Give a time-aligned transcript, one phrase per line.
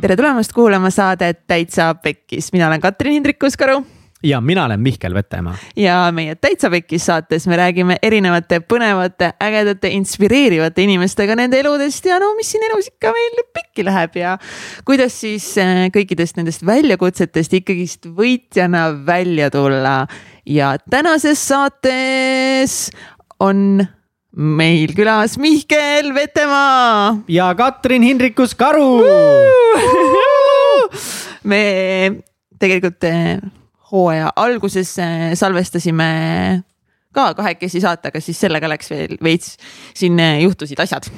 [0.00, 3.78] tere tulemast kuulama saadet Täitsa Pekkis, mina olen Katrin Hindrikus-Karu
[4.22, 5.54] ja mina olen Mihkel Vetemaa.
[5.76, 12.18] ja meie Täitsa Pekkis saates me räägime erinevate põnevate, ägedate, inspireerivate inimestega nende eludest ja
[12.20, 14.36] no mis siin elus ikka meil pekki läheb ja
[14.84, 20.06] kuidas siis äh, kõikidest nendest väljakutsetest ikkagist võitjana välja tulla.
[20.46, 22.90] ja tänases saates
[23.40, 23.86] on
[24.36, 27.16] meil külas Mihkel Vetemaa.
[27.28, 29.00] ja Katrin Hindrikus-Karu
[31.50, 31.60] me
[32.60, 33.40] tegelikult äh,
[33.92, 36.08] hooaja alguses äh, salvestasime
[37.16, 39.56] ka kahekesi saate, aga siis sellega läks veel veits,
[39.96, 41.08] siin äh, juhtusid asjad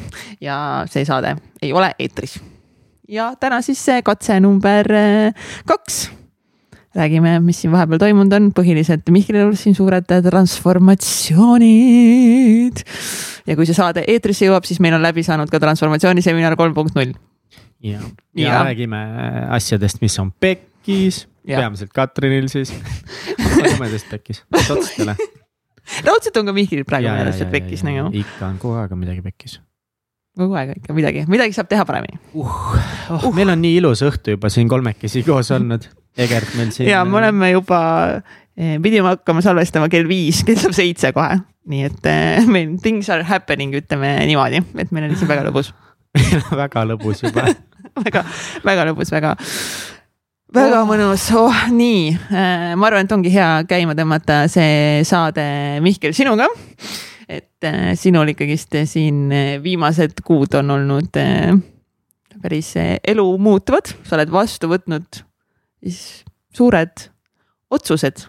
[0.40, 2.38] ja see saade ei ole eetris.
[3.08, 4.86] ja täna siis katse number
[5.66, 6.04] kaks
[6.96, 12.76] räägime, mis siin vahepeal toimunud on, põhiliselt Mihkelil olid siin suured transformatsioonid.
[13.46, 16.94] ja kui see saade eetrisse jõuab, siis meil on läbi saanud ka transformatsiooniseminar kolm punkt
[16.96, 17.12] null.
[17.84, 18.00] ja,
[18.38, 19.00] ja, räägime
[19.54, 22.70] asjadest, mis on pekkis, peamiselt Katrinil siis
[23.76, 24.38] komedist pekkis,
[25.04, 25.14] ole?
[26.08, 28.08] raudselt on ka Mihkelil praegu meeles, et pekkis nagu.
[28.16, 29.54] ikka on kogu aeg on midagi pekkis
[30.38, 32.50] kogu aeg ikka midagi, midagi saab teha paremini uh,.
[33.08, 33.32] Oh, uh.
[33.34, 35.82] meil on nii ilus õhtu juba siin kolmekesi koos olnud
[36.18, 36.88] Egert meil siin.
[36.90, 37.80] ja me oleme juba,
[38.58, 41.38] eh, pidime hakkama salvestama kell viis, kell saab seitse kohe.
[41.68, 45.70] nii et eh, meil things are happening, ütleme niimoodi, et meil on siin väga lõbus
[46.62, 47.46] väga lõbus juba
[48.06, 48.24] väga,
[48.66, 49.36] väga lõbus, väga,
[50.56, 50.88] väga oh.
[50.88, 55.46] mõnus, oh nii, eh, ma arvan, et ongi hea käima tõmmata see saade
[55.84, 56.48] Mihkel sinuga.
[57.28, 57.66] et
[58.00, 59.28] sinul ikkagist siin
[59.62, 61.18] viimased kuud on olnud
[62.38, 65.27] päris elu muutuvad, sa oled vastu võtnud
[65.82, 67.08] siis suured
[67.70, 68.26] otsused.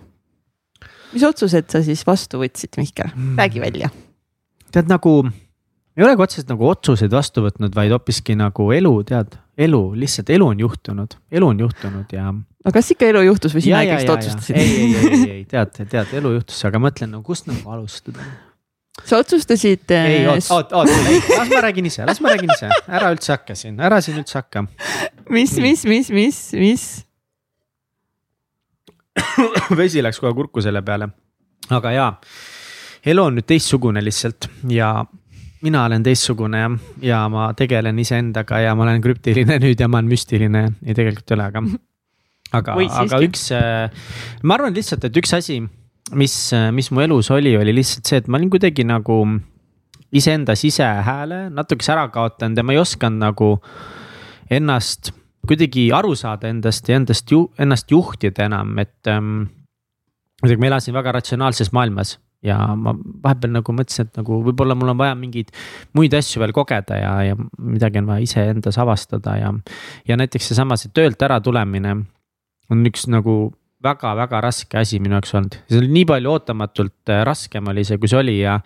[1.13, 3.89] mis otsused sa siis vastu võtsid, Mihkel, räägi välja.
[4.71, 5.13] tead nagu,
[5.97, 10.51] ei olegi otseselt nagu otsuseid vastu võtnud, vaid hoopiski nagu elu, tead, elu, lihtsalt elu
[10.53, 12.29] on juhtunud, elu on juhtunud ja.
[12.33, 14.59] no kas ikka elu juhtus või sina ikkagist otsustasid?
[14.59, 18.25] ei, ei, ei, ei, ei, tead, tead, elu juhtus, aga mõtlen nagu kust nagu alustada
[19.05, 19.89] sa otsustasid.
[19.95, 20.89] ei, oot, oot, oot,
[21.37, 24.41] las ma räägin ise, las ma räägin ise, ära üldse hakka siin, ära siin üldse
[24.41, 24.65] hakka.
[25.31, 26.89] mis, mis, mis, mis, mis?
[29.79, 31.09] vesi läks kohe kurku selle peale.
[31.69, 32.11] aga jaa,
[33.05, 34.93] elu on nüüd teistsugune lihtsalt ja
[35.65, 36.71] mina olen teistsugune ja,
[37.03, 40.65] ja ma tegelen iseendaga ja ma olen krüptiline nüüd ja ma olen müstiline.
[40.85, 41.63] ei, tegelikult ei ole, aga,
[42.61, 44.09] aga, aga üks, äh,
[44.43, 45.61] ma arvan lihtsalt, et üks asi,
[46.17, 46.39] mis,
[46.75, 49.21] mis mu elus oli, oli lihtsalt see, et ma olin kuidagi nagu
[50.15, 53.49] iseenda sisehääle natukese ära kaotanud ja ma ei osanud nagu
[54.49, 55.11] ennast
[55.47, 59.47] kuidagi aru saada endast ja endast ju, ennast juhtida enam, et ähm,.
[60.41, 64.93] muidugi ma elasin väga ratsionaalses maailmas ja ma vahepeal nagu mõtlesin, et nagu võib-olla mul
[64.93, 65.51] on vaja mingeid
[65.97, 69.51] muid asju veel kogeda ja, ja midagi on vaja iseendas avastada ja.
[70.07, 71.97] ja näiteks seesama see töölt ära tulemine
[72.71, 73.51] on üks nagu
[73.83, 77.99] väga-väga raske asi minu jaoks olnud, see oli nii palju ootamatult äh, raskem oli see,
[77.99, 78.59] kui see oli ja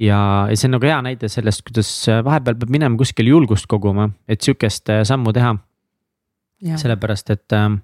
[0.00, 0.18] ja,
[0.48, 1.92] ja see on nagu hea näide sellest, kuidas
[2.24, 5.52] vahepeal peab minema kuskile julgust koguma, et sihukest äh, sammu teha
[6.62, 7.80] sellepärast, et ähm,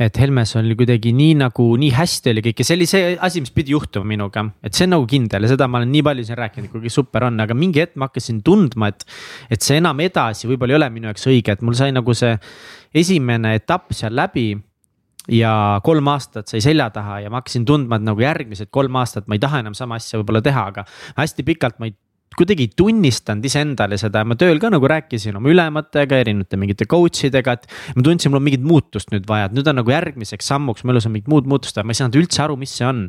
[0.00, 3.42] et Helmes oli kuidagi nii nagu, nii hästi oli kõik ja see oli see asi,
[3.44, 6.24] mis pidi juhtuma minuga, et see on nagu kindel ja seda ma olen nii palju
[6.28, 9.04] siin rääkinud, kuigi super on, aga mingi hetk ma hakkasin tundma, et.
[9.52, 12.32] et see enam edasi võib-olla ei ole minu jaoks õige, et mul sai nagu see
[13.02, 14.52] esimene etapp seal läbi.
[15.30, 19.28] ja kolm aastat sai selja taha ja ma hakkasin tundma, et nagu järgmised kolm aastat
[19.28, 20.86] ma ei taha enam sama asja võib-olla teha, aga
[21.20, 21.94] hästi pikalt ma ei
[22.38, 27.58] kuidagi tunnistanud iseendale seda, ma tööl ka nagu rääkisin oma ülematega, erinevate mingite coach idega,
[27.58, 27.68] et.
[27.96, 30.94] ma tundsin, mul on mingit muutust nüüd vaja, et nüüd on nagu järgmiseks sammuks mu
[30.94, 33.06] elus on mingit muud muutust vaja, ma ei saanud üldse aru, mis see on.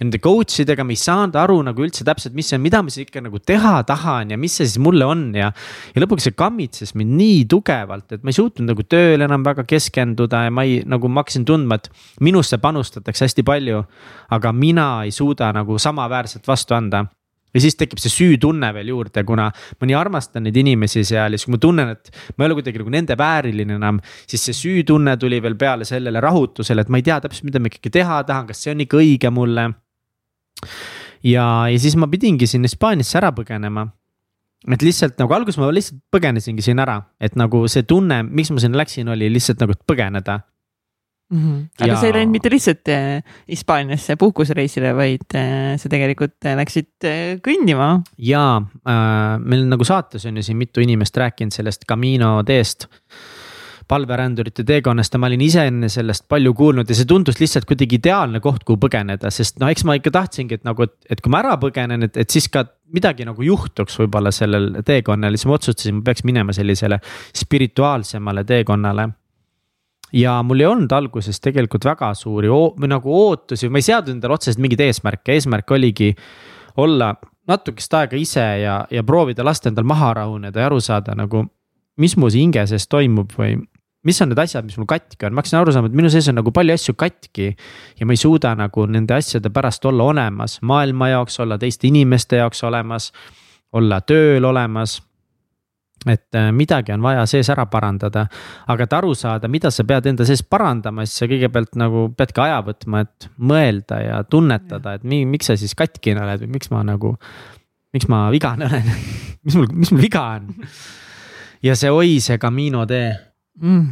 [0.00, 2.80] ja nende coach idega me ei saanud aru nagu üldse täpselt, mis see on, mida
[2.80, 5.50] ma siis ikka nagu teha tahan ja mis see siis mulle on ja.
[5.94, 9.66] ja lõpuks see kammitses mind nii tugevalt, et ma ei suutnud nagu tööle enam väga
[9.68, 11.90] keskenduda ja ma ei, nagu ma hakkasin tundma, et
[12.24, 13.84] minusse panustatakse hästi palju.
[14.30, 17.04] aga mina ei suuda nagu samaväärselt vastu anda
[17.54, 21.38] ja siis tekib see süütunne veel juurde, kuna ma nii armastan neid inimesi seal ja
[21.38, 24.00] siis, kui ma tunnen, et ma ei ole kuidagi nagu nende vääriline enam.
[24.30, 27.70] siis see süütunne tuli veel peale sellele rahutusele, et ma ei tea täpselt, mida ma
[27.70, 29.70] ikkagi teha tahan, kas see on ikka õige mulle.
[31.22, 33.88] ja, ja siis ma pidingi siin Hispaaniasse ära põgenema.
[34.70, 38.62] et lihtsalt nagu alguses ma lihtsalt põgenesingi siin ära, et nagu see tunne, miks ma
[38.62, 40.42] sinna läksin, oli lihtsalt nagu põgeneda
[41.30, 41.38] mm.
[41.38, 41.66] -hmm.
[41.80, 41.96] aga ja...
[42.00, 47.10] sa ei läinud mitte lihtsalt äh, Hispaaniasse puhkusereisile, vaid äh, sa tegelikult äh, läksid
[47.46, 47.90] kõndima.
[48.18, 52.88] ja äh, meil nagu saates on ju siin mitu inimest rääkinud sellest Camino teest
[53.90, 57.98] palverändurite teekonnast ja ma olin ise enne sellest palju kuulnud ja see tundus lihtsalt kuidagi
[57.98, 61.32] ideaalne koht, kuhu põgeneda, sest no eks ma ikka tahtsingi, et nagu, et, et kui
[61.32, 65.56] ma ära põgenen, et, et siis ka midagi nagu juhtuks võib-olla sellel teekonnal, siis ma
[65.58, 67.00] otsustasin, ma peaks minema sellisele
[67.42, 69.08] spirituaalsemale teekonnale
[70.12, 74.36] ja mul ei olnud alguses tegelikult väga suuri või nagu ootusi, ma ei seadnud endale
[74.36, 76.14] otseselt mingeid eesmärke, eesmärk oligi
[76.80, 77.14] olla
[77.48, 81.44] natukest aega ise ja, ja proovida lasta endal maha rahuneda ja aru saada nagu
[82.00, 83.58] mis mu hinge sees toimub või
[84.06, 86.28] mis on need asjad, mis mul katki on, ma hakkasin aru saama, et minu sees
[86.30, 87.50] on nagu palju asju katki.
[88.00, 92.40] ja ma ei suuda nagu nende asjade pärast olla olemas, maailma jaoks olla, teiste inimeste
[92.40, 93.10] jaoks olemas,
[93.72, 95.00] olla tööl olemas.
[96.08, 98.24] Et äh, midagi on vaja sees ära parandada,
[98.72, 102.40] aga et aru saada, mida sa pead enda sees parandama, siis sa kõigepealt nagu peadki
[102.46, 106.72] aja võtma, et mõelda ja tunnetada, et mi, miks sa siis katkine oled või miks
[106.72, 107.16] ma nagu.
[107.92, 108.88] miks ma vigane olen
[109.44, 110.52] mis mul, mis mul viga on
[111.64, 113.10] ja see Oi see Camino tee
[113.60, 113.86] mm..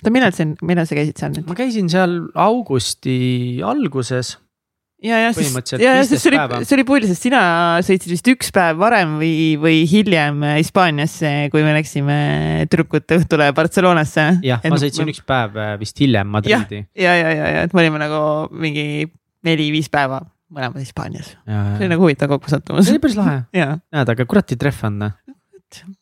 [0.00, 1.48] oota, millal see, millal sa käisid seal nüüd?
[1.48, 3.16] ma käisin seal augusti
[3.66, 4.36] alguses
[5.04, 7.42] ja, ja siis, ja, ja siis see oli, see oli pull, sest sina
[7.86, 12.18] sõitsid vist üks päev varem või, või hiljem Hispaaniasse, kui me läksime
[12.70, 14.26] tüdrukute õhtule Barcelonasse.
[14.46, 15.14] jah, ma sõitsin ma...
[15.14, 16.84] üks päev äh, vist hiljem Madridi.
[16.94, 19.08] ja, ja, ja, ja, ja, et me olime nagu mingi
[19.46, 21.36] neli-viis päeva mõlemad Hispaanias.
[21.46, 22.88] see oli nagu huvitav kokkusattumus.
[22.88, 23.42] see oli päris lahe.
[23.94, 25.18] näed, aga kuradi trehv on noh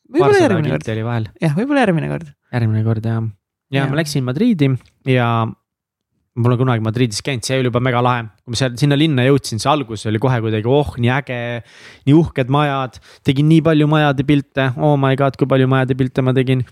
[0.08, 1.30] võib-olla järgmine kord.
[1.42, 2.32] jah, võib-olla järgmine kord.
[2.54, 3.22] järgmine kord jah.
[3.72, 4.70] ja, ja ma läksin Madriidi
[5.08, 5.28] ja
[6.38, 9.60] Pole kunagi Madridis käinud, see oli juba mega lahe, kui ma seal sinna linna jõudsin,
[9.62, 11.38] see algus oli kohe kuidagi, oh nii äge.
[12.06, 16.22] nii uhked majad, tegin nii palju majade pilte, oh my god, kui palju majade pilte
[16.22, 16.64] ma tegin.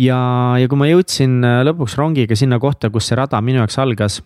[0.00, 0.18] ja,
[0.60, 4.22] ja kui ma jõudsin lõpuks rongiga sinna kohta, kus see rada minu jaoks algas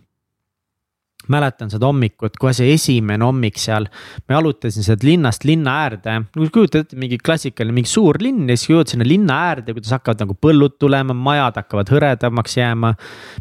[1.26, 3.88] mäletan seda hommikut, kohe see esimene hommik seal.
[4.28, 6.14] ma jalutasin sealt linnast linna äärde,
[6.54, 10.22] kujutad ette mingi klassikaline, mingi suur linn ja siis jõuad sinna linna äärde, kuidas hakkavad
[10.24, 12.94] nagu põllud tulema, majad hakkavad hõredamaks jääma.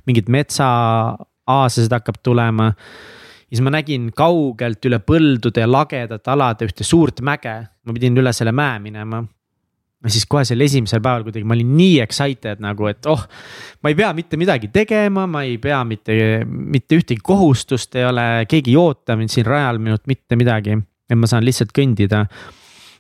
[0.10, 2.74] mingid metsaaaaslased hakkab tulema.
[2.74, 8.18] ja siis ma nägin kaugelt üle põldude ja lagedate alade ühte suurt mäge, ma pidin
[8.18, 9.24] üle selle mäe minema
[10.04, 13.24] ja siis kohe sel esimesel päeval kuidagi ma olin nii excited nagu, et oh.
[13.82, 16.14] ma ei pea mitte midagi tegema, ma ei pea mitte,
[16.46, 20.78] mitte ühtegi kohustust ei ole, keegi ei oota mind siin rajal minult mitte midagi,
[21.10, 22.26] et ma saan lihtsalt kõndida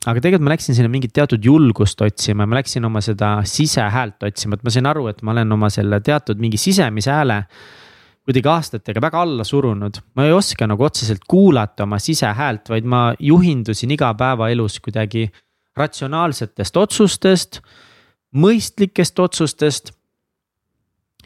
[0.08, 4.58] aga tegelikult ma läksin sinna mingit teatud julgust otsima, ma läksin oma seda sisehäält otsima,
[4.58, 7.42] et ma sain aru, et ma olen oma selle teatud mingi sisemise hääle
[8.28, 10.02] kuidagi aastatega väga alla surunud.
[10.16, 15.30] ma ei oska nagu otseselt kuulata oma sisehäält, vaid ma juhindusin igapäevaelus kuidagi
[15.78, 17.62] ratsionaalsetest otsustest,
[18.36, 19.94] mõistlikest otsustest.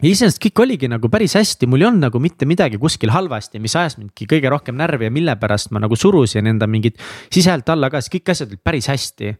[0.02, 3.60] ja iseenesest kõik oligi nagu päris hästi, mul ei olnud nagu mitte midagi kuskil halvasti,
[3.62, 6.98] mis ajas mindki kõige rohkem närvi ja mille pärast ma nagu surusin enda mingit
[7.32, 9.34] sisehäält alla ka, siis kõik asjad olid päris hästi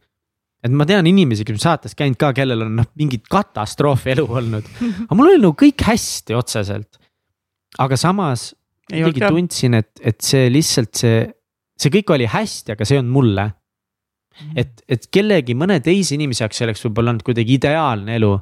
[0.63, 4.27] et ma tean inimesi, kes on saates käinud ka, kellel on noh, mingit katastroofi elu
[4.39, 4.69] olnud,
[5.09, 7.01] aga mul oli nagu kõik hästi otseselt.
[7.83, 8.53] aga samas
[8.91, 11.25] kuidagi tundsin, et, et see lihtsalt see,
[11.81, 13.49] see kõik oli hästi, aga see ei olnud mulle.
[14.57, 18.33] Et, et kellegi, mõne teise inimese jaoks see oleks võib-olla olnud kuidagi ideaalne elu.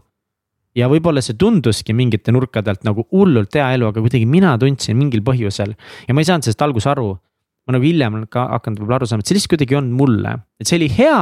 [0.79, 4.99] ja võib-olla see tunduski mingite nurkade alt nagu hullult hea elu, aga kuidagi mina tundsin
[4.99, 5.75] mingil põhjusel
[6.07, 7.11] ja ma ei saanud sellest alguses aru.
[7.67, 9.99] ma nagu hiljem olen ka hakanud võib-olla aru saama, et see lihtsalt kuidagi ei olnud
[9.99, 11.21] mulle, et see oli hea.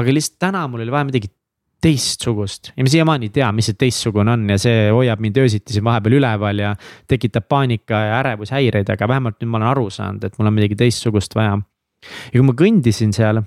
[0.00, 1.32] aga lihtsalt täna mul oli vaja midagi
[1.80, 5.74] teistsugust ja ma siiamaani ei tea, mis see teistsugune on ja see hoiab mind öösiti
[5.74, 6.74] siin vahepeal üleval ja
[7.08, 10.76] tekitab paanika ja ärevushäireid, aga vähemalt nüüd ma olen aru saanud, et mul on midagi
[10.78, 11.56] teistsugust vaja.
[12.28, 13.42] ja kui ma kõndisin seal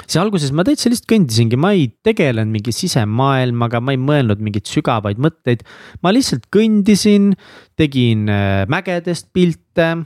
[0.00, 4.68] see alguses ma täitsa lihtsalt kõndisingi, ma ei tegelenud mingi sisemaailmaga, ma ei mõelnud mingeid
[4.70, 5.64] sügavaid mõtteid.
[6.02, 7.32] ma lihtsalt kõndisin,
[7.78, 10.04] tegin äh, mägedest pilte,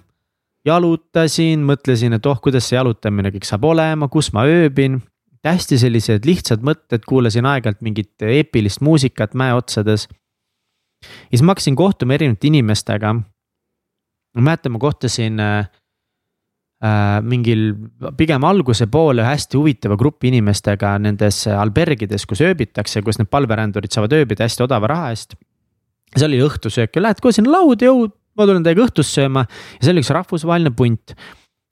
[0.67, 5.03] jalutasin, mõtlesin, et oh, kuidas see jalutamine kõik saab olema, kus ma ööbin.
[5.47, 10.09] hästi sellised lihtsad mõtted, kuulasin aeg-ajalt mingit eepilist muusikat mäeotsades.
[11.03, 13.15] ja siis ma hakkasin kohtuma erinevate inimestega.
[14.35, 15.71] ma mäletan, ma kohtasin äh,
[17.25, 17.71] mingil
[18.19, 24.13] pigem alguse poole hästi huvitava grupi inimestega nendes albergides, kus ööbitakse, kus need palverändurid saavad
[24.13, 25.33] ööbida hästi odava raha eest.
[26.13, 29.81] seal oli õhtusöök ja lähed kohe sinna lauda, jõu, ma tulen teiega õhtust sööma ja
[29.81, 31.17] see oli üks rahvusvaheline punt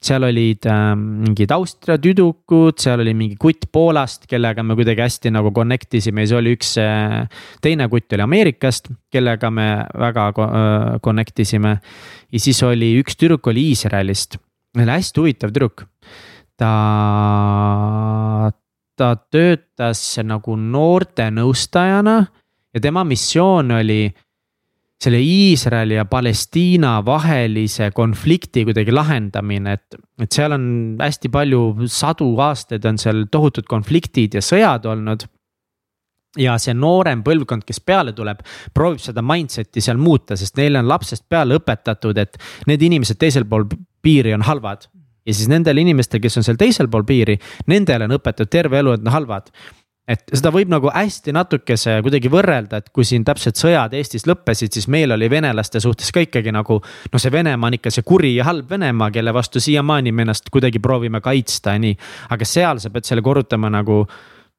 [0.05, 5.31] seal olid äh, mingid Austria tüdrukud, seal oli mingi kutt Poolast, kellega me kuidagi hästi
[5.33, 9.69] nagu connect isime ja siis oli üks äh,, teine kutt oli Ameerikast, kellega me
[10.05, 11.77] väga äh, connect isime.
[12.31, 14.39] ja siis oli üks tüdruk oli Iisraelist
[14.83, 15.85] oli hästi huvitav tüdruk.
[16.57, 16.71] ta,
[18.95, 22.17] ta töötas nagu noortenõustajana
[22.75, 24.03] ja tema missioon oli
[25.05, 30.67] selle Iisraeli ja Palestiina vahelise konflikti kuidagi lahendamine, et, et seal on
[30.99, 35.27] hästi palju, sadu aastaid on seal tohutud konfliktid ja sõjad olnud.
[36.35, 38.41] ja see noorem põlvkond, kes peale tuleb,
[38.75, 42.35] proovib seda mindset'i seal muuta, sest neile on lapsest peale õpetatud, et
[42.67, 43.63] need inimesed teisel pool
[44.05, 44.85] piiri on halvad.
[45.25, 48.93] ja siis nendel inimestel, kes on seal teisel pool piiri, nendele on õpetatud terve elu,
[48.93, 49.49] et nad halvad
[50.05, 54.75] et seda võib nagu hästi natukese kuidagi võrrelda, et kui siin täpselt sõjad Eestis lõppesid,
[54.77, 56.77] siis meil oli venelaste suhtes ka ikkagi nagu.
[57.11, 60.51] noh, see Venemaa on ikka see kuri ja halb Venemaa, kelle vastu siiamaani me ennast
[60.53, 61.97] kuidagi proovime kaitsta ja nii.
[62.29, 64.03] aga seal sa pead selle korrutama nagu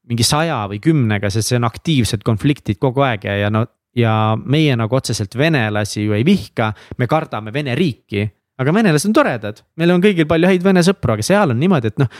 [0.06, 3.64] mingi saja või kümnega, sest see on aktiivsed konfliktid kogu aeg ja, ja no.
[3.96, 8.26] ja meie nagu otseselt venelasi ju ei vihka, me kardame Vene riiki.
[8.60, 11.92] Aga venelased on toredad, meil on kõigil palju häid vene sõpru, aga seal on niimoodi,
[11.92, 12.10] et noh.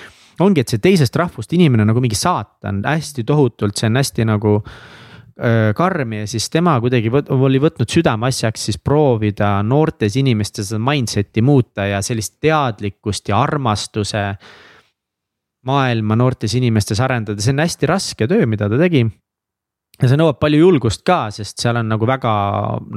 [0.44, 4.28] ongi, et see teisest rahvust inimene on nagu mingi saatan hästi tohutult, see on hästi
[4.28, 4.60] nagu
[5.76, 11.44] karm ja siis tema kuidagi võt, oli võtnud südameasjaks siis proovida noortes inimestes seda mindset'i
[11.44, 14.30] muuta ja sellist teadlikkust ja armastuse
[15.66, 19.04] maailma noortes inimestes arendada, see on hästi raske töö, mida ta tegi.
[19.96, 22.32] Ja see nõuab palju julgust ka, sest seal on nagu väga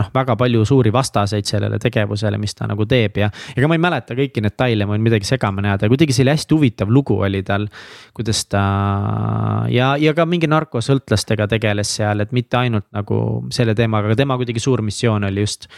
[0.02, 3.30] noh, väga palju suuri vastaseid sellele tegevusele, mis ta nagu teeb ja.
[3.56, 6.58] ega ma ei mäleta kõiki detaile, ma võin midagi segamini ajada, kuidagi see oli hästi
[6.58, 7.70] huvitav lugu oli tal.
[8.16, 8.64] kuidas ta
[9.72, 13.22] ja, ja ka mingi narkosõltlastega tegeles seal, et mitte ainult nagu
[13.56, 15.70] selle teemaga, aga tema kuidagi suur missioon oli just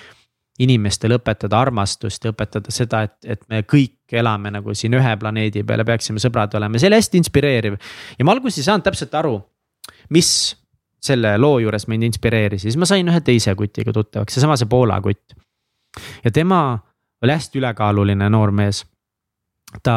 [0.62, 5.64] inimestele õpetada armastust ja õpetada seda, et, et me kõik elame nagu siin ühe planeedi
[5.68, 7.78] peal ja peaksime sõbrad olema, see oli hästi inspireeriv.
[8.18, 9.38] ja ma alguses ei saanud täpselt aru,
[10.14, 10.32] mis
[11.02, 15.00] selle loo juures mind inspireeris, siis ma sain ühe teise kutiga tuttavaks, seesama see Poola
[15.02, 15.36] kutt.
[16.24, 16.80] ja tema
[17.22, 18.86] oli hästi ülekaaluline noormees.
[19.84, 19.96] ta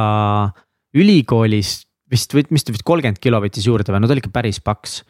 [0.94, 5.02] ülikoolis vist, vist vist kolmkümmend kilo võttis juurde või no ta oli ikka päris paks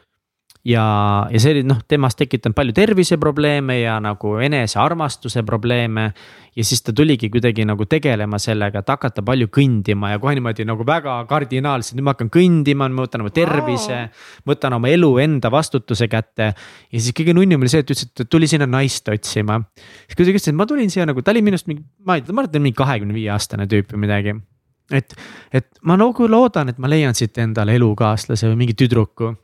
[0.65, 0.85] ja,
[1.31, 6.13] ja see oli noh, temast tekitanud palju terviseprobleeme ja nagu enesearmastuse probleeme.
[6.57, 10.65] ja siis ta tuligi kuidagi nagu tegelema sellega, et hakata palju kõndima ja kohe niimoodi
[10.65, 14.25] nagu väga kardinaalselt, nüüd ma hakkan kõndima, ma võtan oma tervise wow..
[14.55, 16.53] võtan oma elu enda vastutuse kätte.
[16.55, 19.61] ja siis kõige nunnum oli see, et ütles, et tuli sinna naist otsima.
[20.07, 22.33] siis kuidagi ütles, et ma tulin siia nagu, ta oli minust mingi, ma ei tea,
[22.33, 24.39] ma arvan, et ta on mingi kahekümne viie aastane tüüp või midagi
[24.93, 25.17] et,
[25.53, 29.35] et ma nagu loodan, et ma leian siit endale elukaaslase või mingi tüdruku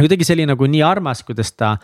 [0.00, 1.76] kuidagi see oli nagu nii armas, kuidas ta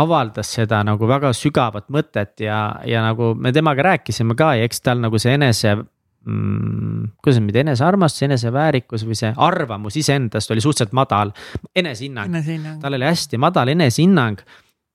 [0.00, 4.80] avaldas seda nagu väga sügavat mõtet ja, ja nagu me temaga rääkisime ka ja eks
[4.80, 7.12] tal nagu see enese mm,.
[7.22, 11.34] kuidas nüüd enesearmastus, eneseväärikus või see arvamus iseendast oli suhteliselt madal,
[11.76, 12.76] enesehinnang Enese.
[12.80, 14.40] tal oli hästi madal enesehinnang.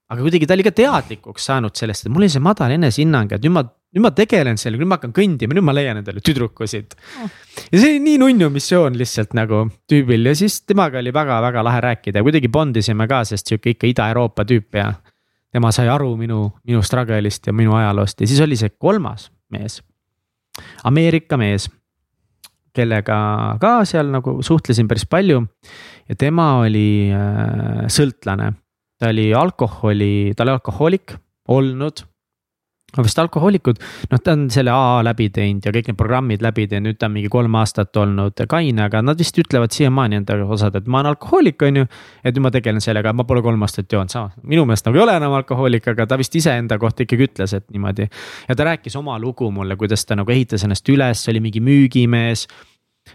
[0.08, 3.44] Aga kuidagi ta oli ka teadlikuks saanud sellest, et mul oli see madal enesehinnang, et
[3.44, 3.64] nüüd ma
[3.96, 7.30] nüüd ma tegelen sellega, nüüd ma hakkan kõndima, nüüd ma leian endale tüdrukusid oh..
[7.72, 11.84] ja see oli nii nunnu missioon lihtsalt nagu tüübil ja siis temaga oli väga-väga lahe
[11.88, 14.92] rääkida ja kuidagi bondisime ka, sest sihuke ikka Ida-Euroopa tüüp ja.
[15.52, 19.82] tema sai aru minu, minu struggle'ist ja minu ajaloost ja siis oli see kolmas mees,
[20.84, 21.70] Ameerika mees
[22.78, 23.18] kellega
[23.62, 25.42] ka seal nagu suhtlesin päris palju
[26.10, 28.54] ja tema oli äh, sõltlane.
[29.00, 32.06] Ta oli alkoholi, ta oli alkohoolik olnud
[33.04, 36.88] vist alkohoolikud, noh, ta on selle AA läbi teinud ja kõik need programmid läbi teinud,
[36.88, 40.78] nüüd ta on mingi kolm aastat olnud kaine, aga nad vist ütlevad siiamaani enda osad,
[40.80, 41.90] et ma olen alkohoolik, on ju.
[42.24, 45.04] et nüüd ma tegelen sellega, ma pole kolm aastat joonud, sama, minu meelest nagu ei
[45.04, 48.08] ole enam alkohoolik, aga ta vist iseenda kohta ikkagi ütles, et niimoodi.
[48.48, 52.48] ja ta rääkis oma lugu mulle, kuidas ta nagu ehitas ennast üles, oli mingi müügimees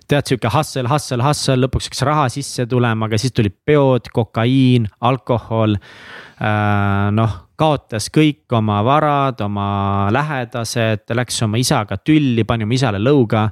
[0.08, 4.88] tead, sihuke hustle, hustle, hustle, lõpuks hakkas raha sisse tulema, aga siis tulid peod, kokaiin,
[5.00, 7.08] alkohol äh,.
[7.14, 9.66] noh kaotas kõik oma varad, oma
[10.14, 13.50] lähedased, läks oma isaga tülli, pani oma isale lõuga.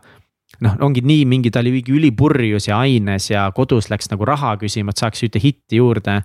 [0.61, 4.57] noh, ongi nii mingi, ta oli mingi ülipurjus ja aines ja kodus läks nagu raha
[4.61, 6.21] küsima, et saaks ühte hitti juurde.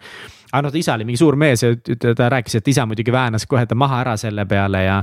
[0.56, 1.74] Aga noh, ta isa oli mingi suur mees ja
[2.16, 5.02] ta rääkis, et isa muidugi väänas kohe ta maha ära selle peale ja.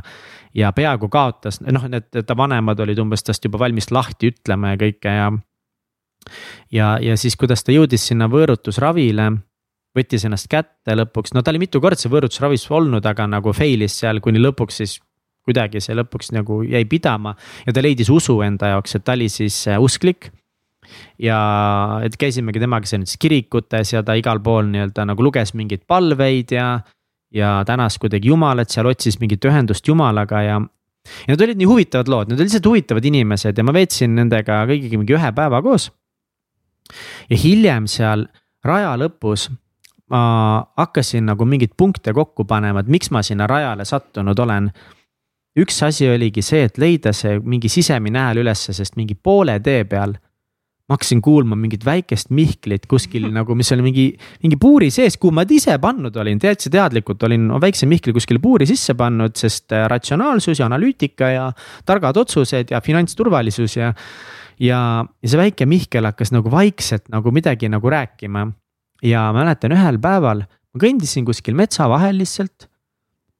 [0.56, 4.82] ja peaaegu kaotas, noh, need ta vanemad olid umbes tast juba valmis lahti ütlema ja
[4.82, 5.30] kõike ja
[6.72, 9.30] ja, ja siis, kuidas ta jõudis sinna võõrutusravile
[9.96, 13.98] võttis ennast kätte lõpuks, no ta oli mitu korda see võõrutusravis olnud, aga nagu fail'is
[14.00, 14.98] seal kuni lõpuks siis
[15.46, 17.34] kuidagi see lõpuks nagu jäi pidama
[17.66, 20.30] ja ta leidis usu enda jaoks, et ta oli siis äh, usklik.
[21.18, 21.38] Ja
[22.04, 26.54] et käisimegi temaga seal nendes kirikutes ja ta igal pool nii-öelda nagu luges mingeid palveid
[26.56, 26.68] ja.
[27.34, 30.60] ja tänas kuidagi jumalat seal, otsis mingit ühendust jumalaga ja.
[30.60, 34.62] ja need olid nii huvitavad lood, need olid lihtsalt huvitavad inimesed ja ma veetsin nendega
[34.70, 35.90] kõigiga mingi ühe päeva koos.
[37.30, 38.28] ja hiljem seal
[38.64, 39.48] raja lõpus
[40.12, 44.70] ma hakkasin nagu mingeid punkte kokku panema, et miks ma sinna rajale sattunud olen.
[45.52, 49.84] üks asi oligi see, et leida see mingi sisemine hääl ülesse, sest mingi poole tee
[49.84, 50.14] peal.
[50.92, 54.06] Ma hakkasin kuulma mingit väikest Mihklit kuskil nagu, mis oli mingi,
[54.44, 58.68] mingi puuri sees, kuhu ma isa pannud olin, täitsa teadlikult olin väikse Mihkli kuskile puuri
[58.68, 61.50] sisse pannud, sest äh, ratsionaalsus ja analüütika ja
[61.88, 63.92] targad otsused ja finantsturvalisus ja
[64.60, 68.46] ja, ja see väike Mihkel hakkas nagu vaikselt nagu midagi nagu rääkima
[69.02, 72.68] ja mäletan ühel päeval ma kõndisin kuskil metsa vahel lihtsalt.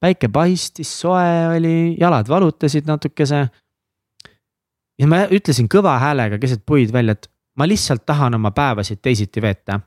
[0.03, 3.49] päike paistis, soe oli, jalad valutasid natukese.
[4.99, 7.29] ja ma ütlesin kõva häälega keset puid välja, et
[7.59, 9.81] ma lihtsalt tahan oma päevasid teisiti veeta.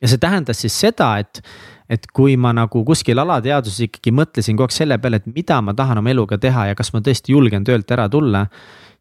[0.00, 1.42] ja see tähendas siis seda, et,
[1.88, 5.74] et kui ma nagu kuskil alateadvuses ikkagi mõtlesin kogu aeg selle peale, et mida ma
[5.74, 8.46] tahan oma eluga teha ja kas ma tõesti julgen töölt ära tulla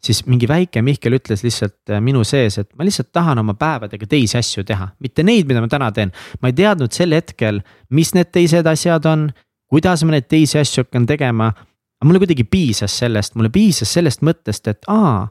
[0.04, 4.08] siis mingi väike Mihkel ütles lihtsalt äh, minu sees, et ma lihtsalt tahan oma päevadega
[4.10, 6.12] teisi asju teha, mitte neid, mida ma täna teen.
[6.42, 9.30] ma ei teadnud sel hetkel, mis need teised asjad on,
[9.72, 11.54] kuidas ma neid teisi asju hakkan tegema.
[11.54, 15.28] aga mulle kuidagi piisas sellest, mulle piisas sellest mõttest, et aa,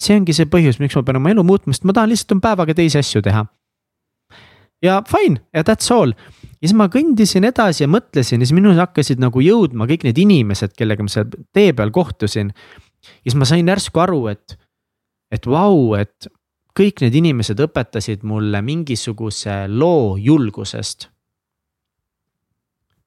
[0.00, 2.46] see ongi see põhjus, miks ma pean oma elu muutma, sest ma tahan lihtsalt oma
[2.48, 3.44] päevaga teisi asju teha.
[4.82, 6.14] ja fine ja that's all.
[6.60, 10.18] Ja siis ma kõndisin edasi ja mõtlesin ja siis minus hakkasid nagu jõudma kõik need
[10.20, 12.52] inimesed, kellega ma seal tee peal kohtusin.
[13.24, 14.58] Ja siis ma sain järsku aru, et,
[15.32, 16.28] et vau, et
[16.76, 21.08] kõik need inimesed õpetasid mulle mingisuguse loo julgusest.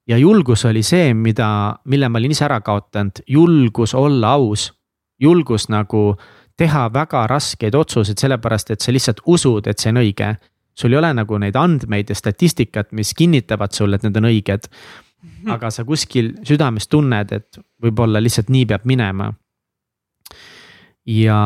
[0.07, 4.73] ja julgus oli see, mida, mille ma olin ise ära kaotanud, julgus olla aus,
[5.19, 6.17] julgus nagu
[6.57, 10.35] teha väga raskeid otsuseid, sellepärast et sa lihtsalt usud, et see on õige.
[10.75, 14.69] sul ei ole nagu neid andmeid ja statistikat, mis kinnitavad sulle, et need on õiged.
[15.23, 15.51] Mhm.
[15.51, 19.31] aga sa kuskil südames tunned, et võib-olla lihtsalt nii peab minema
[21.05, 21.39] ja,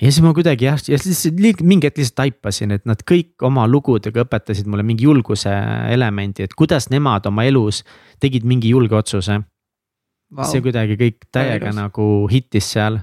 [0.00, 1.22] ja siis ma kuidagi jah, ja siis
[1.62, 5.52] mingi hetk lihtsalt taipasin, et nad kõik oma lugudega õpetasid mulle mingi julguse
[5.90, 7.84] elemendi, et kuidas nemad oma elus
[8.22, 10.46] tegid mingi julge otsuse wow..
[10.46, 13.00] see kuidagi kõik täiega nagu hittis seal.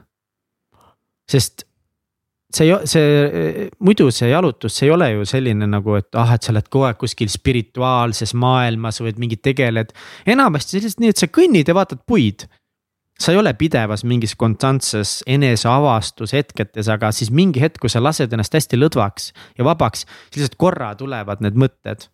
[1.32, 1.66] Sest
[2.54, 6.54] see, see muidu see jalutus, see ei ole ju selline nagu, et ah, et sa
[6.54, 9.94] oled kogu aeg kuskil spirituaalses maailmas või mingi tegeled.
[10.26, 12.48] enamasti lihtsalt nii, et sa kõnnid ja vaatad puid
[13.18, 18.54] sa ei ole pidevas mingis konstantses eneseavastushetketes, aga siis mingi hetk, kui sa lased ennast
[18.54, 22.08] hästi lõdvaks ja vabaks, siis lihtsalt korra tulevad need mõtted.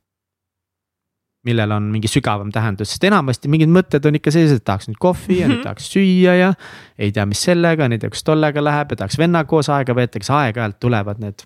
[1.43, 4.99] Millel on mingi sügavam tähendus, sest enamasti mingid mõtted on ikka sellised, et tahaks nüüd
[5.01, 5.65] kohvi ja nüüd mhm.
[5.67, 6.53] tahaks süüa ja.
[6.97, 10.21] ei tea, mis sellega, ei tea, kus tollega läheb ja tahaks vennaga koos aega veeta,
[10.23, 11.45] kas aeg-ajalt tulevad need.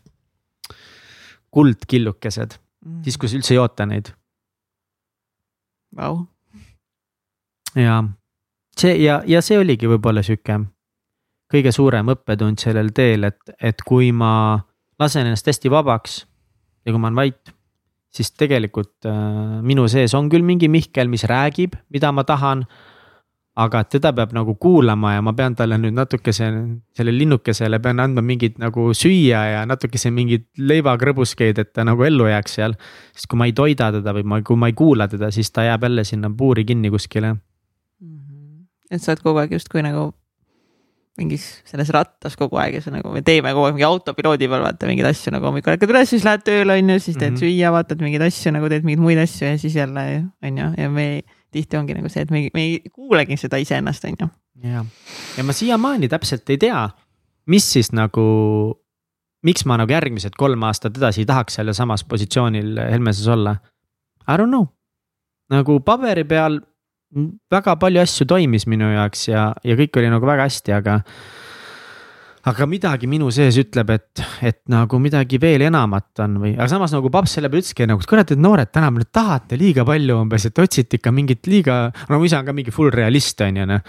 [1.51, 4.13] kuldkillukesed mm., siis kui sa üldse ei oota neid.
[5.97, 6.25] Vau.
[7.75, 8.03] jaa
[8.79, 10.59] see ja, ja see oligi võib-olla sihuke
[11.51, 14.59] kõige suurem õppetund sellel teel, et, et kui ma
[14.99, 16.19] lasen ennast hästi vabaks
[16.85, 17.53] ja kui ma olen vait,
[18.17, 19.17] siis tegelikult äh,
[19.65, 22.67] minu sees on küll mingi Mihkel, mis räägib, mida ma tahan.
[23.57, 26.51] aga teda peab nagu kuulama ja ma pean talle nüüd natukese,
[26.93, 32.29] sellele linnukesele pean andma mingit nagu süüa ja natukese mingeid leivakrõbuskeid, et ta nagu ellu
[32.29, 32.77] jääks seal.
[33.15, 35.65] sest kui ma ei toida teda või ma, kui ma ei kuula teda, siis ta
[35.65, 37.33] jääb jälle sinna puuri kinni kuskile
[38.91, 40.11] et sa oled kogu aeg justkui nagu
[41.17, 44.63] mingis selles rattas kogu aeg ja sa nagu, me teeme kogu aeg mingi autopiloodi peal
[44.65, 47.35] vaata mingeid asju nagu hommikul ärkad üles, siis lähed tööle on ju, siis teed mm
[47.35, 47.57] -hmm.
[47.57, 50.05] süüa, vaatad mingeid asju nagu teed mingeid muid asju ja siis jälle
[50.43, 51.07] on ju, ja me
[51.51, 54.29] tihti ongi nagu see, et me, me ei kuulegi seda iseennast, on ju.
[54.63, 54.85] ja,
[55.37, 56.89] ja ma siiamaani täpselt ei tea,
[57.47, 58.27] mis siis nagu,
[59.43, 63.55] miks ma nagu järgmised kolm aastat edasi ei tahaks sellesamas positsioonil Helmeses olla.
[64.27, 64.67] I don't know,
[65.49, 66.59] nagu paberi peal
[67.51, 70.97] väga palju asju toimis minu jaoks ja, ja kõik oli nagu väga hästi, aga.
[72.47, 76.93] aga midagi minu sees ütleb, et, et nagu midagi veel enamat on või, aga samas
[76.95, 80.47] nagu paps selle peale ütleski nagu, et kurat, et noored tänapäeval tahate liiga palju umbes,
[80.47, 83.67] et otsite ikka mingit liiga, no mu isa on ka mingi full realist on ju
[83.67, 83.83] noh.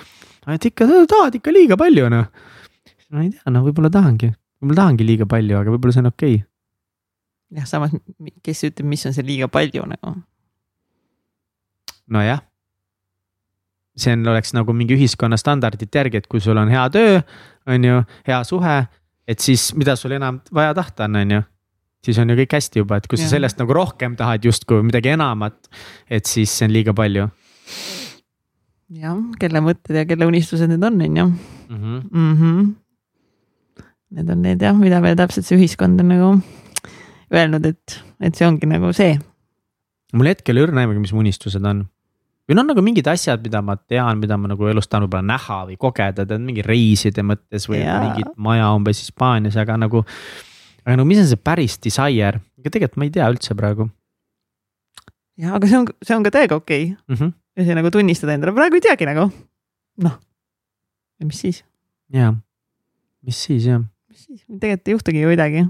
[0.55, 2.27] et ikka tahad ikka liiga palju noh.
[3.13, 6.41] no ei tea, no võib-olla tahangi, võib-olla tahangi liiga palju, aga võib-olla see on okei
[6.41, 6.45] okay.
[7.61, 7.95] jah, samas,
[8.43, 10.19] kes ütleb, mis on see liiga palju nagu?
[12.09, 12.43] nojah
[13.99, 17.21] see on, oleks nagu mingi ühiskonna standardite järgi, et kui sul on hea töö,
[17.69, 18.75] on ju, hea suhe,
[19.29, 21.43] et siis mida sul enam vaja tahta on, on ju.
[22.07, 23.35] siis on ju kõik hästi juba, et kui sa ja.
[23.37, 25.71] sellest nagu rohkem tahad justkui midagi enamat,
[26.11, 27.29] et siis see on liiga palju.
[29.03, 31.27] jah, kelle mõtted ja kelle unistused need on, on ju.
[31.69, 32.75] Mm -hmm.
[34.11, 36.31] Need on need jah, mida meil täpselt see ühiskond on nagu
[37.35, 39.19] öelnud, et, et see ongi nagu see.
[40.13, 41.85] mul hetkel ei ole aimugi, mis mu unistused on
[42.49, 45.59] või noh, nagu mingid asjad, mida ma tean, mida ma nagu elus tahan võib-olla näha
[45.69, 48.01] või kogeda, tead mingi reiside mõttes või yeah.
[48.07, 50.03] mingit maja umbes Hispaanias, aga nagu.
[50.87, 53.91] aga no mis on see päris desire, ega tegelikult ma ei tea üldse praegu.
[55.37, 56.97] ja, aga see on, see on ka täiega okei okay.
[57.09, 57.21] mm.
[57.21, 57.35] -hmm.
[57.61, 59.29] ja see nagu tunnistada endale, praegu ei teagi nagu,
[60.09, 60.19] noh.
[61.21, 61.63] ja mis siis?
[62.09, 62.33] jaa,
[63.23, 63.85] mis siis jah.
[64.09, 65.69] mis siis, tegelikult ei juhtugi ju midagi.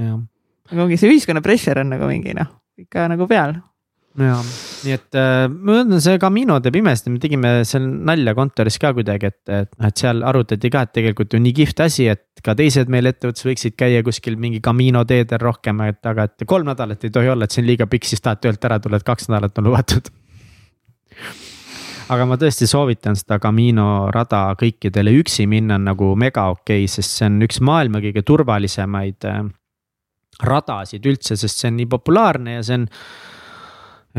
[0.00, 0.20] jah.
[0.72, 2.48] aga ongi see ühiskonna pressure on nagu mingi noh,
[2.80, 3.58] ikka nagu peal
[4.20, 4.36] ja,
[4.86, 8.92] nii et äh, ma ütlen, see Camino teeb imesti, me tegime seal nalja kontoris ka
[8.96, 12.44] kuidagi, et, et noh, et seal arutati ka, et tegelikult ju nii kihvt asi, et
[12.44, 16.70] ka teised meil ettevõttes võiksid käia kuskil mingi Camino teedel rohkem, et aga, et kolm
[16.70, 19.06] nädalat ei tohi olla, et see on liiga pikk, siis tahad töölt ära tulla, et
[19.06, 20.10] kaks nädalat on lubatud.
[22.06, 26.90] Aga ma tõesti soovitan seda Camino rada kõikidele, üksi minna on nagu mega okei okay,,
[26.90, 29.40] sest see on üks maailma kõige turvalisemaid äh,
[30.46, 32.86] radasid üldse, sest see on nii populaarne ja see on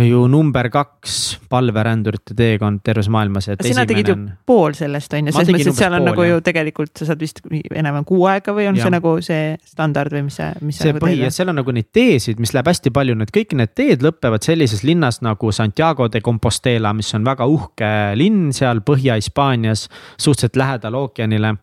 [0.05, 3.49] ju number kaks palverändurite teekond terves maailmas.
[3.63, 4.27] sina tegid ju on...
[4.45, 7.23] pool sellest on ju, selles mõttes, et seal on pool, nagu ju tegelikult sa saad
[7.23, 8.86] vist enam-vähem kuu aega või on ja.
[8.86, 11.60] see nagu see standard või mis see, mis see, see nagu põhi ja seal on
[11.62, 15.53] nagu neid teesid, mis läheb hästi palju, need kõik need teed lõpevad sellises linnas nagu
[15.55, 21.57] Santiago de Compostela, mis on väga uhke linn seal Põhja-Hispaanias, suhteliselt lähedal ookeanile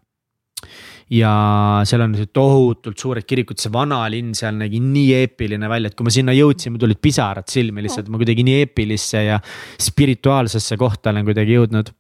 [1.12, 1.32] ja
[1.84, 6.14] seal on tohutult suured kirikud, see vanalinn seal nägi nii eepiline välja, et kui me
[6.14, 9.42] sinna jõudsime, tulid pisarad silmi lihtsalt, ma kuidagi nii eepilisse ja
[9.80, 11.92] spirituaalsesse kohta olen kuidagi jõudnud.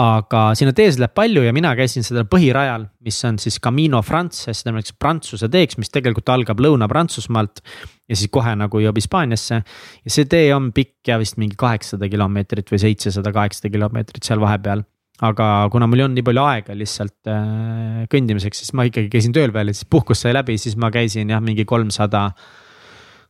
[0.00, 4.54] Aga sinna tees läheb palju ja mina käisin seda põhirajal, mis on siis Camino France,
[4.56, 7.60] seda nimetatakse Prantsuse teeks, mis tegelikult algab Lõuna-Prantsusmaalt.
[8.08, 9.60] ja siis kohe nagu jõuab Hispaaniasse.
[10.04, 14.40] Ja see tee on pikk ja vist mingi kaheksasada kilomeetrit või seitsesada, kaheksasada kilomeetrit seal
[14.40, 14.86] vahepeal
[15.24, 19.34] aga kuna mul ei olnud nii palju aega lihtsalt äh, kõndimiseks, siis ma ikkagi käisin
[19.34, 22.28] tööl veel ja siis puhkus sai läbi, siis ma käisin jah, mingi kolmsada.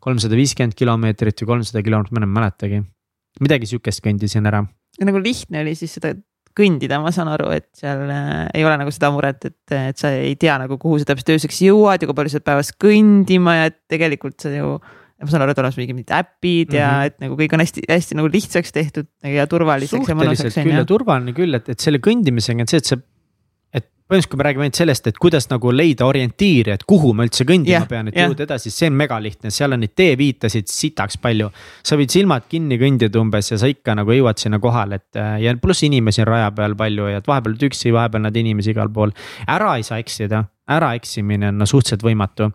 [0.05, 2.83] kolmsada viiskümmend kilomeetrit või kolmsada kilomeetrit, ma enam ei mäletagi.
[3.41, 4.65] midagi sihukest kõndisin ära.
[5.01, 6.13] nagu lihtne oli siis seda
[6.59, 10.13] kõndida, ma saan aru, et seal äh, ei ole nagu seda muret, et, et sa
[10.13, 13.55] ei tea nagu, kuhu sa täpselt ööseks jõuad ja kui palju sa pead päevas kõndima
[13.61, 14.77] ja et tegelikult sa ju
[15.19, 16.79] ma saan aru, et olemas mingid äpid mm -hmm.
[16.79, 20.59] ja et nagu kõik on hästi-hästi nagu lihtsaks tehtud ja turvaliseks ja mõnusaks.
[20.63, 22.99] küll ja turvaline küll, et, et selle kõndimisega on see, et sa.
[23.75, 27.27] et põhimõtteliselt, kui me räägime ainult sellest, et kuidas nagu leida orientiiri, et kuhu ma
[27.27, 28.31] üldse kõndima yeah, pean, et yeah.
[28.31, 31.51] jõuda edasi, see on megalihtne, seal on neid teeviitasid sitaks palju.
[31.83, 35.57] sa võid silmad kinni kõndida umbes ja sa ikka nagu jõuad sinna kohale, et ja
[35.59, 38.89] pluss inimesi on raja peal palju ja et vahepeal oled üksi, vahepeal näed inimesi igal
[38.89, 39.11] pool.
[39.49, 42.53] ära ei saa eksida, äraeksimine on no suhteliselt võimatu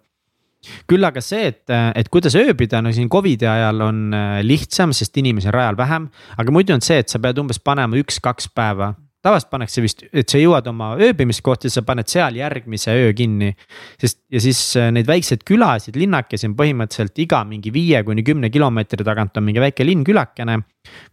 [0.90, 5.18] küll aga see, et, et kuidas ööbida, no siin Covidi ajal on äh, lihtsam, sest
[5.22, 6.10] inimesi on rajal vähem.
[6.38, 10.28] aga muidu on see, et sa pead umbes panema üks-kaks päeva tavaliselt pannakse vist, et
[10.30, 13.54] sa jõuad oma ööbimiskohta, sa paned seal järgmise öö kinni.
[14.02, 18.52] sest ja siis äh, neid väikseid külasid, linnakesi on põhimõtteliselt iga mingi viie kuni kümne
[18.52, 20.60] kilomeetri tagant on mingi väike linn, külakene.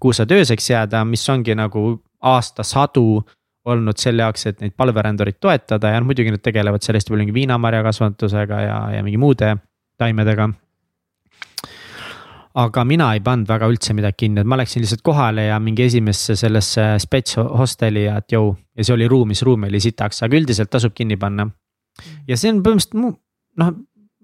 [0.01, 3.23] kuhu saad ööseks jääda, mis ongi nagu aastasadu
[3.75, 7.37] olnud selle jaoks, et neid palverändureid toetada ja muidugi nad tegelevad seal hästi palju mingi
[7.37, 9.55] viinamarjakasvatusega ja, ja mingi muude
[10.01, 10.51] taimedega.
[12.61, 15.85] aga mina ei pannud väga üldse midagi kinni, et ma läksin lihtsalt kohale ja mingi
[15.87, 18.55] esimesse sellesse spets hosteli ja et jõu.
[18.77, 21.49] ja see oli ruumis, ruum oli sitaks, aga üldiselt tasub kinni panna.
[22.29, 23.19] ja see on põhimõtteliselt
[23.61, 23.75] noh,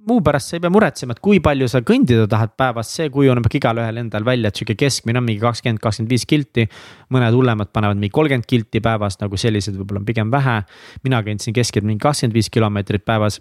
[0.06, 3.46] muu pärast sa ei pea muretsema, et kui palju sa kõndida tahad päevas, see kujuneb
[3.58, 6.68] igalühel endal välja, et sihuke keskmine on mingi kakskümmend, kakskümmend viis kilti.
[7.10, 10.62] mõned hullemad panevad mingi kolmkümmend kilti päevas, nagu sellised võib-olla on pigem vähe.
[11.02, 13.40] mina kõndsin keskelt mingi kakskümmend viis kilomeetrit päevas.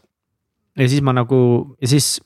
[0.78, 2.22] ja siis ma nagu ja siis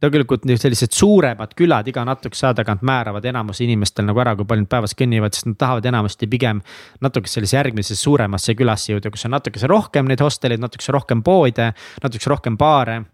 [0.00, 4.64] tegelikult sellised suuremad külad iga natukese aja tagant määravad enamus inimestel nagu ära, kui palju
[4.64, 6.62] nad päevas kõnnivad, sest nad tahavad enamasti pigem.
[7.00, 11.72] natuke sellisesse järgmisesse suuremasse külasse jõuda, kus on natukese rohkem neid hosteleid, natukese rohkem poode,
[12.02, 13.04] natukese rohkem baare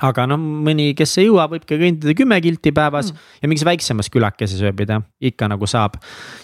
[0.00, 3.24] aga noh, mõni, kes ei jõua, võib ka kõndida kümme kilti päevas mm.
[3.42, 5.98] ja mingis väiksemas külakeses ööbida, ikka nagu saab.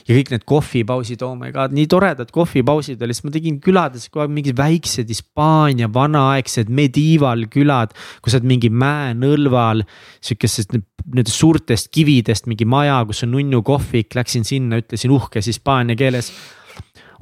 [0.05, 4.05] ja kõik need kohvipausid, oh my god, nii toredad kohvipausid olid, sest ma tegin külades
[4.11, 7.97] kogu aeg mingid väiksed Hispaania vanaaegsed mediivaalkülad.
[8.21, 9.87] kus sa oled mingi mäenõlval,
[10.21, 15.97] sihukesest nendest suurtest kividest mingi maja, kus on nunnu kohvik, läksin sinna, ütlesin uhkes hispaania
[15.97, 16.35] keeles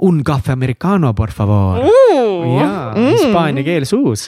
[0.03, 2.59] un café americano por favor mm..
[2.61, 4.27] jaa mm., hispaania keel suus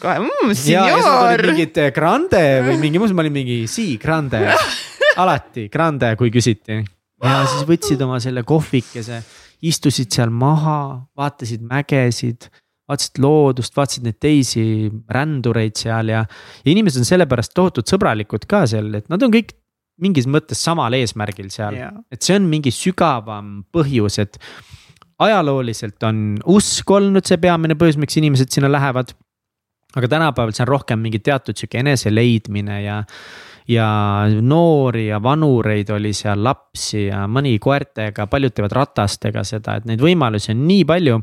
[0.00, 1.44] kohe mmm, senor.
[1.50, 4.42] mingid eh, grande või mingi muus, ma olin mingi si grande,
[5.22, 6.80] alati grande, kui küsiti.
[7.24, 9.22] ja siis võtsid oma selle kohvikese,
[9.66, 10.80] istusid seal maha,
[11.18, 12.50] vaatasid mägesid
[12.90, 14.64] vaatasid loodust, vaatasid neid teisi
[15.14, 16.24] rändureid seal ja,
[16.64, 19.54] ja inimesed on sellepärast tohutult sõbralikud ka seal, et nad on kõik
[20.00, 24.40] mingis mõttes samal eesmärgil seal yeah., et see on mingi sügavam põhjus, et
[25.20, 29.12] ajalooliselt on usk olnud see peamine põhjus, miks inimesed sinna lähevad
[29.96, 33.02] aga tänapäeval see on rohkem mingi teatud sihuke enese leidmine ja
[33.70, 33.86] ja
[34.42, 40.02] noori ja vanureid oli seal, lapsi ja mõni koertega, paljud teevad ratastega seda, et neid
[40.02, 41.20] võimalusi on nii palju.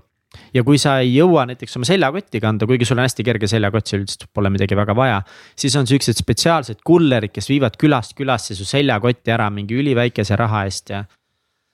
[0.53, 3.87] ja kui sa ei jõua näiteks oma seljakotti kanda, kuigi sul on hästi kerge seljakott,
[3.87, 5.21] sul üldiselt pole midagi väga vaja.
[5.55, 10.63] siis on siuksed spetsiaalsed kullerid, kes viivad külast külasse su seljakotti ära mingi üliväikese raha
[10.67, 11.03] eest ja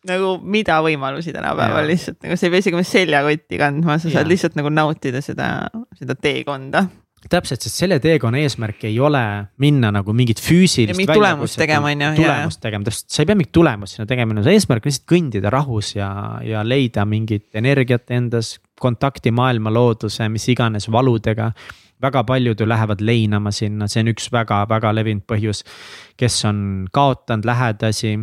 [0.07, 4.25] nagu mida võimalusi tänapäeval lihtsalt nagu sa ei pea isegi oma seljakotti kandma, sa saad
[4.25, 4.31] ja.
[4.31, 5.49] lihtsalt nagu nautida seda,
[5.97, 6.85] seda teekonda.
[7.23, 9.21] täpselt, sest selle teekonna eesmärk ei ole
[9.63, 10.97] minna nagu mingit füüsilist.
[10.99, 12.11] mingit tulemust tegema, on ju.
[12.19, 15.53] tulemust tegema, täpselt, sa ei pea mingit tulemust sinna tegema, no eesmärk on lihtsalt kõndida
[15.53, 16.09] rahus ja,
[16.43, 18.57] ja leida mingit energiat endas.
[18.83, 21.53] kontakti maailma, looduse, mis iganes valudega.
[22.03, 25.63] väga paljud ju lähevad leinama sinna, see on üks väga-väga levinud põhjus.
[26.17, 28.17] kes on kaotanud lähedasi,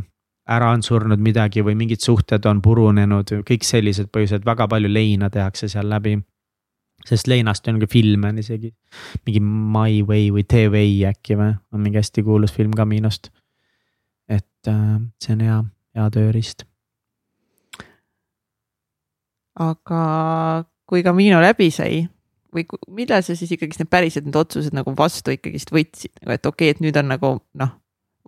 [0.50, 5.30] ära on surnud midagi või mingid suhted on purunenud, kõik sellised põhjused, väga palju leina
[5.30, 6.16] tehakse seal läbi
[7.06, 8.70] sest leinast on ka filme on isegi,
[9.26, 13.30] mingi My Way või The Way äkki või, on mingi hästi kuulus film Caminost.
[14.28, 15.58] et äh, see on hea,
[15.96, 16.66] hea tööriist.
[19.60, 22.04] aga kui Camino läbi sai
[22.54, 26.46] või millal sa siis ikkagist need päriselt need otsused nagu vastu ikkagist võtsid, nagu et
[26.46, 27.74] okei okay,, et nüüd on nagu noh,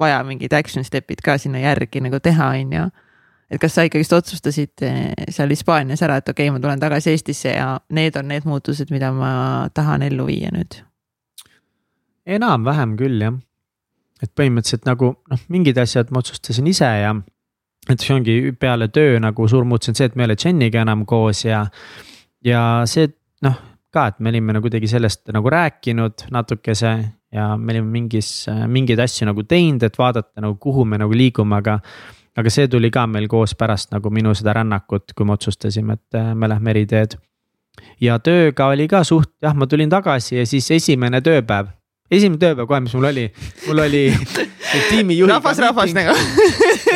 [0.00, 2.90] vaja mingid action step'id ka sinna järgi nagu teha, on ju
[3.52, 7.12] et kas sa ikkagist otsustasid eh, seal Hispaanias ära, et okei okay,, ma tulen tagasi
[7.12, 9.32] Eestisse ja need on need muutused, mida ma
[9.74, 10.80] tahan ellu viia nüüd?
[12.26, 13.36] enam-vähem küll jah.
[14.22, 17.14] et põhimõtteliselt nagu noh, mingid asjad ma otsustasin ise ja.
[17.90, 20.86] et see ongi peale töö nagu suur muutus on see, et me ei ole Jeniga
[20.86, 21.66] enam koos ja.
[22.46, 23.10] ja see
[23.44, 23.58] noh,
[23.92, 26.94] ka, et me olime nagu kuidagi sellest nagu rääkinud natukese
[27.32, 31.56] ja me olime mingis, mingeid asju nagu teinud, et vaadata nagu kuhu me nagu liigume,
[31.58, 31.78] aga
[32.36, 36.18] aga see tuli ka meil koos pärast nagu minu seda rännakut, kui me otsustasime, et
[36.18, 37.18] äh, me lähme eri teed.
[38.00, 41.72] ja tööga oli ka suht, jah, ma tulin tagasi ja siis esimene tööpäev,
[42.10, 43.28] esimene tööpäev kohe, mis mul oli,
[43.66, 44.02] mul oli
[44.90, 45.38] tiimijuhiga.
[45.38, 46.16] rahvas, rahvas nagu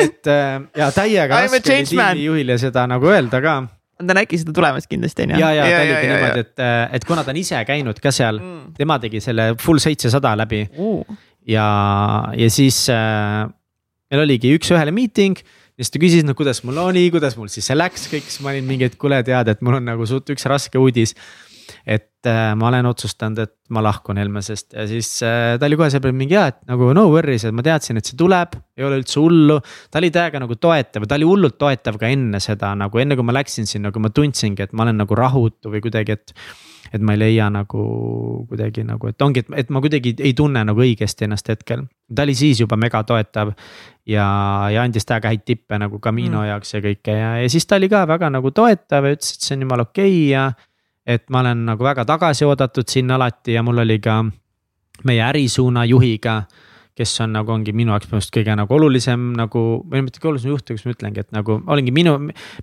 [0.04, 3.56] et äh, ja täiega raske oli tiimijuhile seda nagu öelda ka
[3.96, 5.42] ta nägi seda tulemas kindlasti on ju.
[5.42, 8.12] ja, ja, ja ta oligi niimoodi, et, äh, et kuna ta on ise käinud ka
[8.14, 11.16] seal mm., tema tegi selle full seitsesada läbi uh..
[11.48, 11.68] ja,
[12.36, 13.46] ja siis äh,
[14.12, 15.40] meil oligi üks-ühele miiting
[15.76, 18.40] ja siis ta küsis, no kuidas mul oli, kuidas mul siis see läks, kõik, siis
[18.44, 21.12] ma olin mingi, et kuule, tead, et mul on nagu suht üks raske uudis.
[21.86, 26.00] Et äh, ma olen otsustanud, et ma lahkun Helmesest ja siis äh, ta oli kohe
[26.00, 29.00] peale mingi ja, et nagu no worries, et ma teadsin, et see tuleb, ei ole
[29.02, 29.58] üldse hullu.
[29.90, 33.26] ta oli täiega nagu toetav, ta oli hullult toetav ka enne seda nagu enne kui
[33.26, 36.34] ma läksin sinna, kui ma tundsingi, et ma olen nagu rahutu või kuidagi, et
[36.94, 37.82] et ma ei leia nagu
[38.50, 41.86] kuidagi nagu, et ongi, et, et ma kuidagi ei tunne nagu õigesti ennast hetkel.
[42.14, 43.52] ta oli siis juba mega toetav
[44.06, 44.26] ja,
[44.72, 46.48] ja andis täiega häid tippe nagu Camino mm.
[46.52, 49.48] jaoks ja kõike ja, ja siis ta oli ka väga nagu toetav ja ütles, et
[49.48, 50.46] see on jumala okei okay ja.
[51.06, 54.24] Et ma olen nagu väga tagasi oodatud sinna alati ja mul oli ka
[55.04, 56.42] meie ärisuuna juhiga
[56.96, 60.30] kes on nagu ongi minu jaoks minu arust kõige nagu olulisem nagu, või mitte kõige
[60.30, 62.14] olulisem juht, kuidas ma ütlengi, et nagu olengi minu.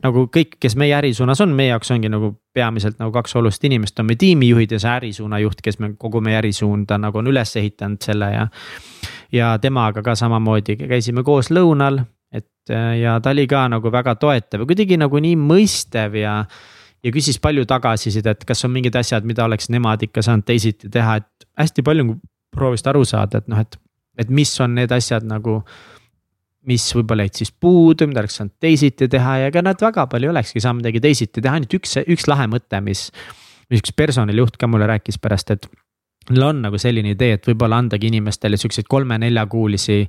[0.01, 3.99] nagu kõik, kes meie ärisuunas on, meie jaoks ongi nagu peamiselt nagu kaks olulist inimest
[4.01, 7.53] on meie tiimijuhid ja see ärisuuna juht, kes me kogu meie ärisuunda nagu on üles
[7.61, 8.47] ehitanud selle ja.
[9.31, 12.01] ja temaga ka samamoodi käisime koos lõunal,
[12.33, 16.39] et ja ta oli ka nagu väga toetav ja kuidagi nagu nii mõistev ja
[17.03, 21.17] ja küsis palju tagasisidet, kas on mingid asjad, mida oleks nemad ikka saanud teisiti teha,
[21.21, 22.17] et hästi palju
[22.53, 23.79] proovisid aru saada, et noh, et
[24.21, 25.61] et mis on need asjad nagu,
[26.69, 30.29] mis võib-olla jäid siis puudu, mida oleks saanud teisiti teha ja ega nad väga palju
[30.29, 33.07] olekski saanud midagi teisiti teha, ainult üks, üks lahe mõte, mis.
[33.73, 35.65] üks personalijuht ka mulle rääkis pärast, et
[36.29, 40.03] neil on nagu selline idee, et võib-olla andagi inimestele siukseid kolme-neljakuulisi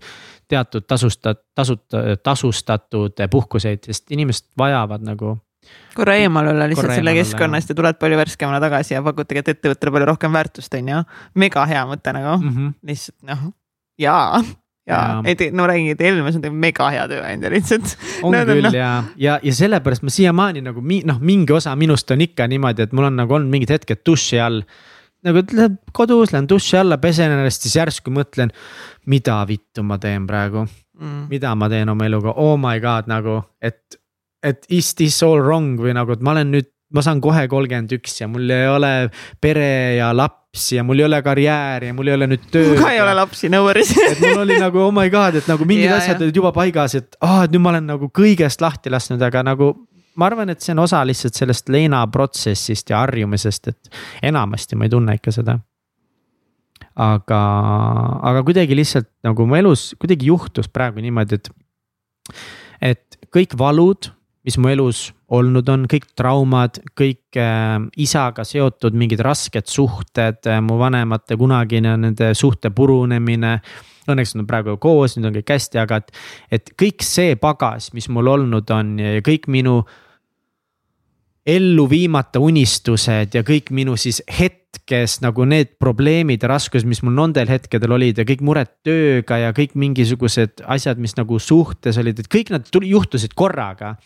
[0.50, 5.38] teatud tasustat-, tasuta, tasustatud puhkuseid, sest inimesed vajavad nagu
[5.94, 9.94] korra eemal olla lihtsalt selle keskkonnast ja tuled palju värskemana tagasi ja pakud tegelikult ettevõttele
[9.96, 11.00] palju rohkem väärtust, on ju.
[11.40, 12.76] mega hea mõte nagu mm, -hmm.
[12.90, 13.48] lihtsalt noh,
[14.00, 14.42] jaa
[14.86, 17.96] ja, ja., et no räägin, et Helmes on mega hea tööandja lihtsalt.
[18.22, 18.72] on no, küll no.
[18.76, 22.88] ja, ja, ja sellepärast ma siiamaani nagu mi, noh, mingi osa minust on ikka niimoodi,
[22.88, 24.62] et mul on nagu olnud mingid hetked duši all.
[25.24, 28.52] nagu lähen kodus, lähen duši alla, pesen ennast, siis järsku mõtlen,
[29.08, 30.66] mida vittu ma teen praegu
[31.00, 31.26] mm..
[31.30, 33.98] mida ma teen oma eluga, oh my god nagu, et,
[34.44, 37.94] et is this all wrong või nagu, et ma olen nüüd ma saan kohe kolmkümmend
[37.96, 38.92] üks ja mul ei ole
[39.42, 42.76] pere ja lapsi ja mul ei ole karjääri ja mul ei ole nüüd tööd.
[42.78, 45.66] ka ei ole lapsi, no worries et mul oli nagu oh my god, et nagu
[45.68, 48.62] mingid ja, asjad olid juba paigas, et aa ah,, et nüüd ma olen nagu kõigest
[48.62, 49.72] lahti lasknud, aga nagu.
[50.14, 54.86] ma arvan, et see on osa lihtsalt sellest leina protsessist ja harjumisest, et enamasti ma
[54.86, 55.58] ei tunne ikka seda.
[56.94, 57.40] aga,
[58.30, 61.50] aga kuidagi lihtsalt nagu mu elus kuidagi juhtus praegu niimoodi, et,
[62.92, 69.24] et kõik valud mis mu elus olnud on, kõik traumad, kõik äh, isaga seotud mingid
[69.24, 73.56] rasked suhted äh,, mu vanemate kunagine nende suhte purunemine.
[74.04, 76.12] Õnneks nad on praegu koos, nüüd on kõik hästi, aga et,
[76.52, 79.78] et kõik see pagas, mis mul olnud on ja, kõik minu
[81.44, 87.16] ellu viimata unistused ja kõik minu siis hetkes nagu need probleemid ja raskused, mis mul
[87.16, 92.20] nendel hetkedel olid ja kõik mured tööga ja kõik mingisugused asjad, mis nagu suhtes olid,
[92.20, 93.96] et kõik nad tuli, juhtusid korraga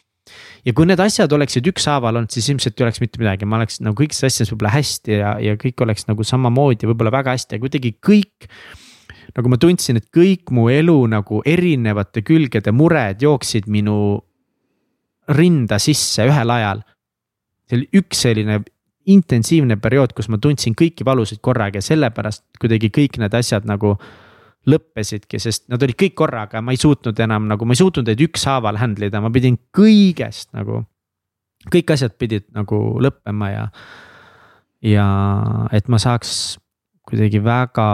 [0.66, 3.80] ja kui need asjad oleksid ükshaaval olnud, siis ilmselt ei oleks mitte midagi, ma oleks
[3.84, 7.66] nagu kõikides asjades võib-olla hästi ja, ja kõik oleks nagu samamoodi, võib-olla väga hästi, aga
[7.66, 8.48] kuidagi kõik
[9.36, 13.98] nagu ma tundsin, et kõik mu elu nagu erinevate külgede mured jooksid minu
[15.28, 16.82] rinda sisse ühel ajal.
[17.68, 18.62] see oli üks selline
[19.08, 23.96] intensiivne periood, kus ma tundsin kõiki valusid korraga ja sellepärast kuidagi kõik need asjad nagu
[24.68, 28.22] lõppesidki, sest nad olid kõik korraga, ma ei suutnud enam nagu, ma ei suutnud neid
[28.28, 30.84] ükshaaval handle ida, ma pidin kõigest nagu.
[31.72, 33.64] kõik asjad pidid nagu lõppema ja,
[34.86, 35.06] ja
[35.74, 36.58] et ma saaks
[37.08, 37.86] kuidagi väga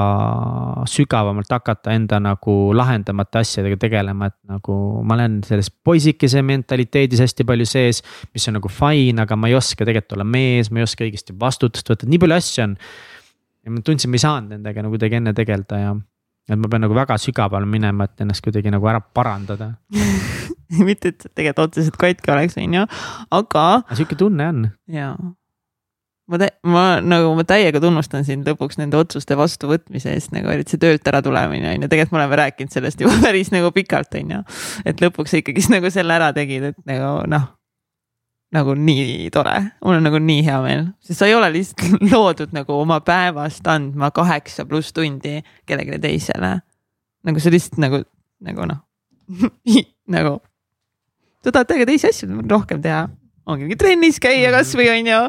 [0.90, 7.46] sügavamalt hakata enda nagu lahendamata asjadega tegelema, et nagu ma olen selles poisikese mentaliteedis hästi
[7.46, 8.02] palju sees.
[8.34, 11.36] mis on nagu fine, aga ma ei oska tegelikult olla mees, ma ei oska õigesti
[11.40, 12.76] vastutust võtta, nii palju asju on.
[13.64, 15.94] ja ma tundsin, ma ei saanud nendega nagu kuidagi enne tegeleda ja,
[16.48, 19.74] et ma pean nagu väga sügavale minema, et ennast kuidagi nagu ära parandada
[20.88, 22.84] mitte, et tegelikult otseselt katki oleks, on ju,
[23.38, 23.64] aga.
[23.94, 24.68] sihuke tunne on.
[24.90, 25.16] jaa
[26.26, 30.74] ma tä-, ma nagu, ma täiega tunnustan sind lõpuks nende otsuste vastuvõtmise eest nagu eriti
[30.74, 34.16] see töölt ära tulemine on ju, tegelikult me oleme rääkinud sellest juba päris nagu pikalt,
[34.20, 34.40] on ju.
[34.88, 37.50] et lõpuks sa ikkagist nagu selle ära tegid, et nagu noh,
[38.54, 42.52] nagu nii tore, mul on nagu nii hea meel, sest sa ei ole lihtsalt loodud
[42.54, 46.52] nagu oma päevast andma kaheksa pluss tundi kellelegi teisele.
[47.26, 48.02] nagu sa lihtsalt nagu,
[48.44, 48.80] nagu noh
[50.14, 50.38] nagu
[51.44, 53.06] sa tahad täiega teisi asju rohkem teha
[53.46, 54.54] ongi mingi trennis käia Mhm.
[54.56, 55.20] kasvõi on ju,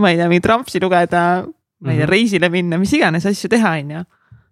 [0.00, 1.22] ma ei tea, mingit rampsi lugeda,
[1.80, 2.10] ma ei tea, Mhm.
[2.10, 4.02] reisile minna, mis iganes asju teha, on ju.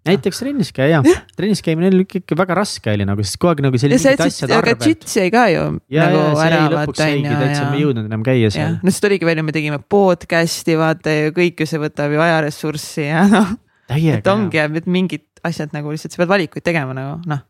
[0.09, 1.01] Näiteks trennis käia,
[1.39, 4.15] trennis käimine oli ikka väga raske oli nagu, sest kogu aeg nagu ja sa mingite
[4.17, 4.87] ütlesid, asjade aga arvelt.
[4.87, 5.63] džits jäi ka ju
[5.95, 7.85] ja, nagu ja ära vaata on ju täitsa, me ei ja.
[7.85, 8.75] jõudnud enam käia jah, seal.
[8.83, 12.25] no sest oligi veel ju, me tegime podcast'i vaata ju kõik ju see võtab ju
[12.25, 13.55] ajaressurssi ja noh,
[13.93, 17.45] et ongi, et mingid asjad nagu lihtsalt sa pead valikuid tegema nagu noh.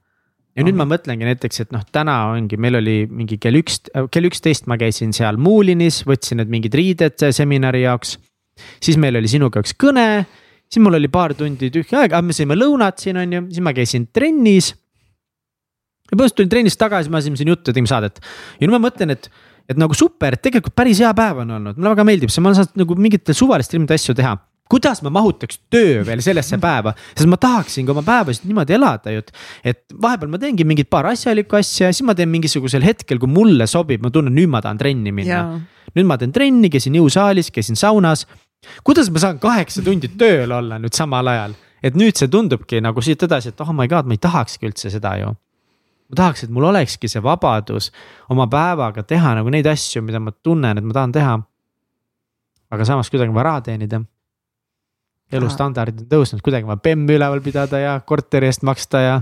[0.52, 3.80] ja nüüd ma mõtlengi näiteks, et noh, täna ongi, meil oli mingi kell üks,
[4.12, 8.18] kell üksteist ma käisin seal Mulinis, võtsin need mingid riided seminari jaoks.
[8.76, 10.26] siis meil oli sinuga üks kõne,
[10.72, 13.74] siis mul oli paar tundi tühja aega, me sõime lõunat siin on ju, siis ma
[13.76, 14.72] käisin trennis.
[14.72, 18.86] ja põhimõtteliselt tulin trennist tagasi, me ajasime siin juttu ja tegime saadet ja nüüd ma
[18.88, 19.30] mõtlen, et
[19.70, 22.58] et nagu super, tegelikult päris hea päev on olnud, mulle väga meeldib see, ma olen
[22.58, 24.34] saanud nagu mingitel suvalistel ilmselt asju teha
[24.72, 29.22] kuidas ma mahutaks töö veel sellesse päeva, sest ma tahaksingi oma päevasid niimoodi elada ju,
[29.22, 29.32] et.
[29.72, 33.30] et vahepeal ma teengi mingit paar asjalikku asja ja siis ma teen mingisugusel hetkel, kui
[33.30, 35.42] mulle sobib, ma tunnen, nüüd ma tahan trenni minna.
[35.92, 38.24] nüüd ma teen trenni, käisin jõusaalis, käisin saunas.
[38.84, 43.02] Kuidas ma saan kaheksa tundi tööl olla nüüd samal ajal, et nüüd see tundubki nagu
[43.02, 45.32] siit edasi, et oh my god, ma ei tahakski üldse seda ju
[46.12, 47.88] ma tahaks, et mul olekski see vabadus
[48.30, 51.38] oma päevaga teha nagu neid asju, mida ma tunnen, et ma tahan teha.
[52.72, 54.02] aga samas kuidagi vaja raha teenida.
[55.32, 59.14] elustandardid on tõusnud, kuidagi vaja bemmi üleval pidada ja korteri eest maksta ja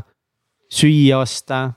[0.71, 1.73] süüa osta.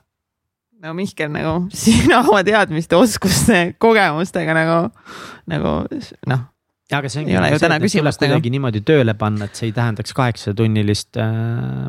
[0.82, 4.80] no Mihkel nagu sina oma teadmiste, oskuste, kogemustega nagu,
[5.45, 5.76] nagu
[6.26, 6.49] noh
[6.97, 8.34] aga see Ei ole ju täna küsimust, nagu.
[8.34, 11.32] kuidagi niimoodi tööle panna, et see ei tähendaks kaheksatunnilist äh,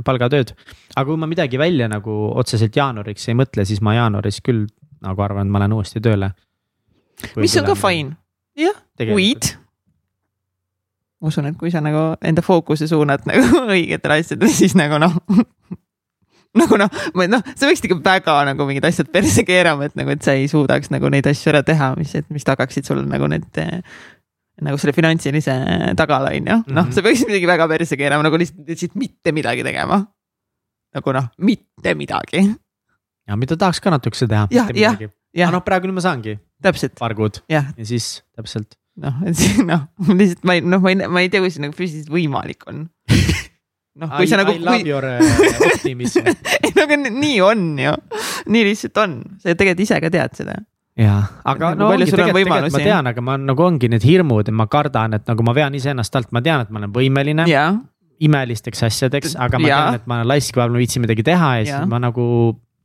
[0.07, 0.55] palgatööd.
[0.95, 4.67] aga kui ma midagi välja nagu otseselt jaanuariks ei mõtle, siis ma jaanuaris küll
[5.05, 6.33] nagu arvan, et ma lähen uuesti tööle.
[7.37, 8.17] mis on ka fine,
[8.59, 9.55] jah, kuid.
[11.21, 15.17] ma usun, et kui sa nagu enda fookuse suunad nagu õigetele asjadele, siis nagu noh
[16.61, 16.91] nagu noh,
[17.29, 20.47] noh, sa võiksid ikka väga nagu mingid asjad perse keerama, et nagu, et sa ei
[20.51, 23.63] suudaks nagu neid asju ära teha, mis, et mis tagaksid sulle nagu need
[24.63, 25.55] nagu selle finantsilise
[25.99, 29.65] tagala, on ju, noh, sa peaksid midagi väga perse keerama, nagu lihtsalt, lihtsalt mitte midagi
[29.67, 29.99] tegema.
[30.95, 32.45] nagu noh, mitte midagi.
[33.27, 34.47] ja mida tahaks ka natukese teha.
[34.55, 35.01] jah, jah,
[35.35, 35.51] jah.
[35.55, 36.37] noh, praegu nüüd ma saangi.
[36.63, 36.95] täpselt.
[36.99, 38.79] paar kuud ja, ja siis täpselt.
[39.03, 39.89] noh, et siis noh,
[40.21, 42.87] lihtsalt ma ei, noh, ma ei, ma ei tea, kuidas see nagu füüsiliselt võimalik on.
[43.99, 44.55] noh, kui sa nagu.
[44.55, 44.93] I love kui...
[44.93, 45.09] your
[45.73, 47.97] optimism ei no aga nii on ju,
[48.55, 50.61] nii lihtsalt on, sa tegelikult ise ka tead seda
[51.01, 54.51] jaa, aga nagu no ongi tegelikult, tegelikult ma tean, aga ma nagu ongi need hirmud
[54.51, 57.49] ja ma kardan, et nagu ma vean iseennast alt, ma tean, et ma olen võimeline.
[58.25, 59.79] imelisteks asjadeks, aga ma ja.
[59.81, 62.25] tean, et ma olen laisk, ma viitsin midagi teha ja siis ma nagu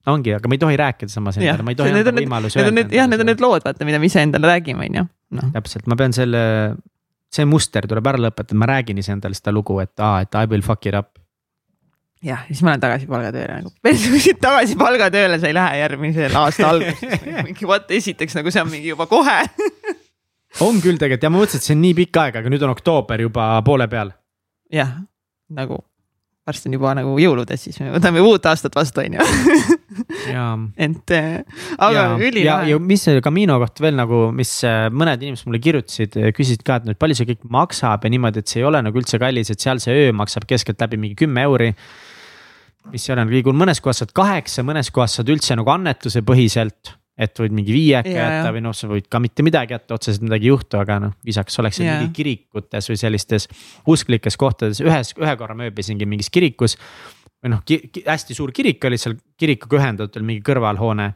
[0.10, 2.86] ongi, aga ma ei tohi rääkida samas endale, ma ei tohi anda võimalusi öelda.
[2.96, 5.06] jah, need on need lood, vaata, mida me ise endale räägime, on ju
[5.38, 5.52] no..
[5.54, 6.42] täpselt, ma pean selle,
[7.30, 10.66] see muster tuleb ära lõpetada, ma räägin iseendale seda lugu, et aa, et I will
[10.66, 11.14] fuck it up
[12.26, 16.72] jah, siis ma lähen tagasi palgatööle nagu, päris tagasi palgatööle sa ei lähe järgmisel aasta
[16.74, 19.42] alguses mingi what, esiteks nagu see on mingi juba kohe
[20.66, 22.76] on küll tegelikult ja ma mõtlesin, et see on nii pikk aeg, aga nüüd on
[22.76, 24.12] oktoober juba poole peal.
[24.74, 24.98] jah,
[25.56, 25.84] nagu
[26.50, 29.26] varsti on juba nagu jõulud, et siis me võtame uut aastat vastu, on ju.
[30.88, 31.28] et äh,
[31.78, 32.46] aga ülilahe.
[32.48, 36.80] ja, ja mis Camino kohta veel nagu, mis äh, mõned inimesed mulle kirjutasid, küsisid ka,
[36.82, 39.54] et nüüd palju see kõik maksab ja niimoodi, et see ei ole nagu üldse kallis,
[39.54, 41.72] et seal see öö maksab keskeltläbi mingi kümme euri
[42.94, 46.96] mis ole nagu liigunud, mõnes kohas saad kaheksa, mõnes kohas saad üldse nagu annetuse põhiselt.
[47.20, 50.22] et võid mingi viieka Jaa, jätta või noh, sa võid ka mitte midagi jätta, otseselt
[50.24, 51.98] midagi ei juhtu, aga noh, viisakas oleks, Jaa.
[52.00, 53.50] mingi kirikutes või sellistes
[53.92, 56.78] usklikes kohtades ühes, ühe korra mööbisingi mingis kirikus.
[57.44, 61.10] või noh ki, hästi suur kirik oli seal kirikuga ühendatud mingi kõrvalhoone.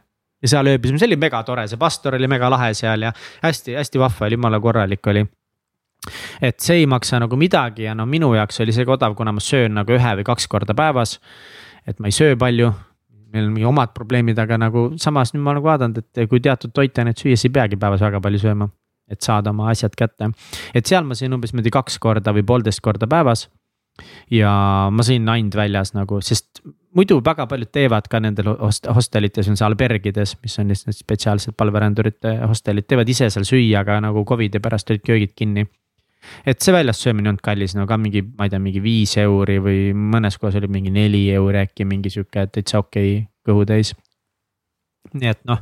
[0.44, 4.28] ja seal ööbisime, see oli megatore, see pastor oli mega lahe seal ja hästi-hästi vahva
[4.28, 5.24] oli, jumala korralik oli
[6.42, 9.32] et see ei maksa nagu midagi ja no minu jaoks oli see ka odav, kuna
[9.34, 11.18] ma söön nagu ühe või kaks korda päevas.
[11.86, 12.70] et ma ei söö palju,
[13.34, 16.72] meil on mingi omad probleemid, aga nagu samas nüüd ma nagu vaadanud, et kui teatud
[16.74, 18.70] toitainet süüa, siis ei peagi päevas väga palju sööma.
[19.10, 20.30] et saada oma asjad kätte,
[20.74, 23.48] et seal ma sõin umbes niimoodi kaks korda või poolteist korda päevas.
[24.30, 24.50] ja
[24.90, 29.56] ma sõin ainult väljas nagu, sest muidu väga paljud teevad ka nendel host- hostelites on
[29.56, 34.58] see albergides, mis on lihtsalt spetsiaalsed palverändurite hostelid, teevad ise seal süüa, aga nagu Covidi
[34.62, 35.66] pärast olid köögid kinni
[36.46, 39.16] et see väljas söömine ei olnud kallis, no ka mingi, ma ei tea, mingi viis
[39.20, 43.94] euri või mõnes kohas oli mingi neli euri äkki mingi sihuke täitsa okei okay, kõhutäis.
[45.14, 45.60] nii et noh,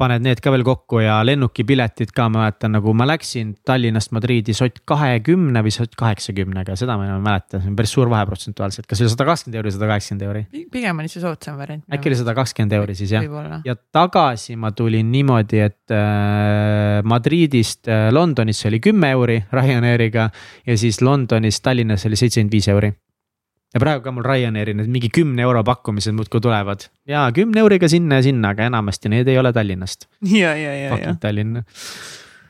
[0.00, 4.54] paned need ka veel kokku ja lennukipiletid ka, ma mäletan, nagu ma läksin Tallinnast Madriidi
[4.56, 8.26] sott kahekümne või sott kaheksakümnega, seda ma enam ei mäleta, see on päris suur vahe
[8.28, 10.64] protsentuaalselt, kas oli sada kakskümmend euri, sada kaheksakümmend euri?
[10.72, 11.84] pigem oli see soodsam variant.
[11.92, 13.28] äkki oli sada kakskümmend euri siis jah?
[13.66, 20.30] ja tagasi ma tulin niimoodi, et äh, Madridist äh, Londonisse oli kümme euri Ryanairiga
[20.66, 22.92] ja siis Londonist Tallinnasse oli seitsekümmend viis euri.
[23.74, 27.90] Ja praegu ka mul Ryanairi need mingi kümne euro pakkumised muudkui tulevad ja kümne euriga
[27.90, 30.08] sinna ja sinna, aga enamasti need ei ole Tallinnast.
[30.42, 31.14] ja, ja, ja, ja.
[31.20, 31.62] Tallinn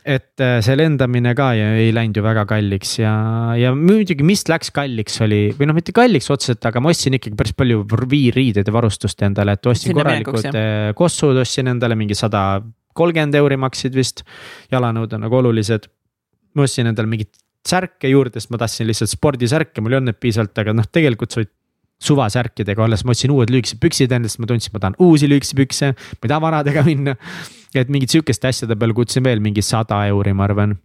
[0.01, 3.13] et äh, see lendamine ka ju ei läinud ju väga kalliks ja,
[3.59, 7.37] ja muidugi, mis läks kalliks, oli või noh, mitte kalliks otseselt, aga ma ostsin ikkagi
[7.39, 12.17] päris palju viirriideid ja varustust endale, et ostsin Sinna korralikud äh, kossud, ostsin endale mingi
[12.19, 12.63] sada
[12.97, 14.25] kolmkümmend euri maksid vist.
[14.73, 15.87] jalanõud on nagu olulised.
[16.57, 17.31] ma ostsin endale mingit
[17.67, 21.35] särke juurde, sest ma tahtsin lihtsalt spordisärke, mul ei olnud neid piisavalt, aga noh, tegelikult
[21.35, 21.53] sa võid
[22.01, 25.93] suvasärkidega olles, ma ostsin uued lühikesed püksid endast, ma tundsin, ma tahan uusi lühikesi pükse,
[25.93, 27.17] ma ei taha vanadega minna.
[27.77, 30.79] et mingid sihukeste asjade peale kutsusin veel mingi sada euri, ma arvan.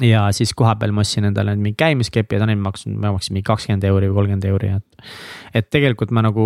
[0.00, 4.10] ja siis kohapeal ma ostsin endale mingi käimiskepid, need maksid, ma maksin mingi kakskümmend euri
[4.12, 5.06] või kolmkümmend euri, et.
[5.58, 6.44] et tegelikult ma nagu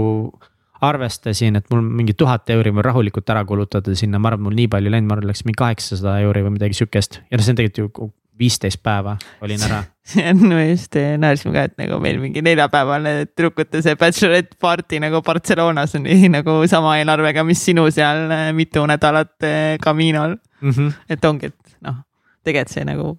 [0.86, 4.72] arvestasin, et mul mingi tuhat euri võin rahulikult ära kulutada sinna, ma arvan, mul nii
[4.72, 7.60] palju läinud, ma arvan, läks mingi kaheksasada euri või midagi sihukest ja no see on
[7.60, 9.82] tegelikult ju viisteist päeva olin ära
[10.40, 15.96] no just naersime ka, et nagu meil mingi neljapäevane tüdrukute see bachelorette party nagu Barcelonas
[15.98, 19.36] on nii nagu sama eelarvega, mis sinu seal eh, mitu nädalat
[19.82, 20.36] Caminol.
[20.60, 20.70] mm.
[20.70, 20.92] -hmm.
[21.08, 22.02] et ongi, et noh,
[22.44, 23.14] tegelikult see nagu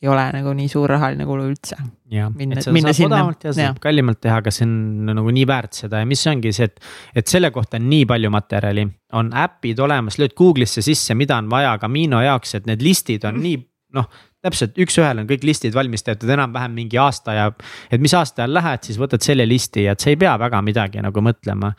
[0.00, 1.76] ei ole nagu nii suur rahaline kulu üldse.
[2.10, 5.46] jah, et seda saab sinna, odavamalt ja saab kallimalt teha, aga see on nagu nii
[5.48, 6.80] väärt seda ja mis ongi see, et.
[7.14, 8.86] et selle kohta on nii palju materjali,
[9.20, 13.40] on äpid olemas, lööd Google'isse sisse, mida on vaja Camino jaoks, et need listid on
[13.46, 13.60] nii
[13.98, 14.08] noh.
[14.44, 17.48] Täpselt üks-ühele on kõik listid valmis tehtud enam-vähem mingi aasta ja,
[17.92, 20.62] et mis aasta ajal lähed, siis võtad selle listi ja et sa ei pea väga
[20.64, 21.74] midagi nagu mõtlema.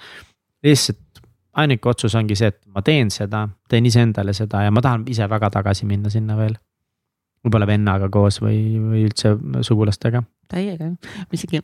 [0.64, 1.22] lihtsalt
[1.62, 5.28] ainuke otsus ongi see, et ma teen seda, teen iseendale seda ja ma tahan ise
[5.30, 6.56] väga tagasi minna sinna veel.
[7.42, 9.34] võib-olla vennaga koos või, või üldse
[9.66, 11.62] sugulastega täiega, me isegi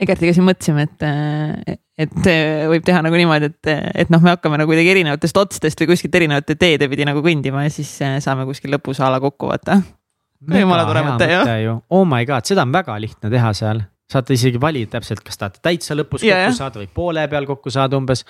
[0.00, 2.28] Egertiga siin mõtlesime, et, et
[2.70, 3.70] võib teha nagu niimoodi, et,
[4.04, 7.66] et noh, me hakkame nagu kuidagi erinevatest otstest või kuskilt erinevate teede pidi nagu kõndima
[7.66, 7.90] ja siis
[8.24, 9.76] saame kuskil lõpus a la kokku vaata.
[10.56, 11.28] jumala tore mõte,
[11.66, 15.36] ju, oh my god, seda on väga lihtne teha seal, saate isegi valida täpselt, kas
[15.36, 18.24] tahate täitsa lõpus Ja, kokku saada või poole peal kokku saada umbes.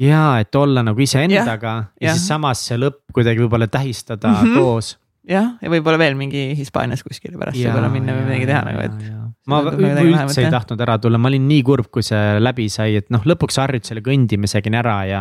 [0.00, 2.18] ja et olla nagu iseendaga ja, ja jah.
[2.18, 4.42] siis samas see lõpp kuidagi võib-olla tähistada mm.
[4.42, 4.58] -hmm.
[4.58, 4.96] koos.
[5.28, 9.19] jah, ja võib-olla veel mingi Hispaanias kuskile pärast võib-olla minna või midagi teha nagu, et.
[9.48, 13.08] Ma üldse ei tahtnud ära tulla, ma olin nii kurb, kui see läbi sai, et
[13.14, 15.20] noh, lõpuks harjud selle kõndimisega nii ära ja.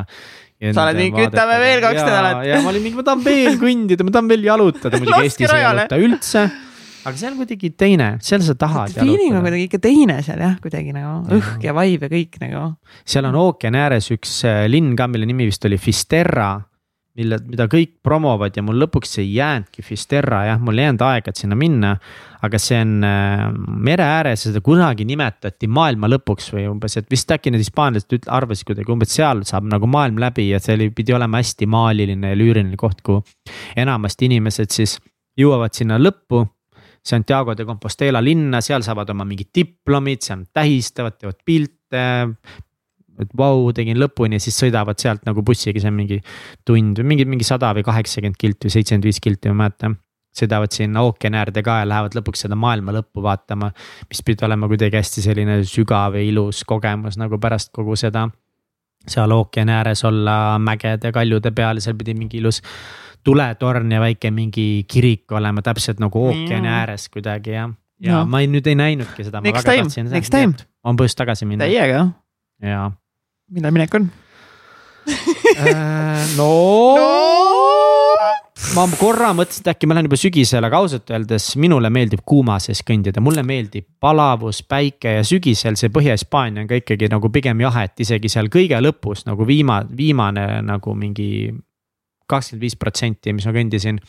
[0.59, 2.41] ja Sa oled mingi, "Kütame vaadetega." veel kaks nädalat.
[2.49, 5.63] ja ma olin mingi, ma tahan veel kõndida, ma tahan veel jalutada, muidugi Eestis ei
[5.63, 6.45] jaluta üldse.
[6.99, 10.57] aga see on kuidagi teine, seal sa tahad Feeling on kuidagi ikka teine seal jah,
[10.59, 12.65] kuidagi nagu õhk ja vibe ja kõik nagu.
[13.07, 16.57] seal on ookeani ääres üks äh, linn ka, mille nimi vist oli Fisterra.
[17.19, 21.31] Mille, mida kõik promovad ja mul lõpuks ei jäänudki Fisterra jah, mul ei jäänud aega,
[21.31, 21.95] et sinna minna.
[22.39, 23.41] aga see on äh,
[23.83, 28.29] mere ääres ja seda kunagi nimetati maailma lõpuks või umbes, et vist äkki need hispaanlased
[28.31, 32.31] arvasid kuidagi umbes seal saab nagu maailm läbi ja see oli, pidi olema hästi maaliline
[32.31, 33.25] ja lüüriline koht, kuhu.
[33.75, 34.95] enamasti inimesed siis
[35.39, 36.45] jõuavad sinna lõppu.
[37.09, 42.01] Santiago de Compostela linna, seal saavad oma mingid diplomid, seal tähistavad, teevad pilte
[43.19, 46.19] et vau wow,, tegin lõpuni ja siis sõidavad sealt nagu bussiga, see on mingi
[46.65, 49.95] tund või mingi, mingi sada või kaheksakümmend kilti või seitsekümmend viis kilti, ma ei mäleta.
[50.39, 53.71] sõidavad sinna ookeani äärde ka ja lähevad lõpuks seda maailma lõppu vaatama.
[54.09, 58.29] mis pidi olema kuidagi hästi selline sügav ja ilus kogemus nagu pärast kogu seda.
[59.07, 62.61] seal ookeani ääres olla mägede, kaljude peal, seal pidi mingi ilus
[63.23, 66.73] tuletorn ja väike mingi kirik olema täpselt nagu ookeani Mm.
[66.73, 67.69] ääres kuidagi ja.
[67.99, 68.25] ja No.
[68.25, 69.41] ma ei, nüüd ei näinudki seda.
[69.41, 70.53] Next time, next time.
[70.83, 72.05] on põhjust tagasi minna täiega,
[72.61, 72.91] ja
[73.53, 74.09] millal minek on?
[75.59, 76.45] Äh, no,
[78.75, 82.59] ma korra mõtlesin, et äkki ma lähen juba sügisele, aga ausalt öeldes minule meeldib kuuma
[82.63, 87.65] sees kõndida, mulle meeldib palavus, päike ja sügisel see Põhja-Hispaania on ka ikkagi nagu pigem
[87.65, 91.49] jahe, et isegi seal kõige lõpus nagu viima-, viimane nagu mingi
[92.29, 93.99] kakskümmend viis protsenti, mis ma kõndisin.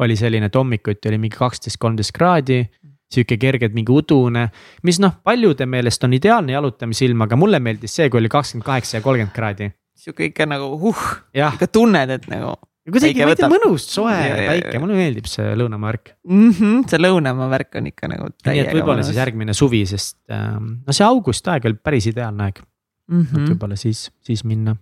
[0.00, 2.64] oli selline, et hommikuti oli mingi kaksteist, kolmteist kraadi
[3.10, 4.46] sihuke kergelt mingi udune,
[4.86, 8.98] mis noh, paljude meelest on ideaalne jalutamisilm, aga mulle meeldis see, kui oli kakskümmend kaheksa
[8.98, 9.70] ja kolmkümmend kraadi.
[10.00, 12.54] sihuke ikka nagu huh, ikka tunned, et nagu.
[12.90, 16.50] kuidagi tea, mõnus, soe ja, päike, mulle meeldib see lõunamaa värk mm.
[16.50, 18.30] -hmm, see lõunamaa värk on ikka nagu.
[18.46, 22.46] nii et võib-olla siis järgmine suvi, sest ähm, no see august aeg oli päris ideaalne
[22.48, 23.42] aeg mm -hmm..
[23.42, 24.76] et võib-olla siis, siis minna.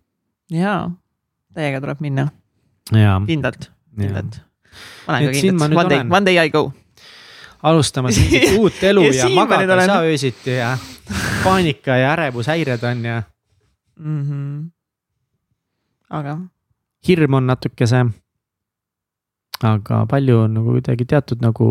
[0.52, 0.90] jaa,
[1.56, 2.28] täiega tuleb minna.
[3.26, 4.42] kindlalt, kindlalt.
[5.08, 6.68] ma olen ka kindlalt, one day, one day I go
[7.62, 10.76] alustamas mingit uut elu ja, ja magada ei saa öösiti ja
[11.44, 13.22] paanika ja ärevushäired on ja
[13.98, 14.22] mm.
[14.22, 14.70] -hmm.
[16.10, 16.38] aga.
[17.08, 18.06] hirm on natukese.
[19.62, 21.66] aga palju on nagu kuidagi teatud nagu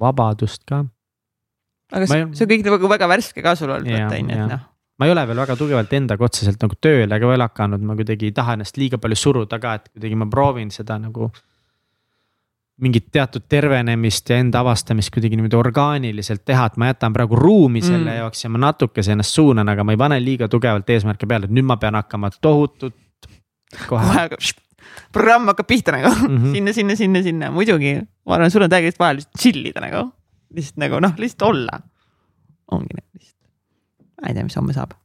[0.00, 0.84] vabadust ka.
[1.92, 4.48] aga see, see on kõik nagu väga värske ka sul olnud, vaata on ju, et
[4.50, 7.96] noh ma ei ole veel väga tugevalt endaga otseselt nagu tööle ka veel hakanud, ma
[7.98, 11.30] kuidagi ei taha ennast liiga palju suruda ka, et kuidagi ma proovin seda nagu
[12.82, 17.82] mingit teatud tervenemist ja enda avastamist kuidagi niimoodi orgaaniliselt teha, et ma jätan praegu ruumi
[17.84, 18.16] selle mm.
[18.22, 21.54] jaoks ja ma natukese ennast suunan, aga ma ei pane liiga tugevalt eesmärke peale, et
[21.54, 22.96] nüüd ma pean hakkama tohutut.
[23.88, 24.26] kohe
[25.14, 26.52] programm hakkab pihta nagu mm -hmm.
[26.52, 27.94] sinna, sinna, sinna, sinna, muidugi.
[28.26, 30.10] ma arvan, sul on täiesti vaja lihtsalt chill ida nagu,
[30.54, 31.80] lihtsalt nagu noh, lihtsalt olla.
[32.70, 33.50] ongi nagu lihtsalt,
[34.22, 34.98] ma ei tea, mis homme saab.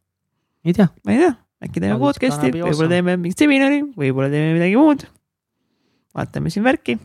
[0.66, 0.88] ei tea.
[1.06, 1.34] ma ei tea,
[1.66, 5.06] äkki teeme podcast'i, võib-olla teeme mingit seminari, võib-olla teeme midagi muud.
[6.18, 6.98] vaatame siin värki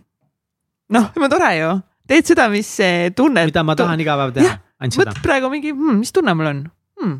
[0.95, 1.71] noh, jumala tore ju,
[2.11, 2.71] teed seda, mis
[3.17, 3.53] tunned.
[3.53, 5.17] mida ma tahan iga päev teha, ainult seda.
[5.25, 6.67] praegu mingi hmm,, mis tunne mul on
[7.01, 7.17] hmm,,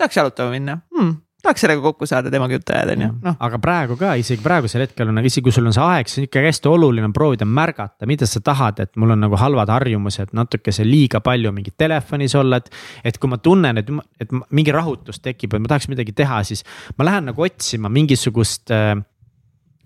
[0.00, 3.36] tahaks jalutama minna hmm tahaks sellega kokku saada, temaga juttu ajada, onju, noh.
[3.46, 6.28] aga praegu ka, isegi praegusel hetkel on, isegi kui sul on see aeg, siis on
[6.28, 10.86] ikkagi hästi oluline proovida märgata, mida sa tahad, et mul on nagu halvad harjumused, natukese
[10.88, 12.72] liiga palju mingit telefonis olla, et.
[13.04, 13.92] et kui ma tunnen, et,
[14.22, 16.64] et mingi rahutus tekib, et ma tahaks midagi teha, siis
[16.98, 18.96] ma lähen nagu otsima mingisugust äh,,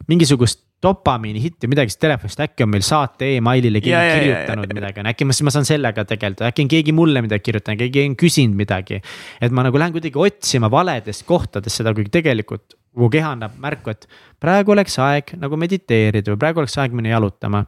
[0.09, 4.69] mingisugust dopamiini hitti või midagi, siis telefonist äkki on meil saate emailile keegi ja, kirjutanud
[4.69, 7.49] ja, ja, midagi, äkki ma, siis ma saan sellega tegeleda, äkki on keegi mulle midagi
[7.49, 9.01] kirjutanud, keegi on küsinud midagi.
[9.43, 13.91] et ma nagu lähen kuidagi otsima valedest kohtadest seda, kuigi tegelikult mu keha annab märku,
[13.91, 14.07] et
[14.43, 17.65] praegu oleks aeg nagu mediteerida või praegu oleks aeg minna jalutama.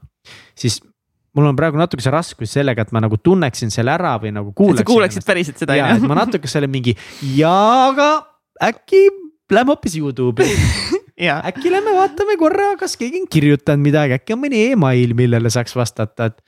[0.55, 0.79] siis
[1.35, 4.87] mul on praegu natukese raskus sellega, et ma nagu tunneksin selle ära või nagu kuulaksin.
[4.87, 6.09] kuulaksid päriselt seda on ju.
[6.11, 6.95] ma natuke selle mingi
[7.35, 7.55] ja,
[7.91, 8.11] aga
[8.71, 9.07] äkki
[9.51, 10.55] lähme hoopis Youtube'i
[11.29, 15.77] äkki lähme vaatame korra, kas keegi on kirjutanud midagi, äkki on mõni email, millele saaks
[15.77, 16.41] vastata, et.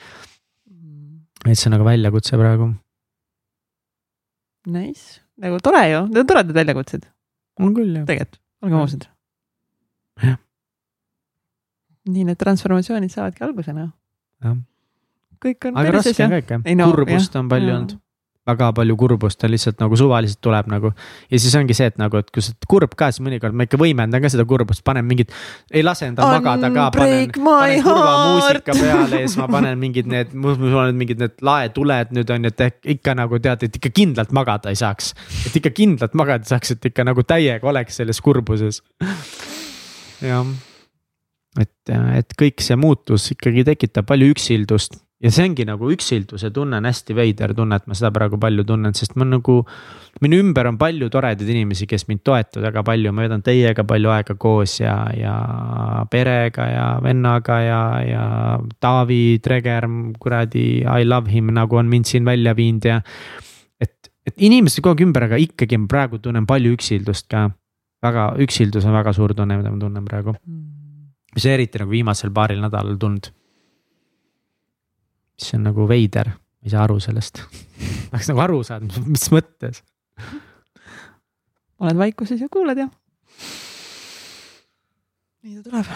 [1.45, 2.71] et see on nagu väljakutse praegu.
[4.73, 7.09] Nice, nagu tore ju, need on toredad väljakutsed.
[7.61, 8.07] on küll jah.
[8.09, 9.09] tegelikult, olgem ausad.
[10.23, 10.39] jah.
[12.09, 13.91] nii need transformatsioonid saavadki alguse noh.
[14.47, 14.57] jah.
[15.43, 15.77] kõik on.
[15.83, 17.99] aga raske on ka ikka, kurbust on palju olnud
[18.49, 20.91] väga palju kurbust, ta lihtsalt nagu suvaliselt tuleb nagu.
[21.31, 23.67] ja siis ongi see, et nagu, et kui sa oled kurb ka, siis mõnikord ma
[23.69, 25.31] ikka võimendan ka seda kurbust, panen mingit,
[25.71, 30.11] ei lase endal magada ka, panen, panen kurva muusika peale ja siis ma panen mingid
[30.11, 33.93] need, mul on mingid need laetuled nüüd on ju, et ikka nagu tead, et ikka
[33.95, 35.15] kindlalt magada ei saaks.
[35.47, 38.83] et ikka kindlalt magada saaks, et ikka nagu täiega oleks selles kurbuses.
[40.19, 40.51] jah,
[41.63, 46.81] et, et kõik see muutus ikkagi tekitab palju üksildust ja see ongi nagu üksilduse tunne
[46.81, 49.63] on hästi veider tunne, et ma seda praegu palju tunnen, sest ma nagu.
[50.23, 54.11] minu ümber on palju toredaid inimesi, kes mind toetavad väga palju, ma veedan teiega palju
[54.13, 55.37] aega koos ja, ja
[56.11, 58.25] perega ja vennaga ja, ja
[58.81, 59.89] Taavi Treger,
[60.21, 63.01] kuradi I love him nagu on mind siin välja viinud ja.
[63.81, 67.49] et, et inimesed kogu aeg ümber, aga ikkagi ma praegu tunnen palju üksildust ka.
[68.03, 70.35] väga, üksildus on väga suur tunne, mida ma tunnen praegu.
[71.35, 73.31] mis eriti nagu viimasel paaril nädalal tulnud
[75.37, 77.45] mis on nagu veider, ma ei saa aru sellest
[78.13, 79.81] tahaks nagu aru saada, mis mõttes.
[81.83, 82.89] oled vaikuses ja kuulad ja.
[85.43, 85.93] nii ta tuleb.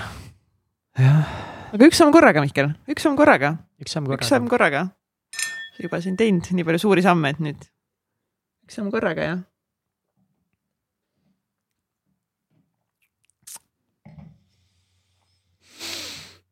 [1.77, 3.57] aga üks samm korraga, Mihkel, üks samm korraga.
[3.83, 4.25] üks samm korraga.
[4.25, 4.87] üks samm korraga.
[5.83, 7.69] juba siin teinud nii palju suuri samme, et nüüd
[8.65, 9.37] üks samm korraga ja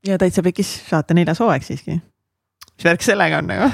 [0.05, 2.03] ja täitsa pekis saate neljas hooaeg siiski
[2.77, 3.73] mis värk sellega on nagu?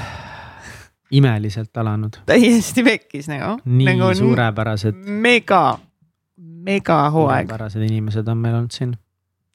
[1.11, 2.19] imeliselt alanud.
[2.25, 3.57] täiesti pekkis nagu.
[3.65, 4.99] nii nagu suurepärased.
[5.05, 5.79] mega,
[6.37, 7.47] mega hooaeg.
[7.47, 8.93] suurepärased inimesed on meil olnud siin.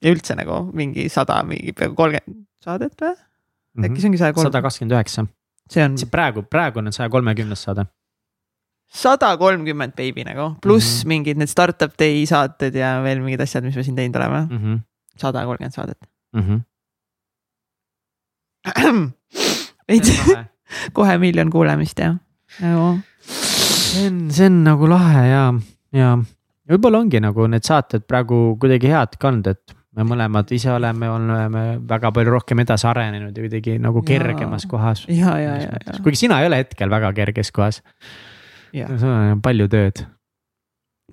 [0.03, 3.17] ja üldse nagu mingi sada, mingi peaaegu kolmkümmend saadet või mm?
[3.17, 3.89] -hmm.
[3.89, 4.49] äkki see ongi saja kolm?
[4.49, 5.27] sada kakskümmend üheksa.
[5.71, 5.97] see on.
[6.11, 7.87] praegu, praegu on saja kolmekümnes saade.
[8.87, 11.07] sada kolmkümmend beebi nagu, pluss mm -hmm.
[11.15, 14.45] mingid need startup day saated ja veel mingid asjad, mis me siin teinud oleme.
[14.51, 14.81] Mhm.
[15.17, 15.97] sada kolmkümmend saadet
[16.35, 16.61] -hmm.
[19.89, 20.13] veits
[20.97, 22.13] kohe miljon kuulamist ja
[22.61, 22.87] nagu.
[23.27, 25.43] see on, see on nagu lahe ja,
[25.95, 26.15] ja
[26.67, 31.09] võib-olla ongi nagu need saated praegu kuidagi head ka olnud, et me mõlemad ise oleme,
[31.09, 34.71] oleme väga palju rohkem edasi arenenud ja kuidagi nagu kergemas ja.
[34.73, 35.05] kohas.
[35.09, 35.97] ja, ja, ja, ja.
[36.03, 37.81] kuigi sina ei ole hetkel väga kerges kohas.
[38.73, 40.03] sul on palju tööd,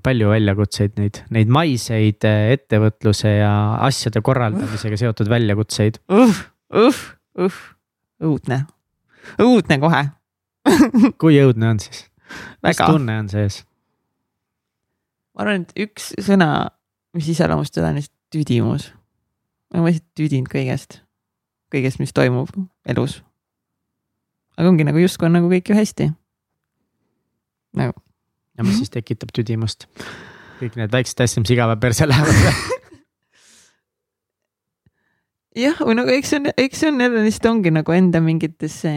[0.04, 3.54] palju väljakutseid, neid, neid maiseid ettevõtluse ja
[3.86, 6.42] asjade korraldamisega seotud väljakutseid uh,.
[6.74, 7.04] uh,
[7.38, 7.60] uh,
[8.22, 8.64] õudne,
[9.42, 10.02] õudne kohe
[11.20, 12.06] kui õudne on siis?
[12.64, 13.62] mis tunne on sees?
[15.34, 16.50] ma arvan, et üks sõna,
[17.16, 18.90] mis iseloomustab seda on lihtsalt tüdimus.
[19.70, 21.00] ma olen lihtsalt tüdinud kõigest,
[21.74, 22.52] kõigest, mis toimub
[22.90, 23.20] elus.
[24.58, 26.10] aga ongi nagu justkui on nagu kõik ju hästi.
[27.80, 27.98] nagu.
[28.58, 29.88] ja mis siis tekitab tüdimust?
[30.60, 32.40] kõik need väiksed asjad, mis igave perse lähevad
[35.54, 38.90] jah, või nagu eks see on, eks see on jälle lihtsalt ongi nagu enda mingitesse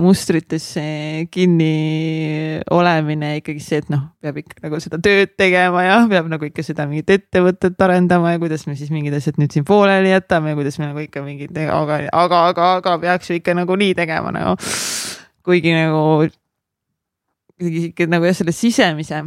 [0.00, 0.84] mustritesse
[1.32, 6.48] kinni olemine ikkagi see, et noh, peab ikka nagu seda tööd tegema ja peab nagu
[6.48, 10.54] ikka seda mingit ettevõtet arendama ja kuidas me siis mingid asjad nüüd siin pooleli jätame
[10.54, 13.94] ja kuidas me nagu ikka mingid, aga, aga, aga, aga peaks ju ikka nagu nii
[13.98, 14.58] tegema nagu.
[15.44, 16.04] kuigi nagu
[17.54, 19.22] kuidagi ikka nagu jah, selle sisemise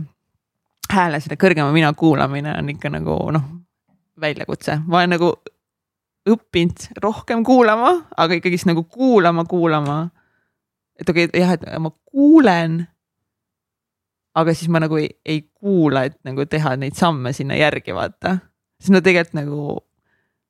[0.92, 3.54] hääle, selle kõrgema mina kuulamine on ikka nagu noh,
[4.20, 5.38] väljakutse, ma olen nagu
[6.34, 9.98] õppinud rohkem kuulama, aga ikkagist nagu kuulama, kuulama.
[11.00, 12.86] et okei okay,, jah, et ma kuulen.
[14.38, 18.38] aga siis ma nagu ei, ei kuula, et nagu teha neid samme sinna järgi vaata.
[18.82, 19.60] siis no tegelikult nagu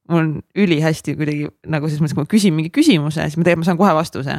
[0.07, 3.65] mul on ülihästi kuidagi nagu selles mõttes, kui ma küsin mingi küsimuse, siis ma tegelikult
[3.65, 4.37] ma saan kohe vastuse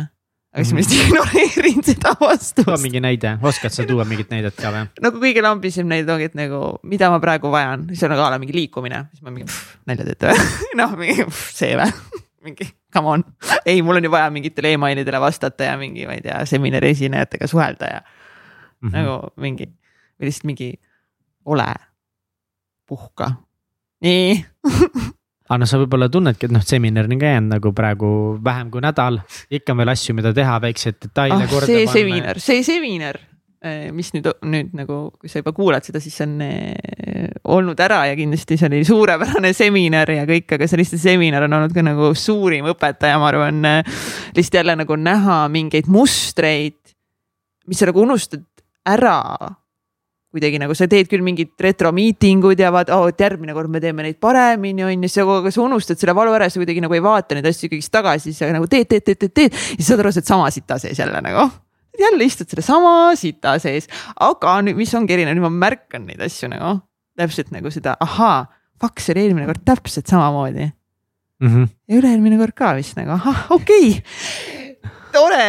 [0.55, 2.63] aga siis ma lihtsalt ignoreerin seda vastust.
[2.63, 4.87] too mingi näide, oskad sa tuua mingit näidet ka või?
[5.05, 8.31] nagu kõige lambisem näide ongi, et nagu mida ma praegu vajan, siis on nagu a
[8.33, 9.49] la mingi liikumine, siis ma mingi
[9.89, 10.49] nalja teete või?
[10.81, 11.93] Noh, mingi pff, see või?
[12.49, 13.25] Mingi come on,
[13.69, 17.51] ei, mul on ju vaja mingitele emailidele vastata ja mingi, ma ei tea, seminari esinejatega
[17.51, 18.95] suhelda ja mm -hmm.
[18.95, 20.73] nagu mingi või lihtsalt mingi
[21.45, 21.69] ole,
[22.87, 23.33] puhka,
[24.01, 24.45] nii
[25.49, 28.11] aga noh, sa võib-olla tunnedki, et noh, seminar on ka jäänud nagu praegu
[28.45, 29.23] vähem kui nädal,
[29.55, 31.95] ikka on veel asju, mida teha, väikseid detaile ah, korda see panna.
[31.95, 33.21] seminar, see seminar,
[33.65, 38.03] eh, mis nüüd, nüüd nagu, kui sa juba kuulad seda, siis on eh, olnud ära
[38.11, 41.87] ja kindlasti see oli suurepärane seminar ja kõik, aga see lihtsalt seminar on olnud ka
[41.87, 43.65] nagu suurim õpetaja, ma arvan.
[43.65, 44.05] Eh,
[44.37, 46.77] lihtsalt jälle nagu näha mingeid mustreid,
[47.69, 48.45] mis sa nagu unustad
[48.89, 49.23] ära
[50.35, 54.05] kuidagi nagu sa teed küll mingid retromiitingud ja vaat, oh, et järgmine kord me teeme
[54.05, 57.39] neid paremini, on ju, aga sa unustad selle valu ära, sa kuidagi nagu ei vaata
[57.39, 60.05] neid asju ikkagist tagasi, siis sa nagu teed, teed, teed, teed, teed ja siis saad
[60.05, 61.49] aru, sa oled sama sita sees jälle nagu.
[61.99, 63.89] jälle istud selle sama sita sees,
[64.23, 66.77] aga nüüd, mis ongi erinev, nüüd ma märkan neid asju nagu
[67.19, 68.45] täpselt nagu seda, ahaa,
[68.79, 71.49] fuck, see oli eelmine kord täpselt samamoodi mm.
[71.49, 71.73] -hmm.
[71.89, 74.93] ja üle-eelmine kord ka vist nagu, ahah, okei okay.
[75.15, 75.49] tore,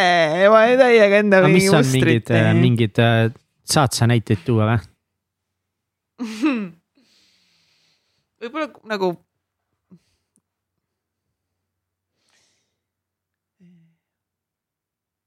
[0.50, 2.32] ma täiega enda mingi mustrit.
[2.32, 3.30] mingid, mingid äh,
[3.70, 4.78] saad sa näiteid tuua või?
[8.40, 9.14] võib-olla nagu.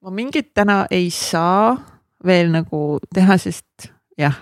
[0.03, 1.77] ma mingit täna ei saa
[2.25, 3.87] veel nagu teha, sest
[4.19, 4.35] jah.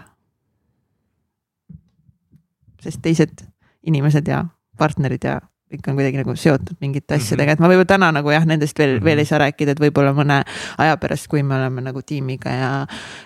[2.82, 3.46] sest teised
[3.86, 4.46] inimesed ja
[4.78, 5.40] partnerid ja
[5.72, 7.24] kõik on kuidagi nagu seotud mingite mhm.
[7.24, 10.14] asjadega, et ma võib-olla täna nagu jah, nendest veel veel ei saa rääkida, et võib-olla
[10.18, 10.42] mõne
[10.82, 12.72] aja pärast, kui me oleme nagu tiimiga ja,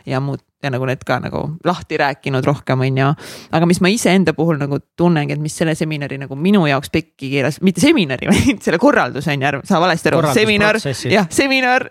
[0.05, 3.09] ja muud ja nagu need ka nagu lahti rääkinud rohkem, on ju.
[3.53, 7.29] aga mis ma iseenda puhul nagu tunnengi, et mis selle seminari nagu minu jaoks pekki
[7.33, 10.79] keeras, mitte seminari, vaid selle korralduse on ju, saa valesti aru, seminar,
[11.11, 11.89] jah, seminar,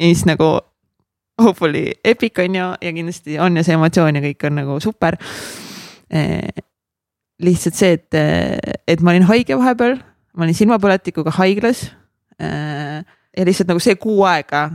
[0.00, 0.54] siis nagu
[1.42, 5.16] hopefully epic on ju ja kindlasti on ja see emotsioon ja kõik on nagu super
[6.12, 6.52] eh,
[7.42, 8.14] lihtsalt see, et,
[8.88, 9.98] et ma olin haige vahepeal,
[10.36, 11.86] ma olin silmapõletikuga haiglas.
[12.42, 13.02] Äh,
[13.36, 14.66] ja lihtsalt nagu see kuu aega,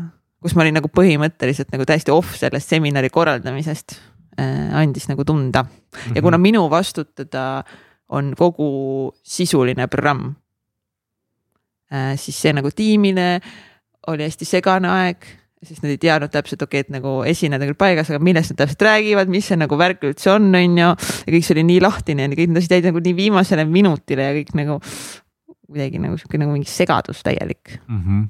[0.42, 3.98] kus ma olin nagu põhimõtteliselt nagu täiesti off sellest seminari korraldamisest,
[4.40, 5.66] äh, andis nagu tunda.
[6.14, 6.44] ja kuna mhm.
[6.44, 7.64] minu vastutada
[8.10, 10.36] on kogu sisuline programm,
[11.92, 13.42] äh, siis see nagu tiimile
[14.08, 15.26] oli hästi segane aeg
[15.66, 18.54] siis nad ei teadnud täpselt, okei okay,, et nagu esinejad on küll paigas, aga millest
[18.54, 20.90] nad täpselt räägivad, mis see nagu värk üldse on, on ju.
[20.90, 24.28] ja kõik see oli nii lahtine ja kõik need asjad jäid nagu nii viimasele minutile
[24.30, 24.80] ja kõik nagu
[25.68, 28.04] kuidagi nagu sihuke nagu mingi segadus täielik mm.
[28.04, 28.28] -hmm.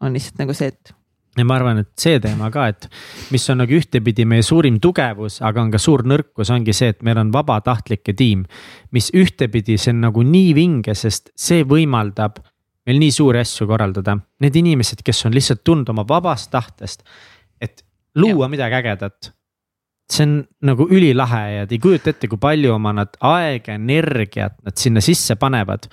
[0.00, 0.94] on lihtsalt nagu see, et
[1.38, 2.88] ja ma arvan, et see teema ka, et
[3.30, 7.04] mis on nagu ühtepidi meie suurim tugevus, aga on ka suur nõrkus, ongi see, et
[7.06, 8.44] meil on vabatahtlike tiim.
[8.90, 12.42] mis ühtepidi, see on nagu nii vinge, sest see võimaldab
[12.90, 14.16] meil nii suuri asju korraldada.
[14.42, 17.06] Need inimesed, kes on lihtsalt tulnud oma vabast tahtest,
[17.62, 17.84] et
[18.18, 19.34] luua midagi ägedat.
[20.10, 20.32] see on
[20.66, 24.98] nagu ülilahe ja te ei kujuta ette, kui palju oma nad aega, energiat nad sinna
[24.98, 25.86] sisse panevad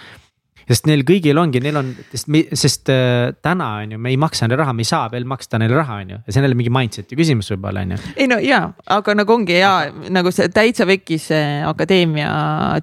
[0.67, 4.47] sest neil kõigil ongi, neil on, sest, sest äh, täna on ju, me ei maksa
[4.47, 6.59] neile raha, me ei saa veel maksta neile raha, on ju, ja see on jälle
[6.59, 7.99] mingi mindset'i küsimus võib-olla on ju.
[8.15, 8.61] ei no ja,
[8.97, 9.71] aga nagu ongi ja
[10.13, 11.29] nagu see täitsa vekkis
[11.67, 12.29] akadeemia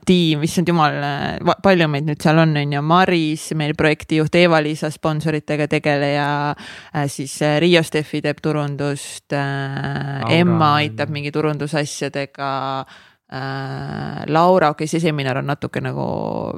[0.07, 0.99] tiim, issand jumal,
[1.64, 7.09] palju meid nüüd seal on, on ju, Maris, meil projektijuht Eva-Liisa sponsoritega tegeleja äh,.
[7.09, 13.03] siis äh, Riio Steffi teeb turundust äh,, Emma aitab mingi turundusasjadega äh,.
[14.28, 16.07] Laura, okei okay,, see seminar on natuke nagu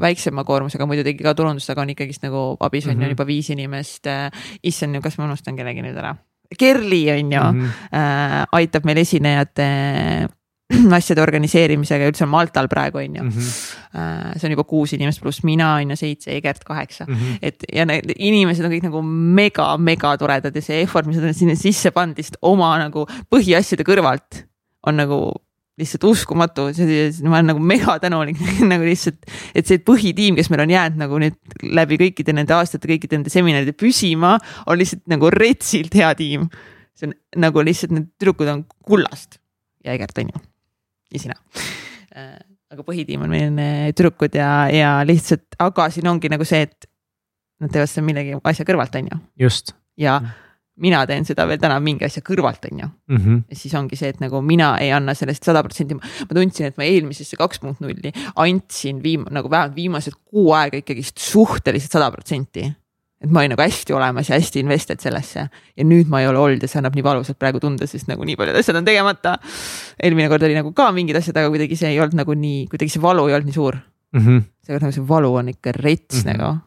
[0.02, 3.04] väiksema koormusega, muidu tegi ka turundust, aga on ikkagist nagu abis on mm -hmm.
[3.04, 4.30] ju juba viis inimest äh,.
[4.62, 6.16] issand, kas ma unustan kellegi nüüd ära?
[6.58, 7.98] Kerli on ju mm, -hmm.
[7.98, 10.28] äh, aitab meil esinejate
[10.98, 13.28] asjade organiseerimisega üldse on Maltal praegu on ju mm.
[13.30, 14.38] -hmm.
[14.38, 17.38] see on juba kuus inimest pluss mina on ju seitse, Egert kaheksa mm, -hmm.
[17.42, 21.28] et ja need inimesed on kõik nagu mega, mega toredad ja see effort, mis nad
[21.28, 24.46] on sinna sisse pannud lihtsalt oma nagu põhiasjade kõrvalt
[24.86, 25.32] on nagu
[25.76, 28.40] lihtsalt uskumatu, ma olen nagu mega tänulik
[28.72, 31.36] nagu lihtsalt, et see põhitiim, kes meil on jäänud nagu nüüd
[31.76, 36.48] läbi kõikide nende aastate, kõikide nende seminaride püsima, on lihtsalt nagu retsilt hea tiim.
[36.96, 39.36] see on nagu lihtsalt need tüdrukud on kullast
[39.84, 40.40] ja Egert on ju
[41.12, 41.36] ja sina
[42.16, 42.38] äh,
[42.72, 46.88] aga põhitiim on meil tüdrukud ja, ja lihtsalt, aga siin ongi nagu see, et
[47.60, 49.22] nad teevad seda millegi asja kõrvalt, on ju.
[49.44, 49.76] just.
[50.00, 50.45] ja mm
[50.82, 53.18] mina teen seda veel täna mingi asja kõrvalt, on ju mm.
[53.18, 53.42] -hmm.
[53.50, 56.76] ja siis ongi see, et nagu mina ei anna sellest sada protsenti, ma tundsin, et
[56.76, 62.10] ma eelmisesse kaks punkt nulli andsin viim-, nagu vähemalt viimased kuu aega ikkagist suhteliselt sada
[62.10, 62.72] protsenti.
[63.16, 66.38] et ma olin nagu hästi olemas ja hästi invested sellesse ja nüüd ma ei ole
[66.38, 69.38] olnud ja see annab nii valusalt praegu tunda, sest nagu nii paljud asjad on tegemata.
[70.02, 72.92] eelmine kord oli nagu ka mingid asjad, aga kuidagi see ei olnud nagu nii, kuidagi
[72.92, 73.80] see valu ei olnud nii suur
[74.12, 74.20] mm.
[74.20, 74.42] -hmm.
[74.62, 76.36] seekord nagu see valu on ikka rets mm -hmm.
[76.36, 76.58] nagu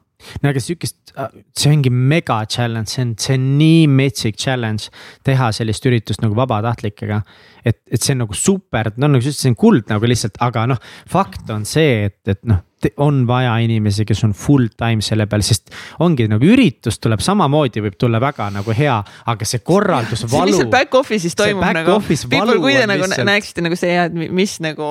[0.44, 4.90] no aga sihukest, äh, see ongi mega challenge, see on, see on nii metsik challenge
[5.28, 7.22] teha sellist üritust nagu vabatahtlikega.
[7.66, 10.40] et, et see on nagu super, no nagu sa ütlesid, see on kuld nagu lihtsalt,
[10.44, 12.64] aga noh, fakt on see, et, et noh
[13.04, 15.74] on vaja inimesi, kes on full time selle peal, sest
[16.04, 18.98] ongi nagu üritus tuleb samamoodi, võib tulla väga nagu hea,
[19.32, 20.48] aga see korraldus valu.
[20.48, 21.98] see lihtsalt back office'is toimub back nagu.
[22.10, 23.28] People, kui te nagu lihtsalt...
[23.30, 23.96] näeksite nagu see,
[24.36, 24.90] mis nagu.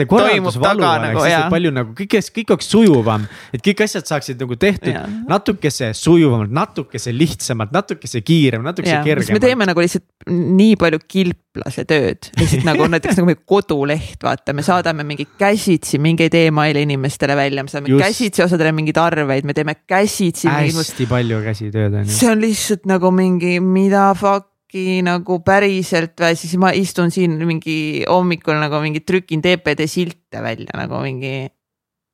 [0.00, 3.26] see korraldus valu oleks nagu, lihtsalt palju nagu kõik, kõik oleks sujuvam,
[3.56, 4.96] et kõik asjad saaksid nagu tehtud
[5.28, 9.34] natukese sujuvamalt, natukese lihtsamalt, natukese kiirem, natukese kergemalt.
[9.36, 14.54] me teeme nagu lihtsalt nii palju kilplase tööd, lihtsalt nagu näiteks nagu meie koduleht, vaata,
[14.56, 18.04] me saadame mingi käsitsi mingeid email'e inimestele inimestele välja, me saame Just.
[18.04, 20.48] käsitsi osadele mingeid arveid, me teeme käsitsi.
[20.48, 22.12] hästi palju käsitööd on ju.
[22.12, 28.04] see on lihtsalt nagu mingi, mida fuck'i nagu päriselt või siis ma istun siin mingi
[28.08, 31.48] hommikul nagu mingi trükin TPD silte välja nagu mingi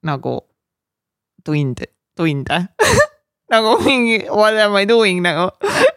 [0.07, 0.41] nagu
[1.45, 1.85] tund,
[2.17, 2.67] tunde
[3.53, 5.51] nagu mingi what am I doing nagu,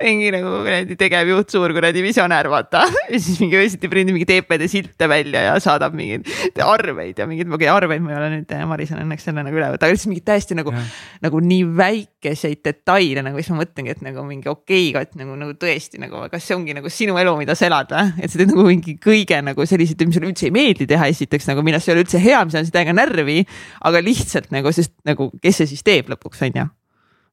[0.04, 2.84] mingi nagu kuradi tegevjuht, suur kuradi visionäär, vaata.
[3.14, 6.28] ja siis mingi öösiti prindib mingi TPD silte välja ja saadab mingeid
[6.66, 9.56] arveid ja mingeid, okei okay, arveid ma ei ole nüüd, Maris on õnneks selle nagu
[9.56, 10.76] üle võtta, aga lihtsalt mingeid täiesti nagu,
[11.24, 15.40] nagu nii väikeseid detaile nagu, siis ma mõtlengi, et nagu mingi okei okay,, et nagu,
[15.40, 18.16] nagu tõesti nagu, kas see ongi nagu sinu elu, mida sa elad või?
[18.20, 21.48] et sa teed nagu mingi kõige nagu selliseid, mis sulle üldse ei meeldi teha, esiteks
[21.54, 23.44] nagu millest ei ole üldse hea, mis on täiega närvi.
[23.88, 26.72] aga lihtsalt nagu, sest nagu, kes see siis teeb lõpuks, on ju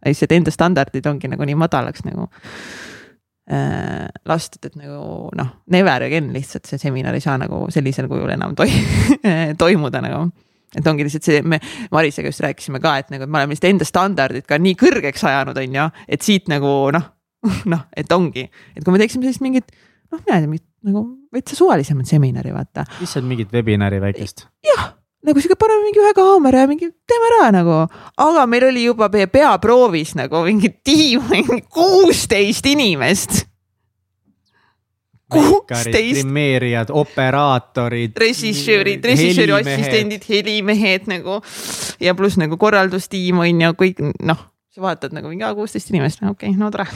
[0.06, 2.28] lihtsalt enda standardid ongi nagu nii madalaks nagu
[3.50, 8.32] äh, lastud, et nagu noh, never again lihtsalt see seminar ei saa nagu sellisel kujul
[8.34, 8.70] enam toi
[9.62, 10.24] toimuda nagu
[10.76, 11.60] et ongi lihtsalt see, me
[11.92, 15.26] Marisega just rääkisime ka, et nagu, et me oleme lihtsalt enda standardid ka nii kõrgeks
[15.28, 17.08] ajanud, on ju, et siit nagu noh,
[17.72, 18.46] noh, et ongi,
[18.76, 19.68] et kui me teeksime sellist mingit
[20.12, 22.86] noh, mina ei tea, nagu veitsa suvalisemat seminari, vaata.
[23.00, 24.48] lihtsalt mingit webinari väikest.
[24.66, 24.90] jah
[25.22, 27.78] nagu sihuke paneme mingi ühe kaamera ja mingi teeme ära nagu,
[28.18, 33.42] aga meil oli juba meie peaproovis nagu mingi tiim, mingi kuusteist inimest.
[35.32, 36.18] kuusteist.
[36.18, 38.18] grimeerijad, operaatorid.
[38.18, 41.38] režissöörid, režissööri assistendid, helimehed nagu
[42.02, 44.42] ja pluss nagu korraldustiim on ju kõik noh,
[44.74, 46.90] sa vaatad nagu mingi kuusteist inimest, okei okay,, no tore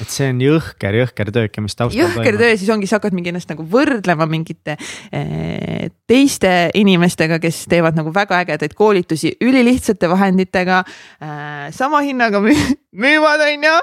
[0.00, 2.16] et see on jõhker, jõhker töö ikka, mis taustal toimub.
[2.16, 7.62] jõhker töö, siis ongi, sa hakkad mingi ennast nagu võrdlema mingite eh, teiste inimestega, kes
[7.70, 11.68] teevad nagu väga ägedaid koolitusi ülilihtsate vahenditega eh,.
[11.76, 13.76] sama hinnaga müüvad, on ju,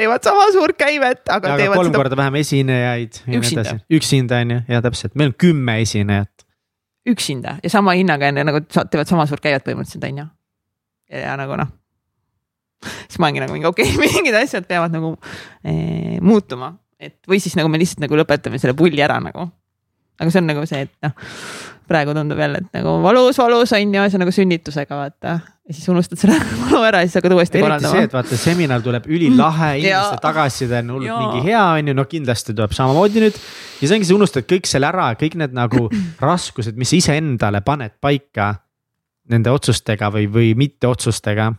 [0.00, 1.54] teevad sama suurt käivet, aga.
[1.54, 2.02] aga kolm seda...
[2.02, 3.22] korda vähem esinejaid.
[3.38, 3.78] üksinda.
[4.00, 6.48] üksinda on ju, ja täpselt, meil on kümme esinejat.
[7.08, 10.28] üksinda ja sama hinnaga on ju nagu teevad sama suurt käivet põhimõtteliselt on ju.
[11.22, 11.72] ja nagu noh
[12.84, 15.14] siis ma olengi nagu mingi okei okay, mingid asjad peavad nagu
[15.64, 19.48] ee, muutuma, et või siis nagu me lihtsalt nagu lõpetame selle pulli ära nagu.
[20.20, 21.14] aga see on nagu see, et noh,
[21.88, 25.34] praegu tundub jälle, et nagu valus, valus on ju, see on nagu sünnitusega vaata.
[25.64, 27.94] ja siis unustad selle valu ära ja siis hakkad uuesti korraldama.
[27.96, 32.06] see, et vaata seminar tuleb ülilahe, inimeste tagasiside on hullult mingi hea, on ju, no
[32.08, 33.40] kindlasti tuleb samamoodi nüüd.
[33.80, 35.88] ja see ongi, sa unustad kõik selle ära, kõik need nagu
[36.30, 38.54] raskused, mis iseendale paned paika
[39.32, 41.52] nende otsustega või, või mitteotsustega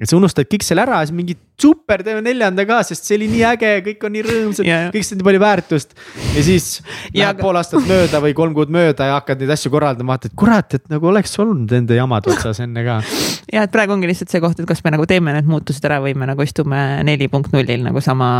[0.00, 3.28] et sa unustad kõik selle ära, siis mingi super, teeme neljanda ka, sest see oli
[3.30, 5.94] nii äge, kõik on nii rõõmsad yeah., kõik said nii palju väärtust.
[6.34, 7.44] ja siis ja läheb aga...
[7.44, 10.88] pool aastat mööda või kolm kuud mööda ja hakkad neid asju korraldama, vaatad, kurat, et
[10.90, 12.98] nagu oleks olnud nende jamad otsas enne ka.
[13.54, 16.00] ja, et praegu ongi lihtsalt see koht, et kas me nagu teeme need muutused ära
[16.02, 18.32] või me nagu istume neli punkt nullil nagu sama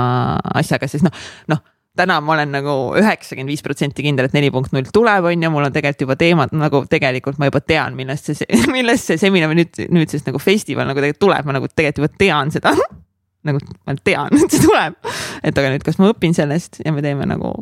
[0.59, 1.15] asjaga, siis noh,
[1.53, 1.63] noh
[1.97, 5.51] täna ma olen nagu üheksakümmend viis protsenti kindel, et neli punkt null tuleb, on ju,
[5.53, 9.51] mul on tegelikult juba teemad nagu tegelikult ma juba tean, millest see, millest see seminar
[9.53, 12.73] või nüüd, nüüd siis nagu festival nagu tegelikult tuleb, ma nagu tegelikult juba tean seda
[13.49, 14.97] nagu ma tean, et see tuleb.
[15.45, 17.53] et aga nüüd, kas ma õpin sellest ja me teeme nagu,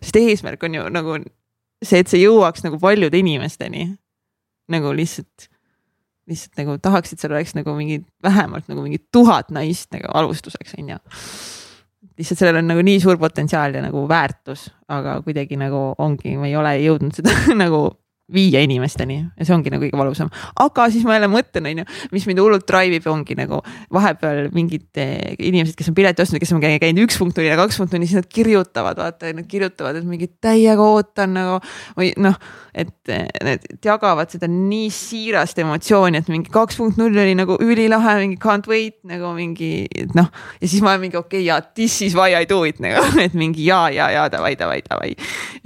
[0.00, 1.16] sest eesmärk on ju nagu
[1.82, 3.88] see, et see jõuaks nagu paljude inimesteni.
[4.70, 5.48] nagu lihtsalt,
[6.30, 10.78] lihtsalt nagu tahaks, et seal oleks nagu mingi vähemalt nagu mingi tuhat naist nagu alustuseks
[10.78, 11.00] on ju
[12.18, 16.50] lihtsalt sellel on nagu nii suur potentsiaal ja nagu väärtus, aga kuidagi nagu ongi, me
[16.50, 17.34] ei ole jõudnud seda
[17.64, 17.84] nagu
[18.30, 20.30] viia inimesteni ja see ongi nagu kõige valusam.
[20.62, 23.58] aga siis ma jälle mõtlen, on ju, mis mind hullult drive ib, ongi nagu
[23.92, 27.80] vahepeal mingid eh, inimesed, kes on pileti ostnud, kes on käinud üks punkt ja kaks
[27.80, 31.58] punkt null, siis nad kirjutavad, vaata, nad kirjutavad, et mingi täiega ootan nagu
[31.98, 32.38] või noh,
[32.72, 37.58] et eh, need jagavad seda nii siirast emotsiooni, et mingi kaks punkt null oli nagu
[37.60, 39.84] ülilahe, mingi can't wait nagu mingi
[40.16, 40.30] noh.
[40.60, 43.02] ja siis ma olen mingi okei okay, ja this is why I do it nagu,
[43.24, 45.12] et mingi ja, ja, ja davai, davai, davai.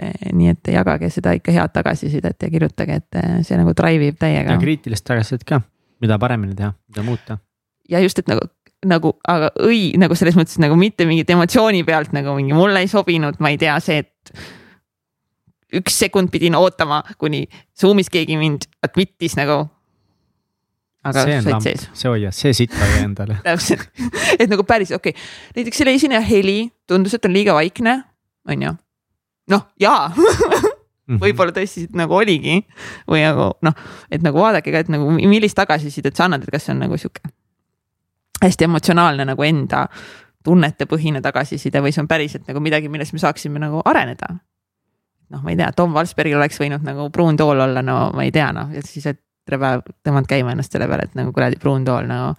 [0.00, 4.12] Eh, nii et jagage seda ikka head tagasisidet ja kirjutage, et eh, see nagu drive
[4.12, 4.54] ib täiega.
[4.54, 5.60] ja kriitilist tagasisidet ka,
[6.04, 7.38] mida paremini teha, mida muuta.
[7.90, 8.48] ja just, et nagu,
[8.86, 12.90] nagu, aga õi nagu selles mõttes nagu mitte mingit emotsiooni pealt nagu mingi mulle ei
[12.92, 17.46] sobinud, ma ei tea, see, et üks sekund pidin ootama, kuni
[17.78, 19.64] Zoom'is keegi mind admit'is nagu
[21.06, 23.86] aga see on lamp, see hoias, see sitt hoia endale täpselt,
[24.38, 25.28] et nagu päris okei okay.,
[25.58, 28.00] näiteks selle esineja heli tundus, et on liiga vaikne,
[28.50, 28.74] on ju.
[29.54, 30.10] noh, jaa
[31.08, 31.20] Mhm.
[31.22, 32.60] võib-olla tõesti nagu oligi
[33.06, 33.74] või nagu noh,
[34.10, 36.98] et nagu vaadake ka, et nagu millist tagasisidet sa annad, et kas see on nagu
[36.98, 37.22] sihuke
[38.42, 39.86] hästi emotsionaalne nagu enda
[40.46, 44.38] tunnetepõhine tagasiside või see on päriselt nagu midagi, millest me saaksime nagu areneda.
[45.30, 48.30] noh, ma ei tea, Tom Valsbergil oleks võinud nagu pruun tool olla, no ma ei
[48.30, 51.58] tea, noh, ja siis, et tere päev, tõmbad käima ennast selle peale, et nagu kuradi
[51.62, 52.34] pruun tool nagu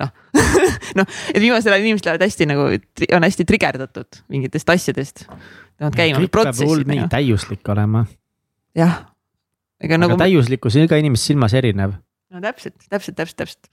[0.00, 0.12] noh
[0.98, 2.68] noh, et viimasel ajal inimesed lähevad hästi nagu,
[3.16, 6.22] on hästi trigerdatud mingitest asjadest peavad käima.
[6.22, 8.06] kõik peab hull nii täiuslik olema.
[8.78, 9.02] jah.
[9.82, 10.18] aga nagu.
[10.22, 11.98] täiuslikkus on iga inimese silmas erinev.
[12.32, 13.70] no täpselt, täpselt, täpselt, täpselt.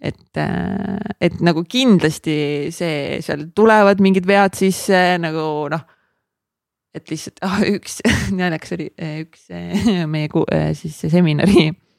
[0.00, 2.36] et, äh, et nagu kindlasti
[2.74, 5.86] see, seal tulevad mingid vead sisse nagu noh
[6.94, 8.00] et lihtsalt ah, üks
[8.38, 8.90] naljakas oli
[9.26, 9.46] üks
[10.10, 11.89] meie siis seminari Äh,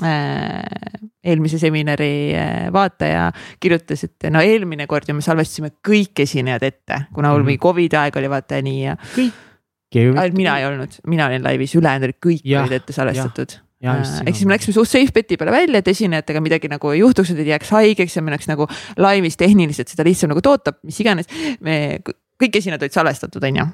[0.00, 3.28] eelmise seminari äh, vaataja
[3.60, 7.46] kirjutas, et no eelmine kord ju me salvestasime kõik esinejad ette, kuna mul mm -hmm.
[7.52, 8.96] mingi Covidi aeg oli vaata nii ja.
[9.94, 14.22] ainult mina ei olnud, mina olin laivis, ülejäänud olid kõik ja, olid ette salvestatud äh,
[14.26, 17.30] ehk siis me läksime suht safe bet'i peale välja, et esinejatega midagi nagu ei juhtuks,
[17.30, 21.00] et ei jääks haigeks ja me oleks nagu laivis tehniliselt seda lihtsam nagu toota, mis
[21.00, 21.26] iganes.
[21.60, 22.00] me
[22.40, 23.66] kõik esinejad olid salvestatud, on ju.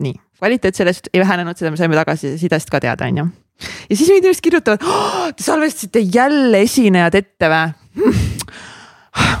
[0.00, 3.28] nii, kvaliteet sellest ei vähenenud, seda me saime tagasisidest ka teada, on ju
[3.58, 7.64] ja siis mingid inimesed kirjutavad oh,, te salvestasite jälle esinejad ette või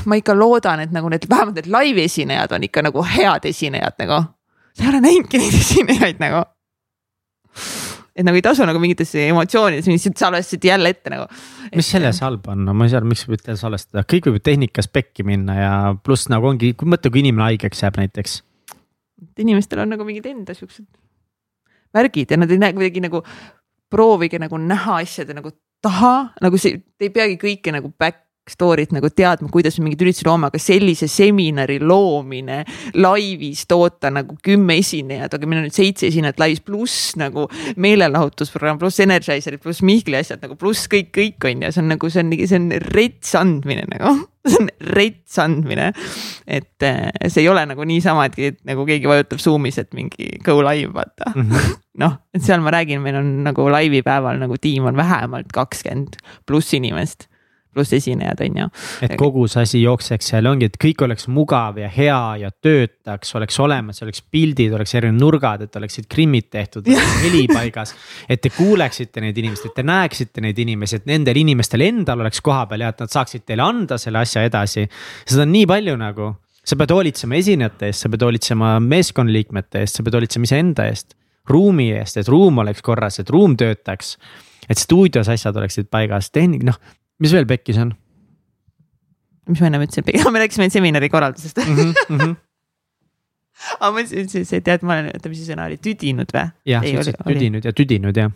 [0.08, 3.98] ma ikka loodan, et nagu need, vähemalt need live esinejad on ikka nagu head esinejad
[4.02, 4.22] nagu.
[4.74, 6.42] sa ei ole näinudki neid esinejaid nagu.
[8.18, 11.28] et nagu ei tasu nagu mingitesse emotsioonidesse, mis salvestasid jälle ette nagu.
[11.74, 14.42] mis selles halba on, no ma ei saa aru, miks võib jälle salvestada, kõik võib
[14.44, 18.40] tehnikas pekki minna ja pluss nagu ongi, mõtle, kui inimene haigeks jääb näiteks.
[19.38, 20.88] inimestel on nagu mingid enda siuksed
[21.94, 23.22] värgid ja nad ei näe kuidagi nagu
[23.90, 25.52] proovige nagu näha asjade nagu
[25.84, 30.06] taha, nagu see, te ei peagi kõike nagu back story't nagu teadma, kuidas me mingeid
[30.06, 32.62] üritusi loome, aga sellise seminari loomine
[32.98, 37.48] laivis toota nagu kümme esinejat, aga meil on nüüd seitse esinejat laivis, pluss nagu
[37.80, 42.10] meelelahutusprogramm, pluss Energizerid, pluss Mihkli asjad nagu pluss kõik, kõik on ju, see on nagu,
[42.12, 44.16] see on, see on rets andmine nagu
[44.48, 45.92] see on rets andmine.
[46.46, 50.60] et eh, see ei ole nagu niisama, et nagu keegi vajutab Zoom'is, et mingi go
[50.64, 51.74] live vaata mm -hmm.
[52.02, 56.20] noh, et seal ma räägin, meil on nagu laivi päeval nagu tiim on vähemalt kakskümmend
[56.46, 57.28] pluss inimest
[57.74, 58.68] pluss esinejad, on ju.
[59.06, 63.34] et kogu see asi jookseks seal ongi, et kõik oleks mugav ja hea ja töötaks,
[63.38, 66.88] oleks olemas, oleks pildid, oleks erinevad nurgad, et oleksid krimmid tehtud,
[67.24, 67.94] heli paigas.
[68.28, 72.42] et te kuuleksite neid inimesi, et te näeksite neid inimesi, et nendel inimestel endal oleks
[72.44, 74.88] kohapeal ja et nad saaksid teile anda selle asja edasi.
[75.26, 76.32] seda on nii palju nagu,
[76.64, 81.18] sa pead hoolitsema esinejate eest, sa pead hoolitsema meeskonnaliikmete eest, sa pead hoolitsema iseenda eest
[81.48, 84.16] ruumi eest, et ruum oleks korras, et ruum töötaks.
[84.68, 86.76] et stuudios asjad oleksid paigas, tehnik-, noh,
[87.22, 87.94] mis veel pekkis on?
[89.48, 91.92] mis ma ennem ütlesin, me rääkisime seminari korraldusest mm.
[92.08, 92.36] -hmm.
[93.80, 96.46] aga ma ütlesin, et tead, ma olen, oota, mis see sõna oli, tüdinud või?
[96.68, 98.32] jah, sa ütlesid tüdinud ja tüdinud jah.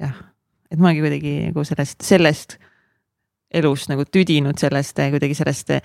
[0.00, 0.22] jah,
[0.70, 2.58] et ma olengi kuidagi nagu sellest, sellest
[3.54, 5.82] elust nagu tüdinud sellest kuidagi sellest eh,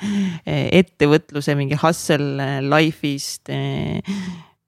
[0.80, 4.01] ettevõtluse mingi hustle eh, life'ist, eh,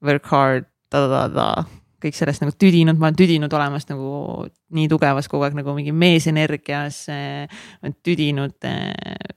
[0.05, 1.65] work hard, ta-ta-ta,
[2.01, 4.45] kõik sellest nagu tüdinud, ma olen tüdinud olemas nagu
[4.75, 7.03] nii tugevas kogu aeg nagu mingi meesenergias.
[7.09, 8.69] ma olen tüdinud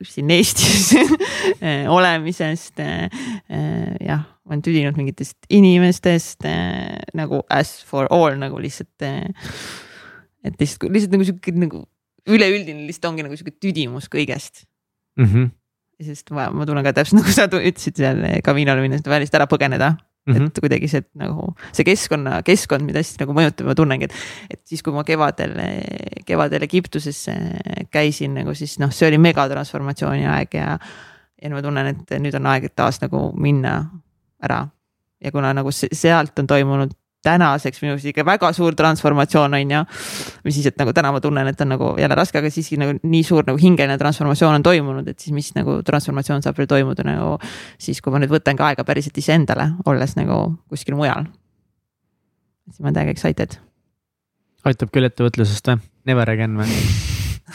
[0.05, 0.93] siin Eestis
[1.97, 2.81] olemisest.
[2.81, 6.47] jah, ma olen tüdinud mingitest inimestest
[7.15, 9.03] nagu as for all nagu lihtsalt.
[10.45, 11.85] et lihtsalt, lihtsalt nagu sihuke nagu
[12.29, 14.65] üleüldine lihtsalt ongi nagu sihuke tüdimus kõigest
[15.21, 15.29] mm.
[15.29, 15.53] -hmm.
[16.05, 19.49] sest ma, ma tunnen ka täpselt nagu sa ütlesid seal Caminole minnes, et välist ära
[19.51, 19.95] põgeneda
[20.27, 20.35] mm.
[20.35, 20.47] -hmm.
[20.47, 24.15] et kuidagi see nagu see keskkonna, keskkond, mida siis nagu mõjutab, ma tunnengi, et,
[24.51, 25.57] et siis, kui ma kevadel,
[26.27, 27.27] kevadel Egiptuses
[27.91, 30.79] käisin nagu siis noh, see oli megatransformatsiooni aeg ja.
[31.43, 33.79] ja ma tunnen, et nüüd on aeg taas nagu minna
[34.45, 34.65] ära
[35.25, 36.93] ja kuna nagu sealt on toimunud
[37.25, 39.83] tänaseks minu arust ikka väga suur transformatsioon on ju.
[40.45, 42.97] mis siis, et nagu täna ma tunnen, et on nagu jälle raske, aga siiski nagu
[43.03, 47.07] nii suur nagu hingeline transformatsioon on toimunud, et siis mis nagu transformatsioon saab veel toimuda
[47.07, 47.39] nagu.
[47.79, 51.29] siis, kui ma nüüd võtan ka aega päriselt iseendale, olles nagu kuskil mujal.
[52.69, 53.59] siis ma olen täiega excited.
[54.65, 56.71] aitab küll ettevõtlusest või, never again või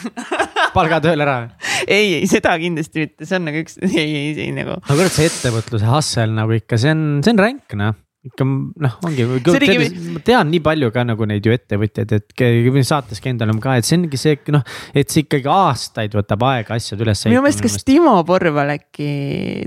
[0.76, 1.40] palgatööl ära
[1.86, 4.78] ei, ei seda kindlasti mitte, see on nagu üks, ei, ei, ei nagu.
[4.82, 8.96] aga kurat, see ettevõtluse hustle nagu ikka, see on, see on ränk noh ikka noh,
[9.08, 13.78] ongi, ma tean nii palju ka nagu neid ju ettevõtjaid, et saates käinud oleme ka,
[13.80, 17.24] et see ongi see noh, et see ikkagi aastaid võtab aega asjad üles.
[17.30, 19.08] minu meelest, kas Timo Porval äkki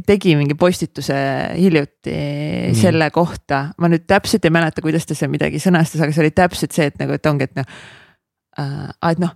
[0.05, 1.17] tegi mingi postituse
[1.57, 2.77] hiljuti mm.
[2.77, 6.35] selle kohta, ma nüüd täpselt ei mäleta, kuidas ta seal midagi sõnastas, aga see oli
[6.37, 7.75] täpselt see, et nagu, et ongi, et noh
[8.61, 9.33] äh,, et noh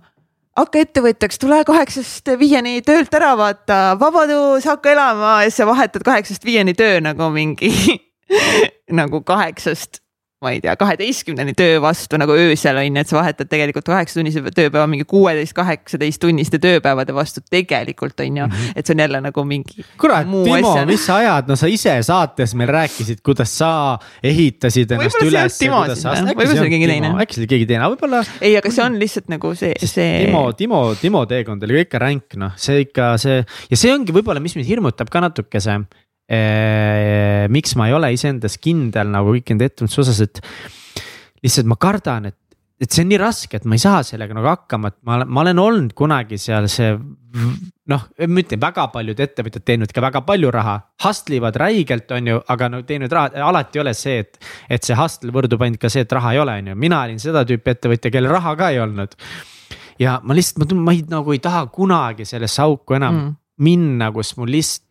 [0.58, 6.06] hakka ettevõtjaks, tule kaheksast viieni töölt ära, vaata, vabadus, hakka elama ja siis sa vahetad
[6.06, 7.74] kaheksast viieni töö nagu mingi
[8.94, 10.02] nagu kaheksast
[10.38, 14.44] ma ei tea, kaheteistkümneni töö vastu nagu öösel on ju, et sa vahetad tegelikult kaheksatunnise
[14.54, 18.76] tööpäeva mingi kuueteist, kaheksateist tunniste tööpäevade vastu tegelikult on ju mm, -hmm.
[18.78, 19.84] et see on jälle nagu mingi.
[19.98, 25.22] kurat, Timo, mis sa ajad, no sa ise saates meil rääkisid, kuidas sa ehitasid ennast
[25.26, 25.58] üles.
[25.58, 27.14] võib-olla see oli keegi teine.
[27.18, 28.24] äkki see oli keegi teine, võib-olla.
[28.40, 30.26] ei, aga see on lihtsalt nagu see, see.
[30.26, 34.38] Timo, Timo, Timo teekond oli ikka ränk, noh, see ikka see ja see ongi võib-olla,
[34.38, 35.82] mis mind hirmutab ka natukese
[36.28, 40.42] miks ma ei ole iseendas kindel nagu kõik nende ettevõtluse osas, et
[41.44, 42.36] lihtsalt ma kardan, et,
[42.82, 45.42] et see on nii raske, et ma ei saa sellega nagu hakkama, et ma, ma
[45.44, 46.92] olen olnud kunagi seal see.
[47.88, 52.32] noh, ma ütlen, väga paljud ettevõtjad teinud ka väga palju raha, hustle ivad räigelt, on
[52.32, 54.40] ju, aga no teinud raha, alati ei ole see, et.
[54.68, 57.22] et see hustle võrdub ainult ka see, et raha ei ole, on ju, mina olin
[57.22, 59.16] seda tüüpi ettevõtja, kellel raha ka ei olnud.
[60.02, 63.38] ja ma lihtsalt, ma tunnen, ma ei, nagu ei taha kunagi sellesse auku enam mm.
[63.64, 64.87] minna, kus mul lihtsalt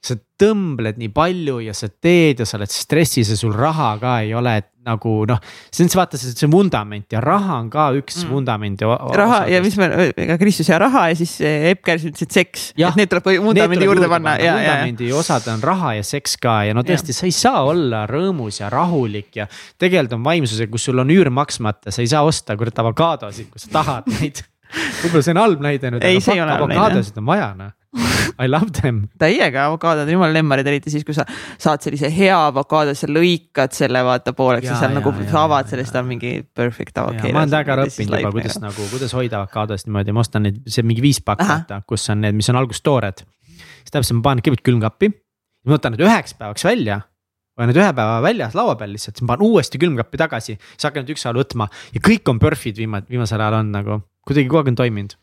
[0.00, 4.14] sa tõmbled nii palju ja sa teed ja sa oled stressis ja sul raha ka
[4.24, 5.40] ei ole, et nagu noh.
[5.68, 8.30] see on, vaata see, see vundament ja raha on ka üks mm.
[8.32, 8.86] vundamendi.
[9.20, 12.62] raha ja mis me, ega Kristus ja raha ja siis Epp Kärs ütles, et seks,
[12.78, 14.38] et need tuleb vundamendi juurde panna.
[14.40, 18.62] vundamendi osad on raha ja seks ka ja no tõesti, sa ei saa olla rõõmus
[18.62, 19.48] ja rahulik ja.
[20.16, 23.74] on vaimsusega, kus sul on üür maksmata, sa ei saa osta kurat avokaadosid, kui sa
[23.76, 24.40] tahad neid
[25.02, 27.76] võib-olla see on halb näide nüüd, aga avokaadosid on vaja noh
[28.40, 29.02] I love them.
[29.18, 31.24] täiega avokaadod on jumala lemmarid, eriti siis, kui sa
[31.58, 35.26] saad sellise hea avokaado, sa lõikad selle vaata pooleks ja, ja seal ja, nagu ja,
[35.42, 37.32] avad ja, sellest, on mingi perfect avokado.
[37.34, 40.60] ma olen väga ära õppinud juba, kuidas nagu, kuidas hoida avokaadost niimoodi, ma ostan neid,
[40.70, 43.24] see mingi viis pakk vaata, kus on need, mis on alguses toored.
[43.82, 45.10] siis täpselt ma panen kõigepealt külmkappi,
[45.66, 47.02] ma võtan need üheks päevaks välja.
[47.60, 51.04] Need ühe päeva väljas laua peal lihtsalt, siis ma panen uuesti külmkappi tagasi, siis hakkan
[51.04, 51.66] nüüd ükshaaval võtma.
[51.92, 55.19] Ja kõik on perfid viimane, viimasel ajal on nagu kuidagi kogu aeg on toiminud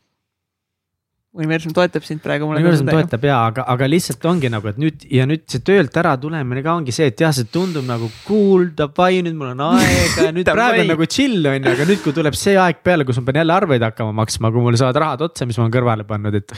[1.38, 2.50] universum toetab sind praegu.
[2.52, 6.16] universum toetab ja, aga, aga lihtsalt ongi nagu, et nüüd ja nüüd see töölt ära
[6.22, 10.28] tulemine ka ongi see, et jah, see tundub nagu cool, davai, nüüd mul on aega
[10.28, 13.08] ja nüüd praegu on nagu chill on ju, aga nüüd, kui tuleb see aeg peale,
[13.08, 15.76] kus ma pean jälle arveid hakkama maksma, kui mul saavad rahad otsa, mis ma olen
[15.78, 16.56] kõrvale pannud, et.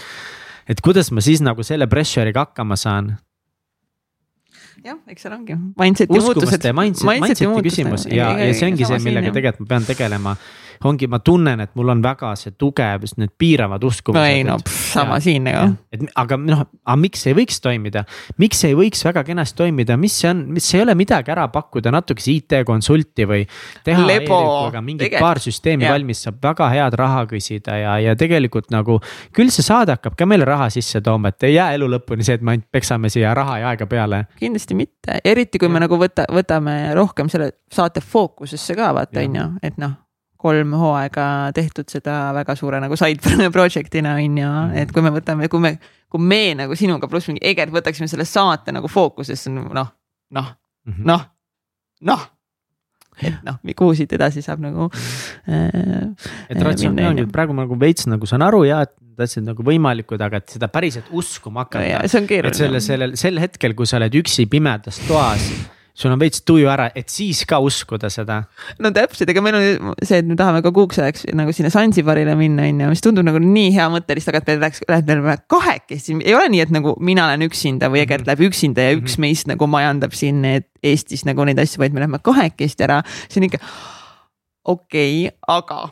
[0.69, 3.17] et kuidas ma siis nagu selle pressure'iga hakkama saan
[4.85, 6.71] jah, eks seal ongi mindset'i muutused.
[6.75, 10.35] Mindset, mindset'i küsimus ja, ja see ongi see, millega tegelikult ma pean tegelema
[10.87, 14.19] ongi, ma tunnen, et mul on väga see tugev, just need piiravad uskumused.
[14.19, 15.75] no ei no pff, sama ja, siin nagu.
[15.91, 18.05] et aga noh, aga miks ei võiks toimida,
[18.41, 21.91] miks ei võiks väga kenasti toimida, mis see on, mis ei ole midagi ära pakkuda,
[21.93, 23.45] natukese IT-konsulti või.
[23.85, 25.93] teha e-rikuga mingi paar süsteemi ja.
[25.95, 28.99] valmis, saab väga head raha küsida ja, ja tegelikult nagu.
[29.35, 32.39] küll see saade hakkab ka meile raha sisse tooma, et ei jää elu lõpuni see,
[32.39, 34.25] et me ainult peksame siia raha ja aega peale.
[34.39, 35.75] kindlasti mitte, eriti kui ja.
[35.75, 39.97] me nagu võta, võtame rohkem selle saate fookusesse ka vaata on ju, et noh
[40.39, 41.25] kolm hooaega
[41.55, 44.75] tehtud seda väga suure nagu side project'ina on ju, mhm.
[44.83, 45.75] et kui me võtame, kui me,
[46.09, 49.71] kui me nagu sinuga pluss mingi Egert võtaksime selle saate nagu fookusesse, noh,
[50.35, 50.51] noh,
[50.87, 51.07] mhm.
[51.09, 51.25] noh,
[52.07, 52.27] noh
[53.19, 54.87] et noh, kuhu siit edasi saab nagu
[55.51, 56.07] äh,.
[56.47, 60.39] et ratsionaalne, praegu ma nagu veits nagu saan aru ja, et asjad nagu võimalikud, aga
[60.39, 62.21] et seda päriselt uskuma hakata no.
[62.21, 65.49] on et selle, sellel, sel hetkel, kui sa oled üksi pimedas toas
[65.93, 68.41] sul on veits tuju ära, et siis ka uskuda seda.
[68.79, 72.35] no täpselt, ega meil on see, et me tahame ka kuuks ajaks nagu sinna Sansibarile
[72.39, 75.37] minna, on ju, mis tundub nagu nii hea mõte, lihtsalt, aga et me läheks, läheme
[75.51, 78.31] kahekesi, ei ole nii, et nagu mina olen üksinda või Egert mhm.
[78.31, 79.27] läheb üksinda ja üks -hmm.
[79.27, 80.43] meist nagu majandab siin
[80.83, 83.59] Eestis nagu neid asju, vaid me läheme kahekesti ära, see on ikka
[84.63, 85.89] okei okay,, aga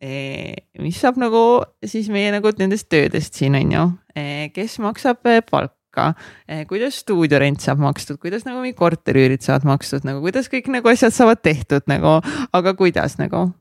[0.00, 5.24] eh, mis saab nagu siis meie nagu nendest töödest siin on ju, eh, kes maksab
[5.30, 6.14] eh, palka palka.
[6.48, 10.88] Eh, kuidas stuudiorent saab makstud, kuidas nagu mingi korteriüürid saavad makstud nagu, kuidas kõik nagu
[10.88, 12.20] asjad saavad tehtud nagu,
[12.52, 13.52] aga kuidas nagu.